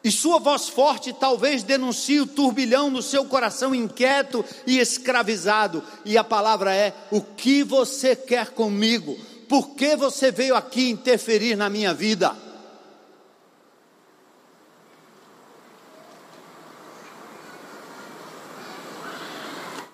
e 0.03 0.11
sua 0.11 0.39
voz 0.39 0.67
forte 0.67 1.13
talvez 1.13 1.61
denuncie 1.61 2.19
o 2.19 2.25
turbilhão 2.25 2.89
no 2.89 3.03
seu 3.03 3.23
coração 3.25 3.73
inquieto 3.73 4.43
e 4.65 4.79
escravizado, 4.79 5.83
e 6.03 6.17
a 6.17 6.23
palavra 6.23 6.73
é: 6.75 6.91
O 7.11 7.21
que 7.21 7.61
você 7.61 8.15
quer 8.15 8.49
comigo? 8.49 9.15
Por 9.47 9.75
que 9.75 9.95
você 9.95 10.31
veio 10.31 10.55
aqui 10.55 10.89
interferir 10.89 11.55
na 11.55 11.69
minha 11.69 11.93
vida? 11.93 12.35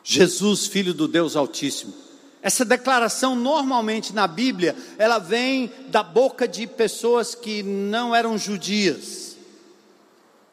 Jesus, 0.01 0.67
filho 0.67 0.93
do 0.93 1.05
Deus 1.05 1.35
Altíssimo. 1.35 1.93
Essa 2.41 2.63
declaração 2.63 3.35
normalmente 3.35 4.13
na 4.13 4.25
Bíblia, 4.25 4.75
ela 4.97 5.19
vem 5.19 5.71
da 5.87 6.01
boca 6.01 6.47
de 6.47 6.65
pessoas 6.65 7.35
que 7.35 7.61
não 7.61 8.15
eram 8.15 8.37
judias, 8.37 9.35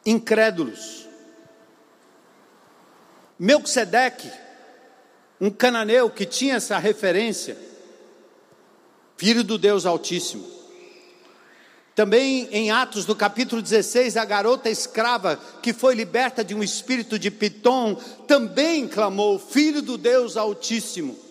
incrédulos. 0.05 1.07
Melquisedeque, 3.39 4.29
um 5.39 5.49
cananeu 5.49 6.09
que 6.09 6.25
tinha 6.25 6.55
essa 6.55 6.77
referência, 6.77 7.57
filho 9.15 9.43
do 9.43 9.57
Deus 9.57 9.85
Altíssimo. 9.85 10.57
Também 11.95 12.47
em 12.51 12.69
Atos, 12.69 13.05
no 13.05 13.15
capítulo 13.15 13.61
16, 13.61 14.17
a 14.17 14.25
garota 14.25 14.69
escrava 14.69 15.39
que 15.63 15.73
foi 15.73 15.95
liberta 15.95 16.43
de 16.43 16.53
um 16.53 16.61
espírito 16.61 17.17
de 17.17 17.31
Pitom, 17.31 17.95
também 18.27 18.87
clamou: 18.87 19.39
Filho 19.39 19.81
do 19.81 19.97
Deus 19.97 20.37
Altíssimo. 20.37 21.26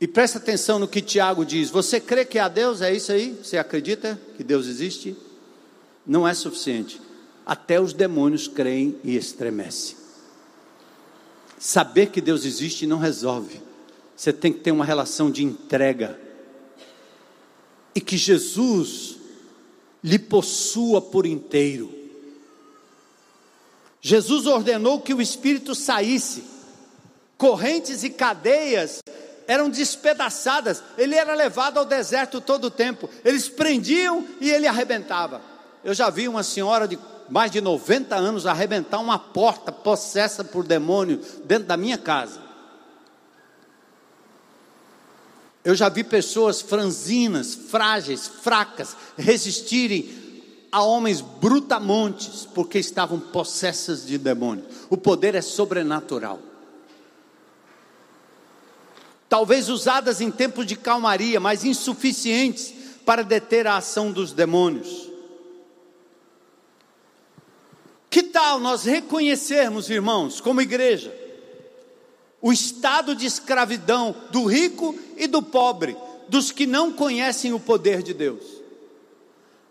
E 0.00 0.06
presta 0.06 0.38
atenção 0.38 0.78
no 0.78 0.88
que 0.88 1.00
Tiago 1.00 1.44
diz: 1.44 1.70
Você 1.70 2.00
crê 2.00 2.24
que 2.24 2.38
há 2.38 2.48
Deus? 2.48 2.82
É 2.82 2.94
isso 2.94 3.12
aí? 3.12 3.38
Você 3.42 3.56
acredita 3.56 4.20
que 4.36 4.44
Deus 4.44 4.66
existe? 4.66 5.16
Não 6.06 6.28
é 6.28 6.34
suficiente. 6.34 7.00
Até 7.44 7.80
os 7.80 7.92
demônios 7.92 8.46
creem 8.46 8.98
e 9.02 9.16
estremecem. 9.16 9.96
Saber 11.58 12.10
que 12.10 12.20
Deus 12.20 12.44
existe 12.44 12.86
não 12.86 12.98
resolve. 12.98 13.62
Você 14.14 14.32
tem 14.32 14.52
que 14.52 14.60
ter 14.60 14.70
uma 14.70 14.84
relação 14.84 15.30
de 15.30 15.44
entrega 15.44 16.18
e 17.94 18.00
que 18.00 18.16
Jesus 18.16 19.16
lhe 20.04 20.18
possua 20.18 21.00
por 21.00 21.24
inteiro. 21.24 21.92
Jesus 24.00 24.46
ordenou 24.46 25.00
que 25.00 25.14
o 25.14 25.20
espírito 25.20 25.74
saísse, 25.74 26.44
correntes 27.36 28.04
e 28.04 28.10
cadeias 28.10 29.00
eram 29.46 29.70
despedaçadas, 29.70 30.82
ele 30.98 31.14
era 31.14 31.34
levado 31.34 31.78
ao 31.78 31.84
deserto 31.84 32.40
todo 32.40 32.66
o 32.66 32.70
tempo, 32.70 33.08
eles 33.24 33.48
prendiam 33.48 34.26
e 34.40 34.50
ele 34.50 34.66
arrebentava. 34.66 35.40
Eu 35.84 35.94
já 35.94 36.10
vi 36.10 36.28
uma 36.28 36.42
senhora 36.42 36.88
de 36.88 36.98
mais 37.28 37.50
de 37.50 37.60
90 37.60 38.14
anos 38.14 38.46
arrebentar 38.46 38.98
uma 38.98 39.18
porta 39.18 39.72
possessa 39.72 40.44
por 40.44 40.64
demônio 40.64 41.20
dentro 41.44 41.66
da 41.66 41.76
minha 41.76 41.98
casa. 41.98 42.40
Eu 45.64 45.74
já 45.74 45.88
vi 45.88 46.04
pessoas 46.04 46.60
franzinas, 46.60 47.54
frágeis, 47.54 48.28
fracas, 48.28 48.96
resistirem 49.18 50.08
a 50.70 50.82
homens 50.82 51.20
brutamontes, 51.20 52.46
porque 52.54 52.78
estavam 52.78 53.18
possessas 53.18 54.06
de 54.06 54.18
demônio. 54.18 54.64
O 54.88 54.96
poder 54.96 55.34
é 55.34 55.40
sobrenatural. 55.40 56.38
Talvez 59.28 59.68
usadas 59.68 60.20
em 60.20 60.30
tempos 60.30 60.66
de 60.66 60.76
calmaria, 60.76 61.40
mas 61.40 61.64
insuficientes 61.64 62.72
para 63.04 63.22
deter 63.22 63.66
a 63.66 63.76
ação 63.76 64.12
dos 64.12 64.32
demônios. 64.32 65.10
Que 68.08 68.22
tal 68.22 68.58
nós 68.58 68.84
reconhecermos, 68.84 69.90
irmãos, 69.90 70.40
como 70.40 70.62
igreja, 70.62 71.14
o 72.40 72.52
estado 72.52 73.14
de 73.14 73.26
escravidão 73.26 74.14
do 74.30 74.44
rico 74.44 74.94
e 75.16 75.26
do 75.26 75.42
pobre, 75.42 75.96
dos 76.28 76.50
que 76.50 76.66
não 76.66 76.92
conhecem 76.92 77.52
o 77.52 77.60
poder 77.60 78.02
de 78.02 78.14
Deus. 78.14 78.42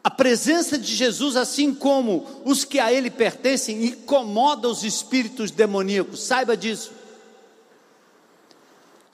A 0.03 0.11
presença 0.11 0.77
de 0.77 0.93
Jesus, 0.93 1.35
assim 1.35 1.73
como 1.73 2.27
os 2.45 2.63
que 2.63 2.79
a 2.79 2.93
Ele 2.93 3.09
pertencem, 3.09 3.85
incomoda 3.85 4.69
os 4.69 4.83
espíritos 4.83 5.49
demoníacos, 5.49 6.21
saiba 6.21 6.55
disso. 6.55 6.91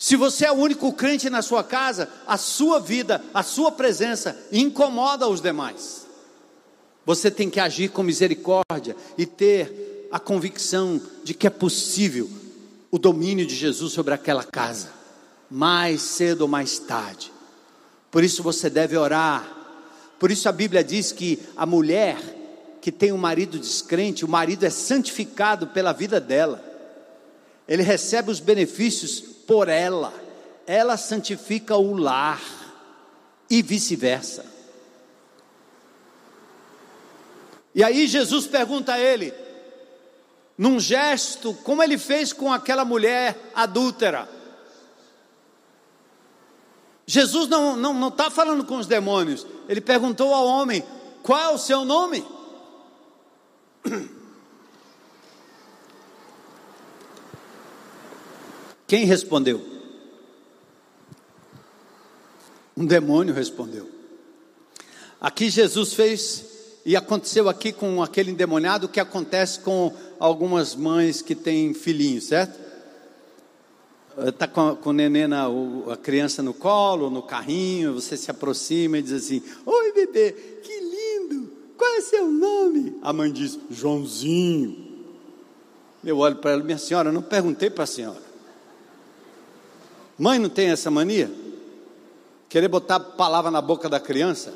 Se 0.02 0.16
você 0.16 0.46
é 0.48 0.52
o 0.52 0.56
único 0.56 0.92
crente 0.92 1.30
na 1.30 1.44
sua 1.44 1.64
casa, 1.64 2.10
a 2.26 2.36
sua 2.36 2.80
vida, 2.80 3.24
a 3.32 3.44
sua 3.44 3.72
presença 3.72 4.36
incomoda 4.52 5.28
os 5.28 5.40
demais. 5.40 6.08
Você 7.06 7.30
tem 7.30 7.52
que 7.52 7.60
agir 7.60 7.92
com 7.92 8.02
misericórdia 8.02 8.96
e 9.16 9.28
ter 9.28 10.08
a 10.12 10.20
convicção 10.20 11.00
de 11.24 11.36
que 11.36 11.46
é 11.46 11.52
possível 11.52 12.28
o 12.90 12.98
domínio 12.98 13.46
de 13.46 13.54
Jesus 13.54 13.94
sobre 13.94 14.16
aquela 14.16 14.44
casa, 14.44 14.90
mais 15.52 16.02
cedo 16.02 16.42
ou 16.42 16.48
mais 16.48 16.80
tarde. 16.80 17.32
Por 18.10 18.24
isso 18.24 18.42
você 18.42 18.72
deve 18.72 18.98
orar. 18.98 19.56
Por 20.18 20.32
isso 20.32 20.50
a 20.50 20.52
Bíblia 20.52 20.84
diz 20.84 21.12
que 21.12 21.38
a 21.56 21.68
mulher 21.68 22.18
que 22.82 22.92
tem 22.92 23.12
um 23.12 23.20
marido 23.20 23.60
descrente, 23.60 24.26
o 24.26 24.28
marido 24.28 24.64
é 24.64 24.72
santificado 24.72 25.68
pela 25.68 25.94
vida 25.94 26.20
dela. 26.20 26.60
Ele 27.68 27.84
recebe 27.84 28.32
os 28.32 28.40
benefícios 28.40 29.32
por 29.52 29.68
ela. 29.68 30.14
Ela 30.66 30.96
santifica 30.96 31.76
o 31.76 31.94
lar 31.94 32.42
e 33.50 33.62
vice-versa. 33.62 34.46
E 37.76 37.84
aí 37.84 38.08
Jesus 38.08 38.48
pergunta 38.48 38.94
a 38.94 39.00
ele: 39.00 39.34
num 40.58 40.80
gesto, 40.80 41.54
como 41.66 41.84
ele 41.84 41.98
fez 41.98 42.32
com 42.32 42.54
aquela 42.54 42.86
mulher 42.86 43.38
adúltera. 43.54 44.30
Jesus 47.06 47.50
não 47.50 47.72
está 47.72 47.82
não, 47.82 47.94
não 47.94 48.10
tá 48.10 48.32
falando 48.32 48.64
com 48.64 48.78
os 48.78 48.88
demônios, 48.88 49.46
ele 49.68 49.82
perguntou 49.82 50.34
ao 50.34 50.48
homem: 50.48 50.82
qual 51.22 51.42
é 51.42 51.50
o 51.50 51.58
seu 51.58 51.84
nome? 51.84 52.26
Quem 58.92 59.06
respondeu? 59.06 59.62
Um 62.76 62.86
demônio 62.86 63.34
respondeu. 63.34 63.88
Aqui 65.22 65.50
Jesus 65.50 65.94
fez, 65.94 66.46
e 66.86 66.94
aconteceu 66.98 67.48
aqui 67.48 67.72
com 67.72 68.04
aquele 68.04 68.32
endemoniado, 68.32 68.88
o 68.88 68.90
que 68.90 69.00
acontece 69.00 69.62
com 69.62 69.94
algumas 70.20 70.76
mães 70.76 71.22
que 71.22 71.34
têm 71.34 71.74
filhinhos, 71.74 72.26
certo? 72.26 72.60
Está 74.28 74.46
com, 74.46 74.76
com 74.76 74.90
o 74.90 74.94
neném, 74.94 75.26
na, 75.26 75.46
a 75.90 75.96
criança 75.96 76.44
no 76.44 76.54
colo, 76.54 77.10
no 77.10 77.24
carrinho, 77.24 77.94
você 77.94 78.18
se 78.18 78.30
aproxima 78.30 78.98
e 78.98 79.02
diz 79.02 79.14
assim: 79.14 79.42
Oi, 79.66 79.94
bebê, 79.94 80.34
que 80.62 80.80
lindo, 80.82 81.50
qual 81.78 81.96
é 81.96 82.02
seu 82.02 82.30
nome? 82.30 82.98
A 83.02 83.14
mãe 83.14 83.32
diz: 83.32 83.58
Joãozinho. 83.70 85.06
Eu 86.04 86.18
olho 86.18 86.36
para 86.36 86.52
ela, 86.52 86.62
minha 86.62 86.78
senhora, 86.78 87.10
não 87.10 87.22
perguntei 87.22 87.70
para 87.70 87.86
a 87.86 87.88
senhora. 87.88 88.31
Mãe 90.22 90.38
não 90.38 90.50
tem 90.50 90.70
essa 90.70 90.92
mania? 90.92 91.32
Querer 92.48 92.68
botar 92.68 93.00
palavra 93.00 93.50
na 93.50 93.60
boca 93.60 93.90
da 93.90 94.00
criança? 94.00 94.54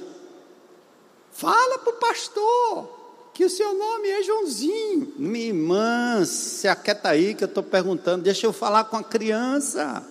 Fala 1.31 1.79
para 1.79 1.91
o 1.91 1.97
pastor 1.97 3.31
que 3.33 3.43
o 3.43 3.49
seu 3.49 3.73
nome 3.73 4.07
é 4.07 4.21
Joãozinho. 4.21 5.11
Minha 5.17 5.47
irmã, 5.47 6.23
se 6.23 6.67
aquieta 6.67 7.09
aí 7.09 7.33
que 7.33 7.45
eu 7.45 7.47
estou 7.47 7.63
perguntando, 7.63 8.23
deixa 8.23 8.45
eu 8.45 8.53
falar 8.53 8.83
com 8.83 8.97
a 8.97 9.03
criança. 9.03 10.05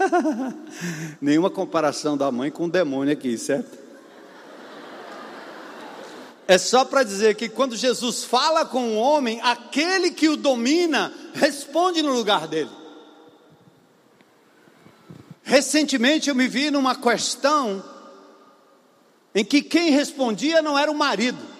Nenhuma 1.20 1.50
comparação 1.50 2.16
da 2.16 2.32
mãe 2.32 2.50
com 2.50 2.64
o 2.64 2.70
demônio 2.70 3.12
aqui, 3.12 3.36
certo? 3.36 3.76
É 6.48 6.56
só 6.56 6.86
para 6.86 7.02
dizer 7.02 7.34
que 7.34 7.50
quando 7.50 7.76
Jesus 7.76 8.24
fala 8.24 8.64
com 8.64 8.94
o 8.94 8.96
homem, 8.96 9.42
aquele 9.42 10.10
que 10.10 10.30
o 10.30 10.38
domina 10.38 11.12
responde 11.34 12.00
no 12.00 12.14
lugar 12.14 12.48
dele. 12.48 12.85
Recentemente 15.46 16.28
eu 16.28 16.34
me 16.34 16.46
vi 16.46 16.70
numa 16.70 16.94
questão 16.94 17.82
em 19.34 19.44
que 19.44 19.62
quem 19.62 19.90
respondia 19.90 20.60
não 20.60 20.78
era 20.78 20.90
o 20.90 20.94
marido 20.94 21.56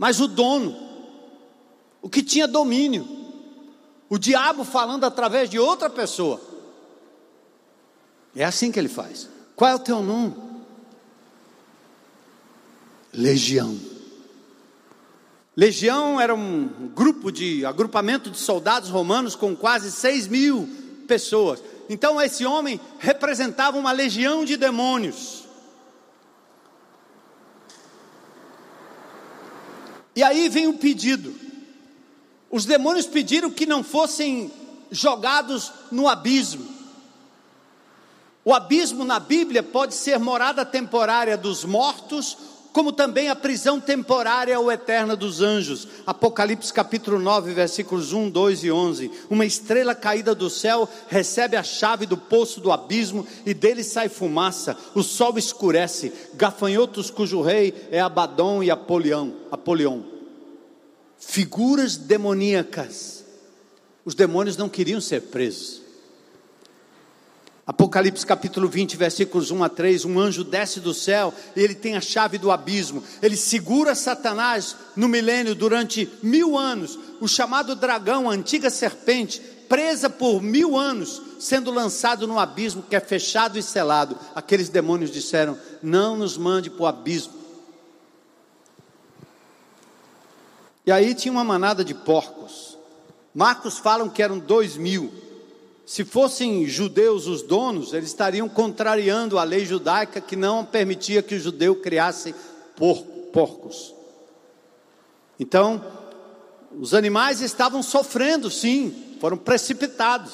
mas 0.00 0.18
o 0.18 0.26
dono, 0.26 0.74
o 2.00 2.08
que 2.08 2.22
tinha 2.22 2.48
domínio, 2.48 3.06
o 4.08 4.16
diabo 4.16 4.64
falando 4.64 5.04
através 5.04 5.50
de 5.50 5.58
outra 5.58 5.90
pessoa. 5.90 6.40
É 8.34 8.42
assim 8.42 8.72
que 8.72 8.78
ele 8.78 8.88
faz. 8.88 9.28
Qual 9.54 9.70
é 9.70 9.74
o 9.74 9.78
teu 9.78 10.02
nome? 10.02 10.34
Legião. 13.12 13.78
Legião 15.54 16.18
era 16.18 16.34
um 16.34 16.66
grupo 16.94 17.30
de 17.30 17.66
agrupamento 17.66 18.30
de 18.30 18.38
soldados 18.38 18.88
romanos 18.88 19.36
com 19.36 19.54
quase 19.54 19.92
6 19.92 20.28
mil 20.28 20.66
pessoas. 21.06 21.62
Então 21.92 22.22
esse 22.22 22.46
homem 22.46 22.80
representava 23.00 23.76
uma 23.76 23.90
legião 23.90 24.44
de 24.44 24.56
demônios. 24.56 25.42
E 30.14 30.22
aí 30.22 30.48
vem 30.48 30.68
o 30.68 30.78
pedido. 30.78 31.34
Os 32.48 32.64
demônios 32.64 33.06
pediram 33.06 33.50
que 33.50 33.66
não 33.66 33.82
fossem 33.82 34.52
jogados 34.88 35.72
no 35.90 36.06
abismo. 36.06 36.64
O 38.44 38.54
abismo 38.54 39.04
na 39.04 39.18
Bíblia 39.18 39.60
pode 39.60 39.96
ser 39.96 40.16
morada 40.20 40.64
temporária 40.64 41.36
dos 41.36 41.64
mortos 41.64 42.38
como 42.72 42.92
também 42.92 43.28
a 43.28 43.36
prisão 43.36 43.80
temporária 43.80 44.58
ou 44.58 44.70
eterna 44.70 45.16
dos 45.16 45.40
anjos. 45.40 45.88
Apocalipse 46.06 46.72
capítulo 46.72 47.18
9, 47.18 47.52
versículos 47.52 48.12
1, 48.12 48.30
2 48.30 48.64
e 48.64 48.70
11. 48.70 49.10
Uma 49.28 49.44
estrela 49.44 49.94
caída 49.94 50.34
do 50.34 50.48
céu 50.48 50.88
recebe 51.08 51.56
a 51.56 51.62
chave 51.62 52.06
do 52.06 52.16
poço 52.16 52.60
do 52.60 52.70
abismo 52.70 53.26
e 53.44 53.52
dele 53.52 53.82
sai 53.82 54.08
fumaça. 54.08 54.76
O 54.94 55.02
sol 55.02 55.36
escurece, 55.38 56.12
gafanhotos 56.34 57.10
cujo 57.10 57.42
rei 57.42 57.74
é 57.90 58.00
Abaddon 58.00 58.62
e 58.62 58.70
Apolião, 58.70 59.34
Apolion. 59.50 60.00
Figuras 61.18 61.96
demoníacas. 61.96 63.24
Os 64.04 64.14
demônios 64.14 64.56
não 64.56 64.68
queriam 64.68 65.00
ser 65.00 65.22
presos. 65.22 65.89
Apocalipse 67.70 68.26
capítulo 68.26 68.68
20, 68.68 68.96
versículos 68.96 69.52
1 69.52 69.62
a 69.62 69.68
3: 69.68 70.04
um 70.04 70.18
anjo 70.18 70.42
desce 70.42 70.80
do 70.80 70.92
céu 70.92 71.32
e 71.54 71.60
ele 71.60 71.76
tem 71.76 71.96
a 71.96 72.00
chave 72.00 72.36
do 72.36 72.50
abismo. 72.50 73.00
Ele 73.22 73.36
segura 73.36 73.94
Satanás 73.94 74.74
no 74.96 75.06
milênio 75.06 75.54
durante 75.54 76.10
mil 76.20 76.58
anos, 76.58 76.98
o 77.20 77.28
chamado 77.28 77.76
dragão, 77.76 78.28
a 78.28 78.32
antiga 78.32 78.70
serpente, 78.70 79.40
presa 79.68 80.10
por 80.10 80.42
mil 80.42 80.76
anos, 80.76 81.22
sendo 81.38 81.70
lançado 81.70 82.26
no 82.26 82.40
abismo 82.40 82.82
que 82.82 82.96
é 82.96 83.00
fechado 83.00 83.56
e 83.56 83.62
selado. 83.62 84.18
Aqueles 84.34 84.68
demônios 84.68 85.12
disseram: 85.12 85.56
Não 85.80 86.16
nos 86.16 86.36
mande 86.36 86.70
para 86.70 86.82
o 86.82 86.86
abismo. 86.86 87.34
E 90.84 90.90
aí 90.90 91.14
tinha 91.14 91.30
uma 91.30 91.44
manada 91.44 91.84
de 91.84 91.94
porcos. 91.94 92.76
Marcos 93.32 93.78
falam 93.78 94.08
que 94.08 94.24
eram 94.24 94.40
dois 94.40 94.76
mil. 94.76 95.29
Se 95.86 96.04
fossem 96.04 96.66
judeus 96.66 97.26
os 97.26 97.42
donos, 97.42 97.92
eles 97.92 98.08
estariam 98.08 98.48
contrariando 98.48 99.38
a 99.38 99.44
lei 99.44 99.64
judaica 99.64 100.20
que 100.20 100.36
não 100.36 100.64
permitia 100.64 101.22
que 101.22 101.34
o 101.34 101.40
judeu 101.40 101.76
criasse 101.76 102.34
porcos. 103.32 103.94
Então, 105.38 105.84
os 106.78 106.94
animais 106.94 107.40
estavam 107.40 107.82
sofrendo, 107.82 108.50
sim, 108.50 109.16
foram 109.20 109.36
precipitados. 109.36 110.32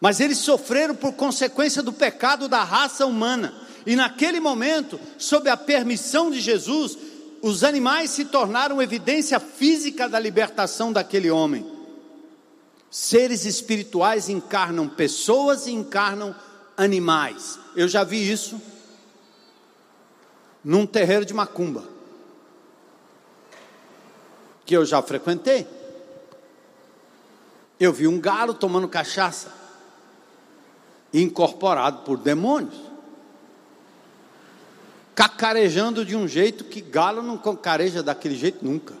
Mas 0.00 0.20
eles 0.20 0.38
sofreram 0.38 0.94
por 0.94 1.12
consequência 1.12 1.82
do 1.82 1.92
pecado 1.92 2.48
da 2.48 2.62
raça 2.64 3.06
humana. 3.06 3.54
E 3.86 3.96
naquele 3.96 4.40
momento, 4.40 4.98
sob 5.16 5.48
a 5.48 5.56
permissão 5.56 6.30
de 6.30 6.40
Jesus, 6.40 6.96
os 7.42 7.64
animais 7.64 8.10
se 8.10 8.24
tornaram 8.24 8.82
evidência 8.82 9.38
física 9.38 10.08
da 10.08 10.18
libertação 10.18 10.92
daquele 10.92 11.30
homem. 11.30 11.77
Seres 12.90 13.44
espirituais 13.44 14.28
encarnam 14.28 14.88
pessoas 14.88 15.66
e 15.66 15.72
encarnam 15.72 16.34
animais. 16.76 17.58
Eu 17.76 17.86
já 17.86 18.02
vi 18.02 18.30
isso 18.30 18.60
num 20.64 20.86
terreiro 20.86 21.24
de 21.24 21.34
macumba, 21.34 21.84
que 24.64 24.76
eu 24.76 24.84
já 24.84 25.02
frequentei. 25.02 25.66
Eu 27.78 27.92
vi 27.92 28.08
um 28.08 28.20
galo 28.20 28.54
tomando 28.54 28.88
cachaça, 28.88 29.52
incorporado 31.12 32.02
por 32.02 32.18
demônios, 32.18 32.74
cacarejando 35.14 36.04
de 36.04 36.16
um 36.16 36.26
jeito 36.26 36.64
que 36.64 36.80
galo 36.80 37.22
não 37.22 37.38
cacareja 37.38 38.02
daquele 38.02 38.36
jeito 38.36 38.64
nunca. 38.64 38.94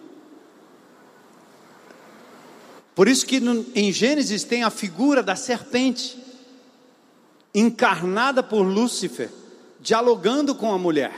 Por 2.98 3.06
isso 3.06 3.24
que 3.24 3.38
no, 3.38 3.64
em 3.76 3.92
Gênesis 3.92 4.42
tem 4.42 4.64
a 4.64 4.70
figura 4.70 5.22
da 5.22 5.36
serpente, 5.36 6.20
encarnada 7.54 8.42
por 8.42 8.62
Lúcifer, 8.62 9.30
dialogando 9.78 10.52
com 10.52 10.72
a 10.72 10.78
mulher. 10.78 11.16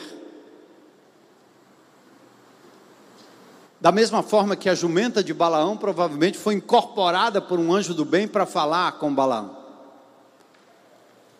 Da 3.80 3.90
mesma 3.90 4.22
forma 4.22 4.56
que 4.56 4.68
a 4.68 4.74
jumenta 4.74 5.24
de 5.24 5.32
Balaão 5.32 5.74
provavelmente 5.74 6.36
foi 6.36 6.52
incorporada 6.52 7.40
por 7.40 7.58
um 7.58 7.72
anjo 7.72 7.94
do 7.94 8.04
bem 8.04 8.28
para 8.28 8.44
falar 8.44 8.98
com 8.98 9.14
Balaão. 9.14 9.56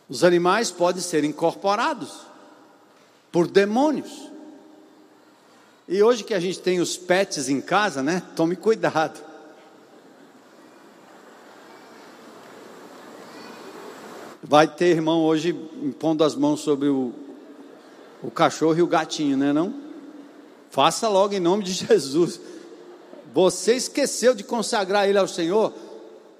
Os 0.08 0.24
animais 0.24 0.70
podem 0.70 1.02
ser 1.02 1.22
incorporados 1.22 2.22
por 3.30 3.46
demônios. 3.46 4.30
E 5.86 6.02
hoje 6.02 6.24
que 6.24 6.32
a 6.32 6.40
gente 6.40 6.60
tem 6.60 6.80
os 6.80 6.96
pets 6.96 7.50
em 7.50 7.60
casa, 7.60 8.02
né? 8.02 8.22
Tome 8.34 8.56
cuidado. 8.56 9.28
Vai 14.50 14.66
ter 14.66 14.86
irmão 14.86 15.22
hoje 15.22 15.50
impondo 15.80 16.24
as 16.24 16.34
mãos 16.34 16.58
sobre 16.58 16.88
o, 16.88 17.12
o 18.20 18.32
cachorro 18.32 18.76
e 18.76 18.82
o 18.82 18.86
gatinho, 18.88 19.36
né 19.36 19.52
não? 19.52 19.72
Faça 20.70 21.08
logo 21.08 21.32
em 21.32 21.38
nome 21.38 21.62
de 21.62 21.70
Jesus. 21.86 22.40
Você 23.32 23.76
esqueceu 23.76 24.34
de 24.34 24.42
consagrar 24.42 25.08
ele 25.08 25.18
ao 25.18 25.28
Senhor? 25.28 25.72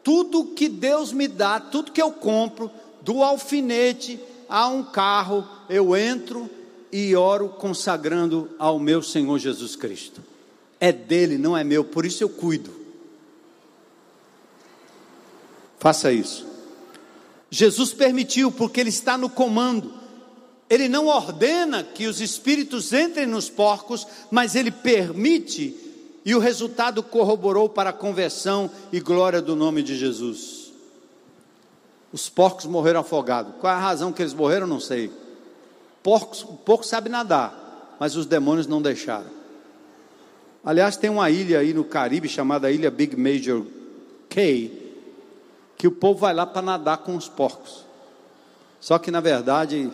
Tudo 0.03 0.47
que 0.47 0.69
Deus 0.69 1.13
me 1.13 1.29
dá, 1.29 1.61
tudo 1.61 1.93
que 1.93 2.03
eu 2.03 2.11
compro, 2.11 2.69
do 3.01 3.23
alfinete 3.23 4.19
a 4.49 4.67
um 4.67 4.83
carro, 4.83 5.47
eu 5.69 5.97
entro 5.97 6.51
e 6.91 7.15
oro 7.15 7.51
consagrando 7.51 8.51
ao 8.59 8.81
meu 8.81 9.05
Senhor 9.05 9.39
Jesus 9.39 9.77
Cristo. 9.77 10.21
É 10.81 10.91
dele, 10.91 11.39
não 11.39 11.57
é 11.57 11.63
meu, 11.63 11.85
por 11.85 12.05
isso 12.05 12.25
eu 12.25 12.29
cuido. 12.29 12.73
Faça 15.79 16.11
isso. 16.11 16.50
Jesus 17.51 17.93
permitiu, 17.93 18.53
porque 18.53 18.81
Ele 18.81 18.91
está 18.91 19.19
no 19.19 19.29
comando. 19.29 19.93
Ele 20.69 20.89
não 20.89 21.09
ordena 21.09 21.83
que 21.83 22.07
os 22.07 22.21
espíritos 22.21 22.93
entrem 22.93 23.27
nos 23.27 23.51
porcos, 23.51 24.07
mas 24.31 24.55
Ele 24.55 24.71
permite, 24.71 25.75
e 26.25 26.35
o 26.35 26.39
resultado 26.39 27.03
corroborou 27.03 27.69
para 27.69 27.91
a 27.91 27.95
conversão 27.95 28.71
e 28.93 29.01
glória 29.01 29.43
do 29.43 29.57
nome 29.57 29.83
de 29.83 29.97
Jesus. 29.97 30.71
Os 32.13 32.29
porcos 32.29 32.67
morreram 32.67 33.01
afogados. 33.01 33.55
Qual 33.61 33.73
é 33.73 33.77
a 33.77 33.81
razão 33.81 34.13
que 34.13 34.23
eles 34.23 34.35
morreram? 34.35 34.67
Não 34.67 34.81
sei. 34.81 35.11
Porcos, 36.03 36.43
o 36.43 36.55
porco 36.55 36.85
sabe 36.85 37.09
nadar, 37.09 37.97
mas 37.99 38.17
os 38.17 38.27
demônios 38.27 38.67
não 38.67 38.81
deixaram. 38.81 39.31
Aliás, 40.65 40.97
tem 40.97 41.09
uma 41.09 41.31
ilha 41.31 41.59
aí 41.59 41.73
no 41.73 41.85
Caribe 41.85 42.29
chamada 42.29 42.71
Ilha 42.71 42.91
Big 42.91 43.17
Major 43.17 43.65
K, 44.29 44.71
que 45.81 45.89
o 45.89 45.91
povo 45.91 46.21
vai 46.21 46.35
lá 46.35 46.45
para 46.45 46.61
nadar 46.61 46.99
com 46.99 47.17
os 47.17 47.27
porcos. 47.27 47.87
Só 48.79 48.99
que, 48.99 49.11
na 49.11 49.19
verdade, 49.19 49.91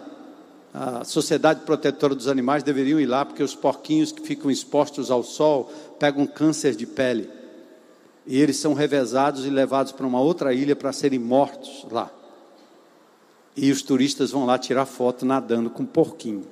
a 0.75 1.05
Sociedade 1.05 1.61
Protetora 1.61 2.13
dos 2.13 2.27
Animais 2.27 2.65
deveriam 2.65 2.99
ir 2.99 3.07
lá, 3.07 3.25
porque 3.25 3.41
os 3.41 3.55
porquinhos 3.55 4.11
que 4.11 4.21
ficam 4.21 4.51
expostos 4.51 5.13
ao 5.13 5.23
sol 5.23 5.71
pegam 5.97 6.27
câncer 6.27 6.75
de 6.75 6.89
pele. 6.89 7.31
E 8.27 8.37
eles 8.37 8.57
são 8.57 8.75
revezados 8.75 9.47
e 9.47 9.49
levados 9.49 9.93
para 9.93 10.05
uma 10.05 10.19
outra 10.19 10.53
ilha 10.53 10.75
para 10.75 10.93
serem 10.93 11.21
mortos 11.21 11.87
lá. 11.89 12.11
E 13.57 13.71
os 13.71 13.81
turistas 13.81 14.33
vão 14.33 14.45
lá 14.45 14.59
tirar 14.59 14.87
foto 14.87 15.25
nadando 15.25 15.71
com 15.71 15.87
porquinho. 15.87 16.49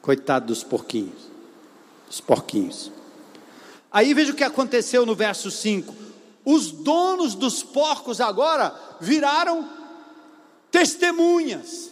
Coitado 0.00 0.46
dos 0.46 0.62
porquinhos. 0.62 1.28
Os 2.08 2.20
porquinhos. 2.20 2.92
Aí 3.90 4.14
veja 4.14 4.30
o 4.30 4.36
que 4.36 4.44
aconteceu 4.44 5.04
no 5.04 5.16
verso 5.16 5.50
5 5.50 6.09
os 6.52 6.70
donos 6.70 7.34
dos 7.34 7.62
porcos 7.62 8.20
agora 8.20 8.74
viraram 9.00 9.68
testemunhas. 10.70 11.90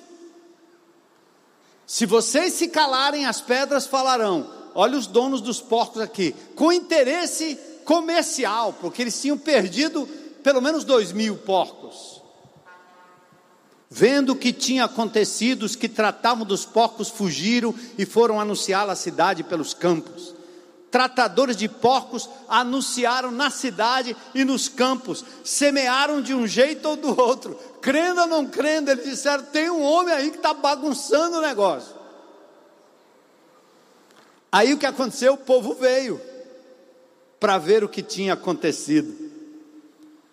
Se 1.87 2.05
vocês 2.05 2.53
se 2.55 2.69
calarem, 2.69 3.27
as 3.27 3.41
pedras 3.41 3.87
falarão. 3.87 4.51
Olha 4.75 4.99
os 4.99 5.07
donos 5.07 5.41
dos 5.41 5.61
porcos 5.61 6.01
aqui, 6.01 6.35
com 6.55 6.73
interesse 6.73 7.59
comercial, 7.85 8.75
porque 8.81 9.03
eles 9.03 9.21
tinham 9.21 9.39
perdido 9.39 10.07
pelo 10.43 10.61
menos 10.61 10.85
dois 10.85 11.13
mil 11.13 11.37
porcos. 11.39 12.23
Vendo 13.91 14.33
o 14.33 14.37
que 14.37 14.53
tinha 14.53 14.85
acontecido, 14.85 15.63
os 15.63 15.75
que 15.75 15.89
tratavam 15.89 16.45
dos 16.45 16.67
porcos 16.67 17.09
fugiram 17.09 17.75
e 17.97 18.05
foram 18.05 18.39
anunciá-la 18.39 18.93
à 18.93 18.97
cidade 18.97 19.43
pelos 19.43 19.73
campos 19.73 20.38
tratadores 20.91 21.57
de 21.57 21.69
porcos 21.69 22.29
anunciaram 22.49 23.31
na 23.31 23.51
cidade 23.51 24.17
e 24.35 24.45
nos 24.45 24.69
campos, 24.69 25.25
semearam 25.45 26.21
de 26.21 26.35
um 26.35 26.47
jeito 26.47 26.89
ou 26.89 26.97
do 26.97 27.21
outro, 27.21 27.59
crendo 27.81 28.23
ou 28.23 28.27
não 28.27 28.47
crendo, 28.47 28.91
eles 28.91 29.05
disseram: 29.05 29.45
tem 29.45 29.71
um 29.71 29.83
homem 29.83 30.15
aí 30.15 30.31
que 30.31 30.37
está 30.37 30.55
bagunçando 30.55 31.39
o 31.39 31.43
negócio. 31.43 31.97
Aí 34.51 34.73
o 34.73 34.79
que 34.79 34.87
aconteceu? 34.87 35.35
O 35.35 35.39
povo 35.39 35.75
veio 35.75 36.21
para 37.39 37.59
ver 37.59 37.85
o 37.85 37.89
que 37.89 38.03
tinha 38.03 38.33
acontecido. 38.33 39.28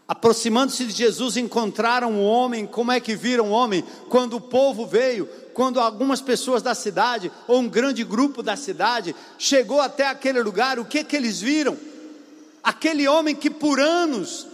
Aproximando-se 0.08 0.86
de 0.86 0.94
Jesus, 0.94 1.36
encontraram 1.36 2.14
o 2.14 2.24
homem. 2.24 2.68
Como 2.68 2.92
é 2.92 3.00
que 3.00 3.16
viram 3.16 3.50
o 3.50 3.52
homem? 3.52 3.84
Quando 4.08 4.36
o 4.36 4.42
povo 4.42 4.86
veio, 4.86 5.28
quando 5.54 5.80
algumas 5.80 6.22
pessoas 6.22 6.62
da 6.62 6.76
cidade, 6.76 7.32
ou 7.48 7.60
um 7.60 7.68
grande 7.68 8.04
grupo 8.04 8.44
da 8.44 8.56
cidade, 8.56 9.16
chegou 9.38 9.82
até 9.82 10.08
aquele 10.08 10.42
lugar, 10.44 10.78
o 10.78 10.86
que 10.86 11.04
que 11.04 11.16
eles 11.16 11.42
viram? 11.42 11.78
Aquele 12.64 13.08
homem 13.08 13.36
que 13.36 13.50
por 13.50 13.80
anos 13.80 14.46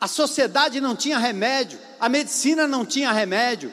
a 0.00 0.08
sociedade 0.08 0.80
não 0.80 0.96
tinha 0.96 1.18
remédio, 1.18 1.78
a 2.00 2.08
medicina 2.08 2.66
não 2.66 2.84
tinha 2.84 3.12
remédio, 3.12 3.72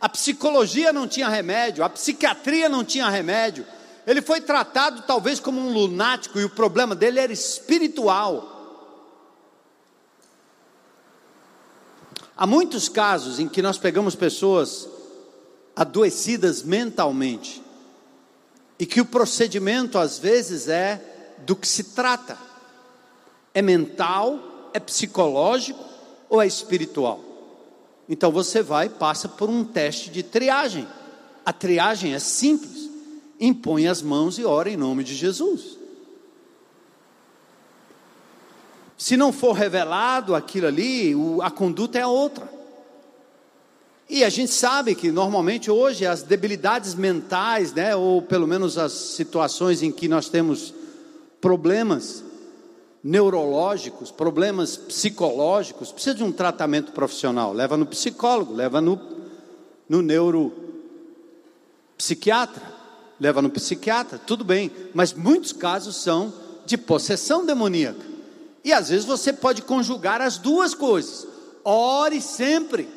A 0.00 0.08
psicologia 0.08 0.92
não 0.92 1.06
tinha 1.06 1.28
remédio, 1.28 1.84
a 1.84 1.90
psiquiatria 1.90 2.68
não 2.68 2.82
tinha 2.82 3.08
remédio. 3.10 3.66
Ele 4.06 4.22
foi 4.22 4.40
tratado 4.40 5.02
talvez 5.02 5.38
como 5.38 5.60
um 5.60 5.72
lunático 5.72 6.40
e 6.40 6.44
o 6.44 6.50
problema 6.50 6.94
dele 6.94 7.20
era 7.20 7.32
espiritual. 7.32 8.59
Há 12.40 12.46
muitos 12.46 12.88
casos 12.88 13.38
em 13.38 13.46
que 13.46 13.60
nós 13.60 13.76
pegamos 13.76 14.14
pessoas 14.14 14.88
adoecidas 15.76 16.62
mentalmente 16.62 17.62
e 18.78 18.86
que 18.86 18.98
o 18.98 19.04
procedimento 19.04 19.98
às 19.98 20.18
vezes 20.18 20.66
é 20.66 21.36
do 21.44 21.54
que 21.54 21.68
se 21.68 21.84
trata. 21.84 22.38
É 23.52 23.60
mental, 23.60 24.70
é 24.72 24.80
psicológico 24.80 25.84
ou 26.30 26.40
é 26.40 26.46
espiritual? 26.46 27.20
Então 28.08 28.32
você 28.32 28.62
vai 28.62 28.86
e 28.86 28.88
passa 28.88 29.28
por 29.28 29.50
um 29.50 29.62
teste 29.62 30.08
de 30.08 30.22
triagem. 30.22 30.88
A 31.44 31.52
triagem 31.52 32.14
é 32.14 32.18
simples. 32.18 32.88
Impõe 33.38 33.86
as 33.86 34.00
mãos 34.00 34.38
e 34.38 34.46
ora 34.46 34.70
em 34.70 34.78
nome 34.78 35.04
de 35.04 35.14
Jesus. 35.14 35.76
Se 39.00 39.16
não 39.16 39.32
for 39.32 39.52
revelado 39.52 40.34
aquilo 40.34 40.66
ali, 40.66 41.14
a 41.40 41.50
conduta 41.50 41.98
é 41.98 42.06
outra. 42.06 42.46
E 44.06 44.22
a 44.22 44.28
gente 44.28 44.52
sabe 44.52 44.94
que 44.94 45.10
normalmente 45.10 45.70
hoje 45.70 46.04
as 46.04 46.22
debilidades 46.22 46.94
mentais, 46.94 47.72
né, 47.72 47.96
ou 47.96 48.20
pelo 48.20 48.46
menos 48.46 48.76
as 48.76 48.92
situações 48.92 49.82
em 49.82 49.90
que 49.90 50.06
nós 50.06 50.28
temos 50.28 50.74
problemas 51.40 52.22
neurológicos, 53.02 54.10
problemas 54.10 54.76
psicológicos, 54.76 55.90
precisa 55.90 56.16
de 56.16 56.22
um 56.22 56.30
tratamento 56.30 56.92
profissional. 56.92 57.54
Leva 57.54 57.78
no 57.78 57.86
psicólogo, 57.86 58.52
leva 58.52 58.82
no, 58.82 59.00
no 59.88 60.02
neuropsiquiatra, 60.02 62.62
leva 63.18 63.40
no 63.40 63.48
psiquiatra, 63.48 64.18
tudo 64.18 64.44
bem. 64.44 64.70
Mas 64.92 65.14
muitos 65.14 65.54
casos 65.54 65.96
são 65.96 66.30
de 66.66 66.76
possessão 66.76 67.46
demoníaca. 67.46 68.09
E 68.64 68.72
às 68.72 68.88
vezes 68.88 69.04
você 69.04 69.32
pode 69.32 69.62
conjugar 69.62 70.20
as 70.20 70.38
duas 70.38 70.74
coisas. 70.74 71.26
Ore 71.64 72.20
sempre. 72.20 72.88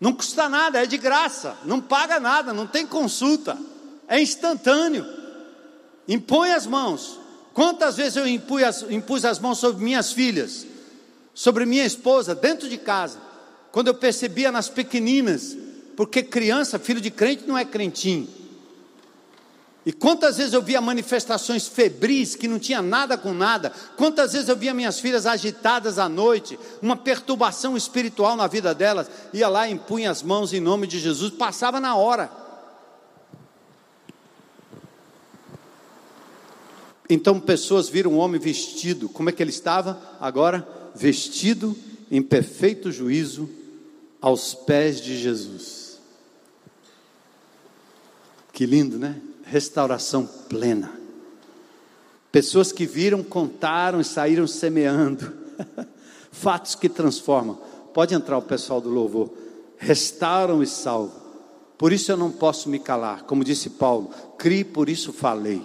Não 0.00 0.12
custa 0.12 0.48
nada, 0.48 0.82
é 0.82 0.86
de 0.86 0.98
graça, 0.98 1.56
não 1.64 1.80
paga 1.80 2.18
nada, 2.18 2.52
não 2.52 2.66
tem 2.66 2.84
consulta, 2.84 3.56
é 4.08 4.20
instantâneo. 4.20 5.06
Impõe 6.08 6.50
as 6.50 6.66
mãos. 6.66 7.20
Quantas 7.54 7.96
vezes 7.96 8.16
eu 8.16 8.26
impus 8.26 8.62
as, 8.64 8.82
impus 8.90 9.24
as 9.24 9.38
mãos 9.38 9.58
sobre 9.58 9.84
minhas 9.84 10.10
filhas, 10.12 10.66
sobre 11.32 11.64
minha 11.64 11.84
esposa, 11.84 12.34
dentro 12.34 12.68
de 12.68 12.78
casa, 12.78 13.20
quando 13.70 13.88
eu 13.88 13.94
percebia 13.94 14.50
nas 14.50 14.68
pequeninas, 14.68 15.56
porque 15.96 16.22
criança, 16.22 16.80
filho 16.80 17.00
de 17.00 17.10
crente, 17.10 17.44
não 17.46 17.56
é 17.56 17.64
crentinho. 17.64 18.28
E 19.84 19.92
quantas 19.92 20.36
vezes 20.36 20.52
eu 20.52 20.62
via 20.62 20.80
manifestações 20.80 21.66
febris 21.66 22.36
que 22.36 22.46
não 22.46 22.58
tinha 22.58 22.80
nada 22.80 23.18
com 23.18 23.34
nada, 23.34 23.72
quantas 23.96 24.32
vezes 24.32 24.48
eu 24.48 24.56
via 24.56 24.72
minhas 24.72 25.00
filhas 25.00 25.26
agitadas 25.26 25.98
à 25.98 26.08
noite, 26.08 26.56
uma 26.80 26.96
perturbação 26.96 27.76
espiritual 27.76 28.36
na 28.36 28.46
vida 28.46 28.72
delas, 28.72 29.10
ia 29.32 29.48
lá, 29.48 29.68
impunha 29.68 30.10
as 30.10 30.22
mãos 30.22 30.52
em 30.52 30.60
nome 30.60 30.86
de 30.86 31.00
Jesus, 31.00 31.32
passava 31.32 31.80
na 31.80 31.96
hora. 31.96 32.30
Então 37.10 37.40
pessoas 37.40 37.88
viram 37.88 38.12
um 38.12 38.18
homem 38.18 38.40
vestido, 38.40 39.08
como 39.08 39.30
é 39.30 39.32
que 39.32 39.42
ele 39.42 39.50
estava? 39.50 40.00
Agora, 40.20 40.66
vestido 40.94 41.76
em 42.08 42.22
perfeito 42.22 42.92
juízo 42.92 43.50
aos 44.20 44.54
pés 44.54 45.00
de 45.00 45.18
Jesus. 45.18 46.00
Que 48.52 48.64
lindo, 48.64 48.96
né? 48.96 49.20
Restauração 49.52 50.26
plena. 50.48 50.90
Pessoas 52.32 52.72
que 52.72 52.86
viram, 52.86 53.22
contaram 53.22 54.00
e 54.00 54.04
saíram 54.04 54.46
semeando. 54.46 55.30
Fatos 56.32 56.74
que 56.74 56.88
transformam. 56.88 57.60
Pode 57.92 58.14
entrar 58.14 58.38
o 58.38 58.42
pessoal 58.42 58.80
do 58.80 58.88
louvor. 58.88 59.30
Restauram 59.76 60.62
e 60.62 60.66
salvam. 60.66 61.20
Por 61.76 61.92
isso 61.92 62.10
eu 62.10 62.16
não 62.16 62.30
posso 62.30 62.70
me 62.70 62.78
calar. 62.78 63.24
Como 63.24 63.44
disse 63.44 63.68
Paulo, 63.68 64.10
criei, 64.38 64.64
por 64.64 64.88
isso 64.88 65.12
falei. 65.12 65.62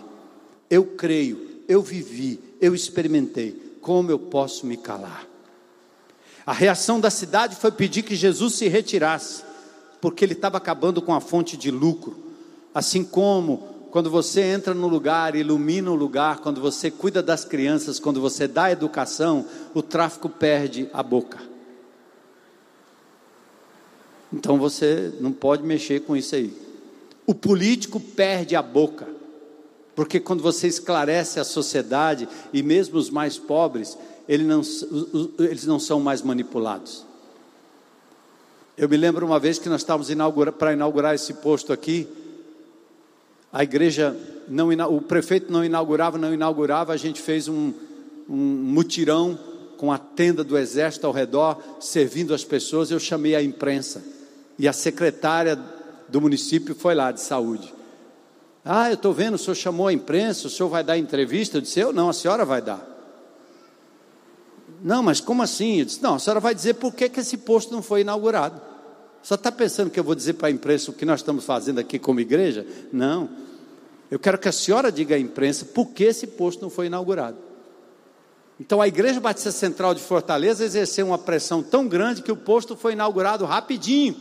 Eu 0.69 0.85
creio, 0.85 1.61
eu 1.65 1.81
vivi, 1.81 2.41
eu 2.59 2.75
experimentei. 2.75 3.77
Como 3.79 4.11
eu 4.11 4.19
posso 4.19 4.65
me 4.65 4.75
calar? 4.75 5.25
A 6.45 6.51
reação 6.51 6.99
da 6.99 7.09
cidade 7.09 7.55
foi 7.55 7.71
pedir 7.71 8.03
que 8.03 8.17
Jesus 8.17 8.55
se 8.55 8.67
retirasse, 8.67 9.43
porque 10.01 10.25
ele 10.25 10.33
estava 10.33 10.57
acabando 10.57 11.01
com 11.01 11.13
a 11.13 11.21
fonte 11.21 11.55
de 11.55 11.71
lucro. 11.71 12.25
Assim 12.73 13.01
como 13.05 13.76
quando 13.91 14.09
você 14.09 14.41
entra 14.41 14.73
no 14.73 14.88
lugar, 14.88 15.35
ilumina 15.35 15.89
o 15.89 15.95
lugar, 15.95 16.39
quando 16.39 16.59
você 16.59 16.91
cuida 16.91 17.23
das 17.23 17.45
crianças, 17.45 17.99
quando 17.99 18.19
você 18.19 18.47
dá 18.47 18.71
educação, 18.71 19.45
o 19.73 19.81
tráfico 19.81 20.29
perde 20.29 20.89
a 20.93 21.01
boca. 21.01 21.39
Então 24.31 24.57
você 24.57 25.13
não 25.19 25.31
pode 25.31 25.63
mexer 25.63 26.01
com 26.01 26.15
isso 26.15 26.35
aí. 26.35 26.53
O 27.25 27.33
político 27.33 27.99
perde 27.99 28.55
a 28.55 28.61
boca, 28.61 29.07
porque 29.95 30.19
quando 30.19 30.43
você 30.43 30.67
esclarece 30.67 31.39
a 31.39 31.43
sociedade, 31.43 32.27
e 32.51 32.61
mesmo 32.61 32.97
os 32.97 33.09
mais 33.09 33.38
pobres, 33.38 33.97
eles 34.27 34.45
não, 34.45 34.61
eles 35.39 35.65
não 35.65 35.79
são 35.79 35.99
mais 35.99 36.21
manipulados. 36.21 37.05
Eu 38.77 38.88
me 38.88 38.97
lembro 38.97 39.25
uma 39.25 39.39
vez 39.39 39.57
que 39.57 39.69
nós 39.69 39.81
estávamos 39.81 40.09
para 40.57 40.73
inaugurar 40.73 41.15
esse 41.15 41.33
posto 41.35 41.73
aqui, 41.73 42.07
a 43.51 43.63
igreja, 43.63 44.15
não, 44.47 44.69
o 44.95 45.01
prefeito 45.01 45.51
não 45.51 45.63
inaugurava, 45.63 46.17
não 46.17 46.33
inaugurava, 46.33 46.93
a 46.93 46.97
gente 46.97 47.21
fez 47.21 47.47
um, 47.47 47.73
um 48.29 48.35
mutirão 48.35 49.37
com 49.77 49.91
a 49.91 49.97
tenda 49.97 50.43
do 50.43 50.57
exército 50.57 51.07
ao 51.07 51.13
redor, 51.13 51.61
servindo 51.79 52.33
as 52.33 52.43
pessoas. 52.43 52.91
Eu 52.91 52.99
chamei 52.99 53.35
a 53.35 53.41
imprensa 53.41 54.03
e 54.57 54.67
a 54.67 54.73
secretária 54.73 55.57
do 56.09 56.19
município 56.19 56.75
foi 56.75 56.95
lá 56.95 57.11
de 57.11 57.21
saúde. 57.21 57.73
Ah, 58.65 58.89
eu 58.89 58.95
estou 58.95 59.13
vendo, 59.13 59.35
o 59.35 59.37
senhor 59.37 59.55
chamou 59.55 59.87
a 59.87 59.93
imprensa, 59.93 60.47
o 60.47 60.49
senhor 60.49 60.67
vai 60.67 60.83
dar 60.83 60.97
entrevista? 60.97 61.57
Eu 61.57 61.61
disse, 61.61 61.79
eu 61.79 61.93
não, 61.93 62.09
a 62.09 62.13
senhora 62.13 62.43
vai 62.43 62.61
dar. 62.61 62.85
Não, 64.83 65.01
mas 65.01 65.21
como 65.21 65.41
assim? 65.41 65.79
Eu 65.79 65.85
disse, 65.85 66.03
não, 66.03 66.15
a 66.15 66.19
senhora 66.19 66.39
vai 66.39 66.53
dizer 66.53 66.73
por 66.73 66.93
que, 66.93 67.07
que 67.07 67.21
esse 67.21 67.37
posto 67.37 67.71
não 67.71 67.81
foi 67.81 68.01
inaugurado. 68.01 68.61
Só 69.28 69.36
está 69.36 69.51
pensando 69.51 69.89
que 69.89 69.99
eu 69.99 70.05
vou 70.05 70.15
dizer 70.15 70.36
para 70.36 70.47
a 70.47 70.51
imprensa 70.51 70.89
o 70.89 70.93
que 70.93 71.03
nós 71.03 71.19
estamos 71.19 71.43
fazendo 71.43 71.80
aqui 71.80 71.99
como 71.99 72.21
igreja? 72.21 72.65
Não. 72.93 73.28
Eu 74.09 74.17
quero 74.17 74.38
que 74.38 74.47
a 74.47 74.53
senhora 74.53 74.89
diga 74.89 75.15
à 75.15 75.19
imprensa 75.19 75.65
por 75.65 75.88
que 75.88 76.05
esse 76.05 76.25
posto 76.28 76.61
não 76.61 76.69
foi 76.69 76.86
inaugurado. 76.86 77.36
Então 78.57 78.82
a 78.82 78.88
Igreja 78.88 79.19
Batista 79.19 79.51
Central 79.51 79.93
de 79.93 79.99
Fortaleza 79.99 80.63
exerceu 80.63 81.07
uma 81.07 81.17
pressão 81.17 81.61
tão 81.61 81.89
grande 81.89 82.21
que 82.21 82.32
o 82.32 82.38
posto 82.38 82.78
foi 82.78 82.93
inaugurado 82.93 83.43
rapidinho. 83.43 84.15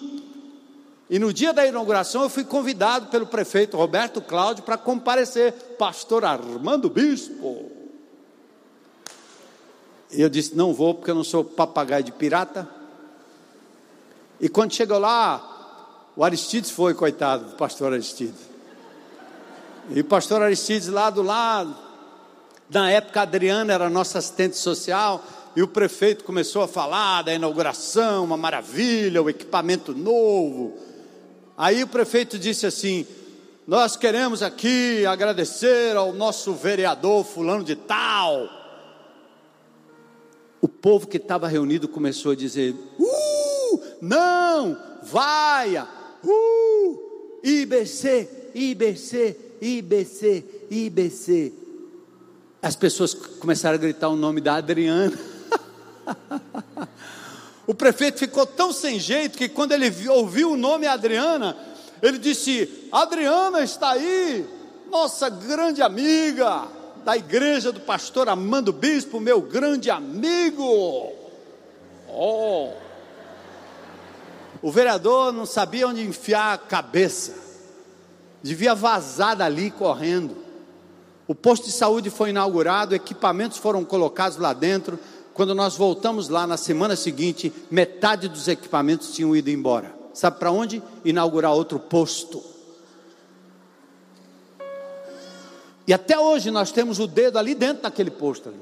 E 1.08 1.20
no 1.20 1.32
dia 1.32 1.52
da 1.52 1.64
inauguração 1.64 2.24
eu 2.24 2.28
fui 2.28 2.42
convidado 2.42 3.06
pelo 3.06 3.28
prefeito 3.28 3.76
Roberto 3.76 4.20
Cláudio 4.20 4.64
para 4.64 4.76
comparecer, 4.76 5.52
pastor 5.78 6.24
Armando 6.24 6.90
Bispo. 6.90 7.70
E 10.10 10.20
eu 10.20 10.28
disse: 10.28 10.56
não 10.56 10.74
vou 10.74 10.96
porque 10.96 11.12
eu 11.12 11.14
não 11.14 11.22
sou 11.22 11.44
papagaio 11.44 12.02
de 12.02 12.10
pirata. 12.10 12.74
E 14.40 14.48
quando 14.48 14.74
chegou 14.74 14.98
lá, 14.98 15.56
o 16.14 16.24
Aristides 16.24 16.70
foi, 16.70 16.94
coitado, 16.94 17.52
o 17.52 17.56
pastor 17.56 17.92
Aristides. 17.92 18.40
E 19.90 20.00
o 20.00 20.04
pastor 20.04 20.42
Aristides 20.42 20.88
lá 20.88 21.10
do 21.10 21.22
lado, 21.22 21.76
na 22.68 22.90
época 22.90 23.20
a 23.20 23.22
Adriana 23.22 23.72
era 23.72 23.88
nossa 23.88 24.18
assistente 24.18 24.56
social, 24.56 25.24
e 25.54 25.62
o 25.62 25.68
prefeito 25.68 26.24
começou 26.24 26.62
a 26.62 26.68
falar 26.68 27.22
da 27.22 27.32
inauguração, 27.32 28.24
uma 28.24 28.36
maravilha, 28.36 29.22
o 29.22 29.30
equipamento 29.30 29.94
novo. 29.94 30.76
Aí 31.56 31.82
o 31.82 31.86
prefeito 31.86 32.38
disse 32.38 32.66
assim: 32.66 33.06
Nós 33.66 33.96
queremos 33.96 34.42
aqui 34.42 35.06
agradecer 35.06 35.96
ao 35.96 36.12
nosso 36.12 36.52
vereador 36.52 37.24
Fulano 37.24 37.64
de 37.64 37.74
Tal. 37.74 38.50
O 40.60 40.68
povo 40.68 41.06
que 41.06 41.16
estava 41.16 41.48
reunido 41.48 41.88
começou 41.88 42.32
a 42.32 42.36
dizer: 42.36 42.74
Uh! 42.98 43.25
Não, 44.00 44.76
vaia, 45.02 45.86
uh, 46.24 47.40
IBC, 47.42 48.50
IBC, 48.54 49.36
IBC, 49.60 50.44
IBC. 50.70 51.52
As 52.60 52.74
pessoas 52.74 53.14
começaram 53.14 53.76
a 53.76 53.78
gritar 53.78 54.08
o 54.08 54.16
nome 54.16 54.40
da 54.40 54.56
Adriana. 54.56 55.16
o 57.66 57.74
prefeito 57.74 58.18
ficou 58.18 58.46
tão 58.46 58.72
sem 58.72 58.98
jeito 58.98 59.38
que 59.38 59.48
quando 59.48 59.72
ele 59.72 59.92
ouviu 60.08 60.52
o 60.52 60.56
nome 60.56 60.86
Adriana, 60.86 61.56
ele 62.02 62.18
disse: 62.18 62.88
Adriana 62.90 63.62
está 63.62 63.90
aí, 63.90 64.46
nossa 64.90 65.28
grande 65.28 65.82
amiga 65.82 66.66
da 67.04 67.16
igreja 67.16 67.70
do 67.70 67.80
pastor 67.80 68.28
Amando 68.28 68.72
Bispo, 68.72 69.20
meu 69.20 69.40
grande 69.40 69.90
amigo. 69.90 71.12
Oh, 72.08 72.72
O 74.66 74.70
vereador 74.72 75.32
não 75.32 75.46
sabia 75.46 75.86
onde 75.86 76.02
enfiar 76.02 76.52
a 76.52 76.58
cabeça, 76.58 77.34
devia 78.42 78.74
vazar 78.74 79.36
dali 79.36 79.70
correndo. 79.70 80.36
O 81.24 81.36
posto 81.36 81.66
de 81.66 81.70
saúde 81.70 82.10
foi 82.10 82.30
inaugurado, 82.30 82.92
equipamentos 82.92 83.58
foram 83.58 83.84
colocados 83.84 84.38
lá 84.38 84.52
dentro. 84.52 84.98
Quando 85.32 85.54
nós 85.54 85.76
voltamos 85.76 86.28
lá 86.28 86.48
na 86.48 86.56
semana 86.56 86.96
seguinte, 86.96 87.52
metade 87.70 88.26
dos 88.26 88.48
equipamentos 88.48 89.12
tinham 89.12 89.36
ido 89.36 89.50
embora. 89.50 89.94
Sabe 90.12 90.40
para 90.40 90.50
onde? 90.50 90.82
Inaugurar 91.04 91.52
outro 91.52 91.78
posto. 91.78 92.42
E 95.86 95.94
até 95.94 96.18
hoje 96.18 96.50
nós 96.50 96.72
temos 96.72 96.98
o 96.98 97.06
dedo 97.06 97.38
ali 97.38 97.54
dentro 97.54 97.84
daquele 97.84 98.10
posto 98.10 98.48
ali. 98.48 98.60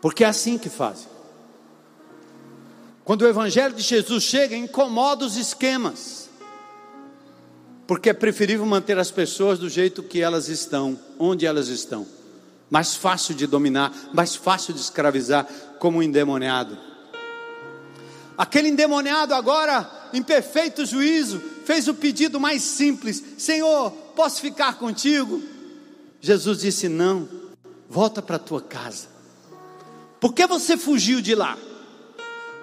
Porque 0.00 0.24
é 0.24 0.28
assim 0.28 0.56
que 0.56 0.70
fazem. 0.70 1.11
Quando 3.12 3.26
o 3.26 3.28
Evangelho 3.28 3.74
de 3.74 3.82
Jesus 3.82 4.24
chega, 4.24 4.56
incomoda 4.56 5.26
os 5.26 5.36
esquemas. 5.36 6.30
Porque 7.86 8.08
é 8.08 8.14
preferível 8.14 8.64
manter 8.64 8.98
as 8.98 9.10
pessoas 9.10 9.58
do 9.58 9.68
jeito 9.68 10.02
que 10.02 10.22
elas 10.22 10.48
estão, 10.48 10.98
onde 11.18 11.44
elas 11.44 11.68
estão. 11.68 12.06
Mais 12.70 12.94
fácil 12.96 13.34
de 13.34 13.46
dominar, 13.46 13.92
mais 14.14 14.34
fácil 14.34 14.72
de 14.72 14.80
escravizar, 14.80 15.46
como 15.78 15.98
um 15.98 16.02
endemoniado. 16.02 16.78
Aquele 18.38 18.68
endemoniado 18.68 19.34
agora, 19.34 20.08
em 20.14 20.22
perfeito 20.22 20.86
juízo, 20.86 21.38
fez 21.66 21.88
o 21.88 21.92
pedido 21.92 22.40
mais 22.40 22.62
simples: 22.62 23.22
Senhor, 23.36 23.90
posso 24.16 24.40
ficar 24.40 24.78
contigo? 24.78 25.42
Jesus 26.18 26.60
disse: 26.60 26.88
Não, 26.88 27.28
volta 27.90 28.22
para 28.22 28.36
a 28.36 28.38
tua 28.38 28.62
casa. 28.62 29.06
Por 30.18 30.32
que 30.32 30.46
você 30.46 30.78
fugiu 30.78 31.20
de 31.20 31.34
lá? 31.34 31.58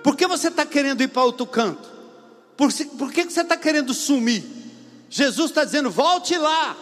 Por 0.10 0.16
que 0.16 0.26
você 0.26 0.48
está 0.48 0.66
querendo 0.66 1.04
ir 1.04 1.10
para 1.10 1.24
outro 1.24 1.46
canto? 1.46 1.88
Por, 2.58 2.74
por 2.98 3.14
que 3.14 3.26
você 3.26 3.42
está 3.42 3.56
querendo 3.56 3.94
sumir? 3.94 4.44
Jesus 5.08 5.52
está 5.52 5.64
dizendo: 5.64 5.92
volte 5.92 6.36
lá, 6.36 6.76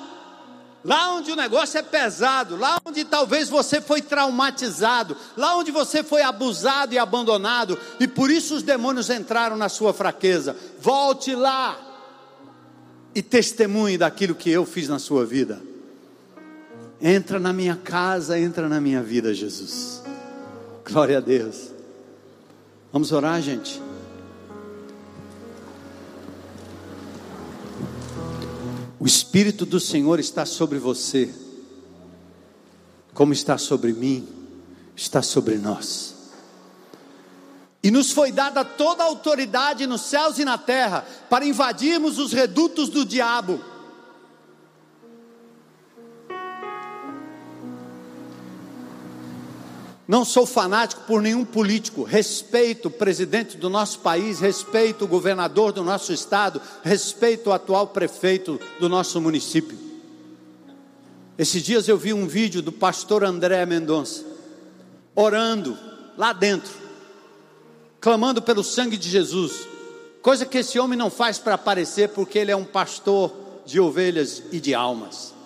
lá 0.81 1.13
onde 1.13 1.33
o 1.33 1.35
negócio 1.35 1.77
é 1.77 1.81
pesado, 1.81 2.55
lá 2.55 2.79
onde 2.85 3.03
talvez 3.03 3.49
você 3.49 3.81
foi 3.81 4.01
traumatizado, 4.01 5.17
lá 5.35 5.57
onde 5.57 5.71
você 5.71 6.03
foi 6.03 6.21
abusado 6.21 6.93
e 6.93 6.97
abandonado, 6.97 7.77
e 7.99 8.07
por 8.07 8.31
isso 8.31 8.55
os 8.55 8.63
demônios 8.63 9.09
entraram 9.09 9.57
na 9.57 9.67
sua 9.67 9.93
fraqueza. 9.93 10.55
Volte 10.79 11.35
lá 11.35 11.77
e 13.13 13.21
testemunhe 13.21 13.97
daquilo 13.97 14.35
que 14.35 14.49
eu 14.49 14.65
fiz 14.65 14.87
na 14.87 14.99
sua 14.99 15.25
vida. 15.25 15.61
Entra 17.01 17.41
na 17.41 17.51
minha 17.51 17.75
casa, 17.75 18.39
entra 18.39 18.69
na 18.69 18.79
minha 18.79 19.03
vida, 19.03 19.33
Jesus. 19.33 20.01
Glória 20.85 21.17
a 21.17 21.19
Deus. 21.19 21.75
Vamos 22.91 23.11
orar, 23.11 23.41
gente. 23.41 23.81
O 28.99 29.05
Espírito 29.05 29.65
do 29.65 29.79
Senhor 29.79 30.19
está 30.19 30.45
sobre 30.45 30.79
você, 30.79 31.33
como 33.13 33.33
está 33.33 33.57
sobre 33.57 33.93
mim, 33.93 34.27
está 34.95 35.21
sobre 35.21 35.55
nós. 35.55 36.15
E 37.83 37.91
nos 37.91 38.11
foi 38.11 38.31
dada 38.31 38.65
toda 38.65 39.03
a 39.03 39.07
autoridade 39.07 39.85
nos 39.85 40.01
céus 40.01 40.39
e 40.39 40.45
na 40.45 40.57
terra 40.57 41.05
para 41.29 41.45
invadirmos 41.45 42.17
os 42.17 42.33
redutos 42.33 42.89
do 42.89 43.05
diabo. 43.05 43.61
Não 50.07 50.23
sou 50.23 50.45
fanático 50.45 51.01
por 51.01 51.21
nenhum 51.21 51.43
político, 51.43 52.03
respeito 52.03 52.87
o 52.87 52.91
presidente 52.91 53.57
do 53.57 53.69
nosso 53.69 53.99
país, 53.99 54.39
respeito 54.39 55.03
o 55.03 55.07
governador 55.07 55.73
do 55.73 55.83
nosso 55.83 56.13
estado, 56.13 56.61
respeito 56.81 57.49
o 57.49 57.53
atual 57.53 57.87
prefeito 57.87 58.57
do 58.79 58.87
nosso 58.87 59.19
município. 59.19 59.77
Esses 61.37 61.61
dias 61.61 61.89
eu 61.89 61.97
vi 61.97 62.13
um 62.13 62.25
vídeo 62.25 62.61
do 62.61 62.71
pastor 62.71 63.23
André 63.23 63.65
Mendonça, 63.65 64.23
orando 65.13 65.77
lá 66.17 66.31
dentro, 66.31 66.71
clamando 67.99 68.41
pelo 68.41 68.63
sangue 68.63 68.95
de 68.95 69.09
Jesus, 69.09 69.67
coisa 70.21 70.45
que 70.45 70.59
esse 70.59 70.79
homem 70.79 70.97
não 70.97 71.09
faz 71.09 71.37
para 71.37 71.55
aparecer, 71.55 72.09
porque 72.09 72.39
ele 72.39 72.51
é 72.51 72.55
um 72.55 72.63
pastor 72.63 73.35
de 73.65 73.77
ovelhas 73.77 74.41
e 74.53 74.61
de 74.61 74.73
almas. 74.73 75.36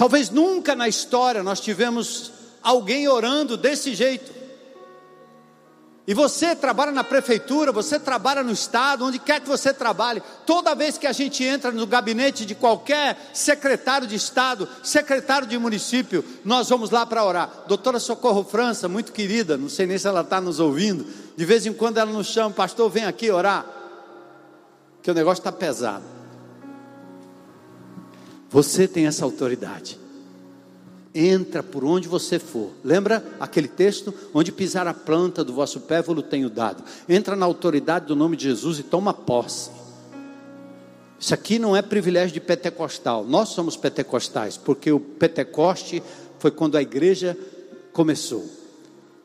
Talvez 0.00 0.30
nunca 0.30 0.74
na 0.74 0.88
história 0.88 1.42
nós 1.42 1.60
tivemos 1.60 2.32
alguém 2.62 3.06
orando 3.06 3.54
desse 3.54 3.94
jeito. 3.94 4.32
E 6.06 6.14
você 6.14 6.56
trabalha 6.56 6.90
na 6.90 7.04
prefeitura, 7.04 7.70
você 7.70 8.00
trabalha 8.00 8.42
no 8.42 8.50
estado, 8.50 9.04
onde 9.04 9.18
quer 9.18 9.42
que 9.42 9.46
você 9.46 9.74
trabalhe, 9.74 10.22
toda 10.46 10.74
vez 10.74 10.96
que 10.96 11.06
a 11.06 11.12
gente 11.12 11.44
entra 11.44 11.70
no 11.70 11.86
gabinete 11.86 12.46
de 12.46 12.54
qualquer 12.54 13.30
secretário 13.34 14.06
de 14.06 14.16
estado, 14.16 14.66
secretário 14.82 15.46
de 15.46 15.58
município, 15.58 16.24
nós 16.46 16.70
vamos 16.70 16.88
lá 16.88 17.04
para 17.04 17.22
orar. 17.22 17.64
Doutora 17.68 17.98
Socorro 17.98 18.42
França, 18.42 18.88
muito 18.88 19.12
querida, 19.12 19.58
não 19.58 19.68
sei 19.68 19.84
nem 19.84 19.98
se 19.98 20.08
ela 20.08 20.22
está 20.22 20.40
nos 20.40 20.60
ouvindo, 20.60 21.06
de 21.36 21.44
vez 21.44 21.66
em 21.66 21.74
quando 21.74 21.98
ela 21.98 22.10
nos 22.10 22.28
chama, 22.28 22.54
pastor, 22.54 22.88
vem 22.88 23.04
aqui 23.04 23.30
orar, 23.30 23.66
que 25.02 25.10
o 25.10 25.14
negócio 25.14 25.42
está 25.42 25.52
pesado. 25.52 26.19
Você 28.50 28.88
tem 28.88 29.06
essa 29.06 29.24
autoridade. 29.24 29.98
Entra 31.14 31.62
por 31.62 31.84
onde 31.84 32.08
você 32.08 32.38
for. 32.38 32.70
Lembra 32.84 33.24
aquele 33.38 33.68
texto? 33.68 34.12
Onde 34.34 34.50
pisar 34.50 34.86
a 34.86 34.94
planta 34.94 35.44
do 35.44 35.52
vosso 35.52 35.80
pé, 35.80 36.02
vou 36.02 36.20
tenho 36.20 36.50
dado. 36.50 36.82
Entra 37.08 37.36
na 37.36 37.46
autoridade 37.46 38.06
do 38.06 38.16
nome 38.16 38.36
de 38.36 38.44
Jesus 38.44 38.80
e 38.80 38.82
toma 38.82 39.14
posse. 39.14 39.70
Isso 41.18 41.34
aqui 41.34 41.58
não 41.58 41.76
é 41.76 41.82
privilégio 41.82 42.32
de 42.34 42.40
pentecostal. 42.40 43.24
Nós 43.24 43.50
somos 43.50 43.76
pentecostais, 43.76 44.56
porque 44.56 44.90
o 44.90 44.98
Pentecoste 44.98 46.02
foi 46.38 46.50
quando 46.50 46.76
a 46.76 46.82
igreja 46.82 47.36
começou. 47.92 48.48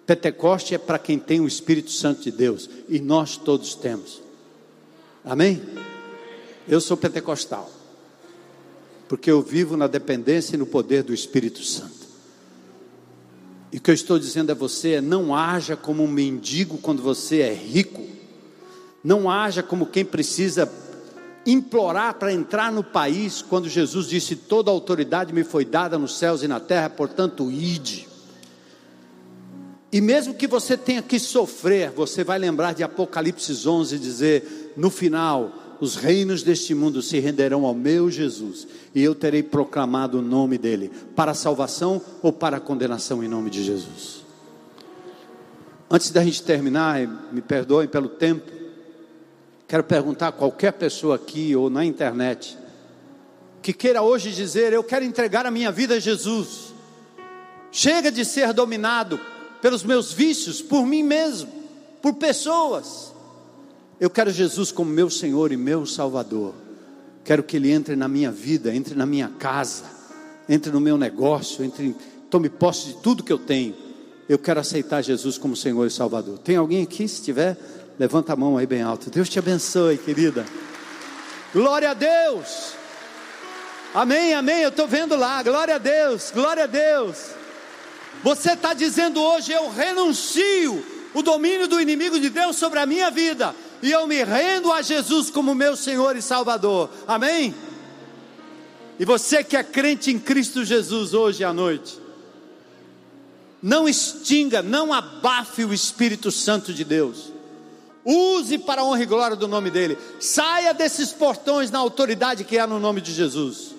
Pentecoste 0.06 0.76
é 0.76 0.78
para 0.78 1.00
quem 1.00 1.18
tem 1.18 1.40
o 1.40 1.48
Espírito 1.48 1.92
Santo 1.92 2.22
de 2.22 2.32
Deus, 2.32 2.70
e 2.90 3.00
nós 3.00 3.38
todos 3.38 3.74
temos. 3.76 4.22
Amém? 5.24 5.62
Eu 6.68 6.82
sou 6.82 6.98
pentecostal 6.98 7.75
porque 9.08 9.30
eu 9.30 9.42
vivo 9.42 9.78
na 9.78 9.88
dependência 9.88 10.56
e 10.56 10.60
no 10.60 10.66
poder 10.66 11.04
do 11.04 11.14
Espírito 11.14 11.64
Santo. 11.64 12.06
E 13.72 13.78
o 13.78 13.82
que 13.82 13.92
eu 13.92 13.96
estou 13.96 14.18
dizendo 14.18 14.52
a 14.52 14.56
você 14.56 14.94
é: 14.94 15.02
não 15.02 15.36
haja 15.36 15.76
como 15.76 16.04
um 16.04 16.08
mendigo 16.08 16.78
quando 16.78 17.02
você 17.02 17.40
é 17.42 17.54
rico, 17.54 18.04
não 19.04 19.30
haja 19.30 19.62
como 19.62 19.86
quem 19.86 20.06
precisa 20.06 20.72
implorar 21.46 22.16
para 22.16 22.34
entrar 22.34 22.72
no 22.72 22.84
país, 22.84 23.42
quando 23.42 23.70
Jesus 23.70 24.08
disse: 24.08 24.36
Toda 24.36 24.72
autoridade 24.72 25.34
me 25.34 25.44
foi 25.44 25.66
dada 25.66 25.98
nos 25.98 26.18
céus 26.18 26.42
e 26.42 26.48
na 26.48 26.60
terra, 26.60 26.90
portanto, 26.90 27.52
ide. 27.52 28.08
E 29.92 30.02
mesmo 30.02 30.34
que 30.34 30.48
você 30.48 30.76
tenha 30.76 31.02
que 31.02 31.20
sofrer, 31.20 31.92
você 31.92 32.24
vai 32.24 32.40
lembrar 32.40 32.74
de 32.74 32.84
Apocalipse 32.84 33.68
11 33.68 34.00
dizer: 34.00 34.74
no 34.76 34.90
final, 34.90 35.65
os 35.80 35.96
reinos 35.96 36.44
deste 36.44 36.74
mundo 36.74 37.02
se 37.02 37.20
renderão 37.20 37.66
ao 37.66 37.74
meu 37.74 38.10
Jesus, 38.10 38.68
e 38.94 39.04
eu 39.04 39.14
terei 39.14 39.44
proclamado 39.44 40.20
o 40.20 40.22
nome 40.22 40.58
dele, 40.58 40.92
para 41.16 41.34
salvação 41.34 42.02
ou 42.22 42.32
para 42.32 42.60
condenação 42.60 43.24
em 43.24 43.28
nome 43.28 43.50
de 43.50 43.64
Jesus. 43.64 44.24
Antes 45.90 46.12
da 46.12 46.24
gente 46.24 46.44
terminar, 46.44 47.00
me 47.32 47.42
perdoem 47.42 47.88
pelo 47.88 48.10
tempo, 48.10 48.52
quero 49.68 49.84
perguntar 49.84 50.30
a 50.30 50.32
qualquer 50.32 50.74
pessoa 50.74 51.16
aqui 51.16 51.56
ou 51.56 51.70
na 51.70 51.86
internet, 51.86 52.58
que 53.62 53.74
queira 53.74 54.02
hoje 54.02 54.32
dizer: 54.32 54.74
Eu 54.74 54.84
quero 54.84 55.04
entregar 55.04 55.46
a 55.46 55.52
minha 55.52 55.72
vida 55.72 55.96
a 55.96 56.00
Jesus, 56.00 56.74
chega 57.72 58.12
de 58.12 58.24
ser 58.24 58.54
dominado 58.54 59.20
pelos 59.62 59.84
meus 59.84 60.14
vícios, 60.14 60.62
por 60.62 60.86
mim 60.86 61.02
mesmo, 61.02 61.52
por 62.02 62.14
pessoas. 62.14 63.15
Eu 64.00 64.10
quero 64.10 64.30
Jesus 64.30 64.72
como 64.72 64.92
meu 64.92 65.10
Senhor 65.10 65.52
e 65.54 65.58
meu 65.58 65.86
Salvador. 65.86 66.54
Quero 67.24 67.42
que 67.44 67.56
Ele 67.56 67.72
entre 67.72 67.96
na 67.96 68.08
minha 68.08 68.30
vida, 68.30 68.76
entre 68.76 68.94
na 68.94 69.06
minha 69.06 69.30
casa, 69.40 69.86
entre 70.50 70.70
no 70.72 70.82
meu 70.82 70.98
negócio, 70.98 71.64
entre, 71.64 71.96
tome 72.30 72.50
posse 72.50 72.88
de 72.88 72.94
tudo 72.96 73.24
que 73.24 73.32
eu 73.32 73.38
tenho. 73.40 73.74
Eu 74.28 74.38
quero 74.38 74.60
aceitar 74.60 75.02
Jesus 75.02 75.38
como 75.38 75.56
Senhor 75.56 75.86
e 75.88 75.90
Salvador. 75.90 76.38
Tem 76.40 76.58
alguém 76.58 76.84
aqui? 76.84 77.08
Se 77.08 77.24
tiver, 77.24 77.58
levanta 77.98 78.34
a 78.34 78.36
mão 78.36 78.58
aí 78.58 78.68
bem 78.68 78.82
alto. 78.82 79.10
Deus 79.10 79.30
te 79.30 79.40
abençoe, 79.40 79.98
querida. 79.98 80.46
Glória 81.54 81.92
a 81.92 81.94
Deus. 81.94 82.74
Amém, 83.94 84.34
amém. 84.34 84.62
Eu 84.62 84.70
estou 84.70 84.88
vendo 84.88 85.16
lá. 85.16 85.42
Glória 85.42 85.76
a 85.76 85.78
Deus, 85.78 86.32
glória 86.36 86.66
a 86.66 86.68
Deus. 86.68 87.28
Você 88.22 88.52
está 88.54 88.74
dizendo 88.74 89.22
hoje: 89.22 89.54
Eu 89.54 89.70
renuncio 89.70 90.84
o 91.14 91.22
domínio 91.22 91.68
do 91.68 91.80
inimigo 91.80 92.20
de 92.20 92.30
Deus 92.30 92.58
sobre 92.58 92.80
a 92.80 92.86
minha 92.86 93.10
vida 93.10 93.56
e 93.86 93.92
eu 93.92 94.08
me 94.08 94.24
rendo 94.24 94.72
a 94.72 94.82
Jesus 94.82 95.30
como 95.30 95.54
meu 95.54 95.76
Senhor 95.76 96.16
e 96.16 96.22
Salvador. 96.22 96.90
Amém? 97.08 97.54
E 98.98 99.06
você 99.06 99.44
que 99.44 99.56
é 99.56 99.64
crente 99.64 100.10
em 100.10 100.20
Cristo 100.20 100.64
Jesus 100.64 101.14
hoje 101.14 101.44
à 101.44 101.54
noite, 101.54 102.00
Não 103.62 103.90
extinga, 103.90 104.62
não 104.62 104.94
abafe 104.94 105.66
o 105.66 105.74
Espírito 105.74 106.30
Santo 106.32 106.72
de 106.72 106.84
Deus. 106.84 107.32
Use 108.06 108.60
para 108.60 108.82
a 108.82 108.86
honra 108.86 109.02
e 109.02 109.06
glória 109.08 109.36
do 109.36 109.48
nome 109.48 109.72
dele. 109.72 109.98
Saia 110.20 110.72
desses 110.72 111.12
portões 111.12 111.72
na 111.72 111.80
autoridade 111.80 112.44
que 112.44 112.60
há 112.60 112.68
no 112.68 112.80
nome 112.80 113.02
de 113.02 113.12
Jesus. 113.12 113.74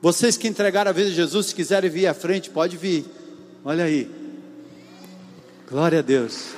Vocês 0.00 0.38
que 0.38 0.48
entregaram 0.48 0.88
a 0.88 0.94
vida 0.94 1.10
a 1.10 1.12
Jesus, 1.12 1.46
se 1.46 1.54
quiserem 1.54 1.90
vir 1.90 2.06
à 2.06 2.14
frente, 2.14 2.48
pode 2.48 2.78
vir. 2.78 3.04
Olha 3.62 3.84
aí. 3.84 4.10
Glória 5.68 5.98
a 5.98 6.02
Deus. 6.02 6.57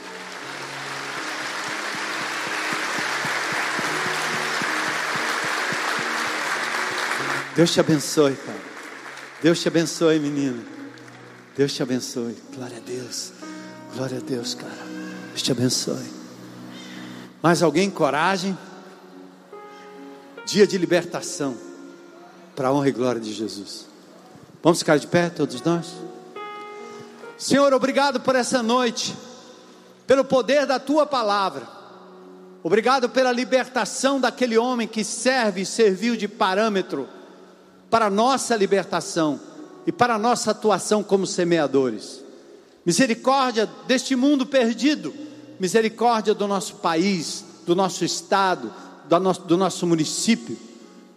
Deus 7.55 7.73
te 7.73 7.81
abençoe, 7.81 8.35
cara. 8.37 8.61
Deus 9.43 9.61
te 9.61 9.69
abençoe, 9.69 10.19
menino. 10.21 10.65
Deus 11.57 11.73
te 11.73 11.83
abençoe. 11.83 12.37
Glória 12.55 12.77
a 12.77 12.81
Deus. 12.81 13.33
Glória 13.95 14.19
a 14.19 14.21
Deus, 14.21 14.55
cara. 14.55 14.73
Deus 15.29 15.43
te 15.43 15.51
abençoe. 15.51 16.07
Mais 17.43 17.63
alguém? 17.63 17.91
Coragem. 17.91 18.57
Dia 20.47 20.67
de 20.67 20.79
libertação. 20.79 21.57
Para 22.55 22.69
a 22.69 22.73
honra 22.73 22.89
e 22.89 22.93
glória 22.93 23.21
de 23.21 23.33
Jesus. 23.33 23.87
Vamos 24.63 24.79
ficar 24.79 24.99
de 24.99 25.07
pé, 25.07 25.29
todos 25.29 25.61
nós? 25.63 25.87
Senhor, 27.37 27.73
obrigado 27.73 28.21
por 28.21 28.37
essa 28.37 28.63
noite. 28.63 29.17
Pelo 30.07 30.25
poder 30.25 30.67
da 30.67 30.79
tua 30.79 31.05
palavra. 31.05 31.67
Obrigado 32.63 33.09
pela 33.09 33.33
libertação 33.33 34.21
daquele 34.21 34.57
homem 34.57 34.87
que 34.87 35.03
serve 35.03 35.63
e 35.63 35.67
serviu 35.67 36.15
de 36.15 36.29
parâmetro 36.29 37.09
para 37.91 38.07
a 38.07 38.11
nossa 38.11 38.57
libertação 38.57 39.41
e 39.87 39.93
para 39.93 40.15
a 40.15 40.19
nossa 40.19 40.53
atuação 40.53 41.03
como 41.03 41.27
semeadores. 41.27 42.23
Misericórdia 42.87 43.69
deste 43.87 44.15
mundo 44.15 44.47
perdido, 44.47 45.13
misericórdia 45.59 46.33
do 46.33 46.47
nosso 46.47 46.77
país, 46.77 47.45
do 47.67 47.75
nosso 47.75 48.05
estado, 48.05 48.73
do 49.09 49.21
nosso, 49.21 49.43
do 49.43 49.57
nosso 49.57 49.87
município, 49.87 50.57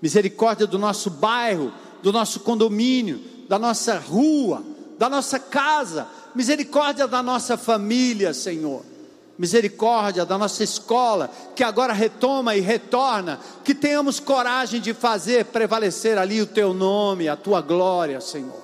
misericórdia 0.01 0.67
do 0.67 0.79
nosso 0.79 1.09
bairro, 1.09 1.71
do 2.01 2.11
nosso 2.11 2.39
condomínio, 2.39 3.21
da 3.47 3.59
nossa 3.59 3.97
rua, 3.99 4.63
da 4.97 5.09
nossa 5.09 5.39
casa, 5.39 6.07
misericórdia 6.35 7.07
da 7.07 7.21
nossa 7.21 7.55
família, 7.55 8.33
Senhor 8.33 8.92
misericórdia 9.37 10.25
da 10.25 10.37
nossa 10.37 10.63
escola, 10.63 11.29
que 11.55 11.63
agora 11.63 11.93
retoma 11.93 12.55
e 12.55 12.61
retorna, 12.61 13.39
que 13.63 13.73
tenhamos 13.73 14.19
coragem 14.19 14.79
de 14.79 14.93
fazer 14.93 15.45
prevalecer 15.45 16.17
ali 16.17 16.41
o 16.41 16.47
teu 16.47 16.73
nome, 16.73 17.27
a 17.27 17.35
tua 17.35 17.61
glória, 17.61 18.21
Senhor. 18.21 18.61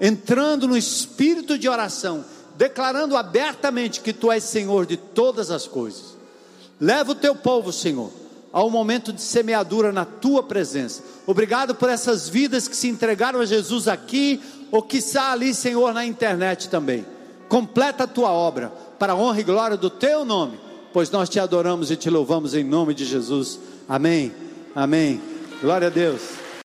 Entrando 0.00 0.68
no 0.68 0.76
espírito 0.76 1.58
de 1.58 1.68
oração, 1.68 2.24
declarando 2.56 3.16
abertamente 3.16 4.00
que 4.00 4.12
tu 4.12 4.30
és 4.30 4.44
Senhor 4.44 4.84
de 4.84 4.96
todas 4.96 5.50
as 5.50 5.66
coisas. 5.66 6.16
Leva 6.78 7.12
o 7.12 7.14
teu 7.14 7.34
povo, 7.34 7.72
Senhor, 7.72 8.10
ao 8.52 8.70
momento 8.70 9.12
de 9.12 9.20
semeadura 9.20 9.92
na 9.92 10.04
tua 10.04 10.42
presença. 10.42 11.02
Obrigado 11.26 11.74
por 11.74 11.88
essas 11.88 12.28
vidas 12.28 12.68
que 12.68 12.76
se 12.76 12.88
entregaram 12.88 13.40
a 13.40 13.46
Jesus 13.46 13.88
aqui, 13.88 14.40
ou 14.70 14.82
que 14.82 14.98
está 14.98 15.32
ali, 15.32 15.54
Senhor, 15.54 15.92
na 15.92 16.04
internet 16.04 16.68
também. 16.68 17.04
Completa 17.48 18.04
a 18.04 18.06
tua 18.06 18.30
obra 18.30 18.72
para 19.00 19.14
a 19.14 19.16
honra 19.16 19.40
e 19.40 19.44
glória 19.44 19.78
do 19.78 19.88
teu 19.88 20.26
nome, 20.26 20.60
pois 20.92 21.10
nós 21.10 21.30
te 21.30 21.40
adoramos 21.40 21.90
e 21.90 21.96
te 21.96 22.10
louvamos 22.10 22.54
em 22.54 22.62
nome 22.62 22.92
de 22.92 23.06
Jesus. 23.06 23.58
Amém. 23.88 24.30
Amém. 24.74 25.18
Glória 25.62 25.86
a 25.86 25.90
Deus. 25.90 26.39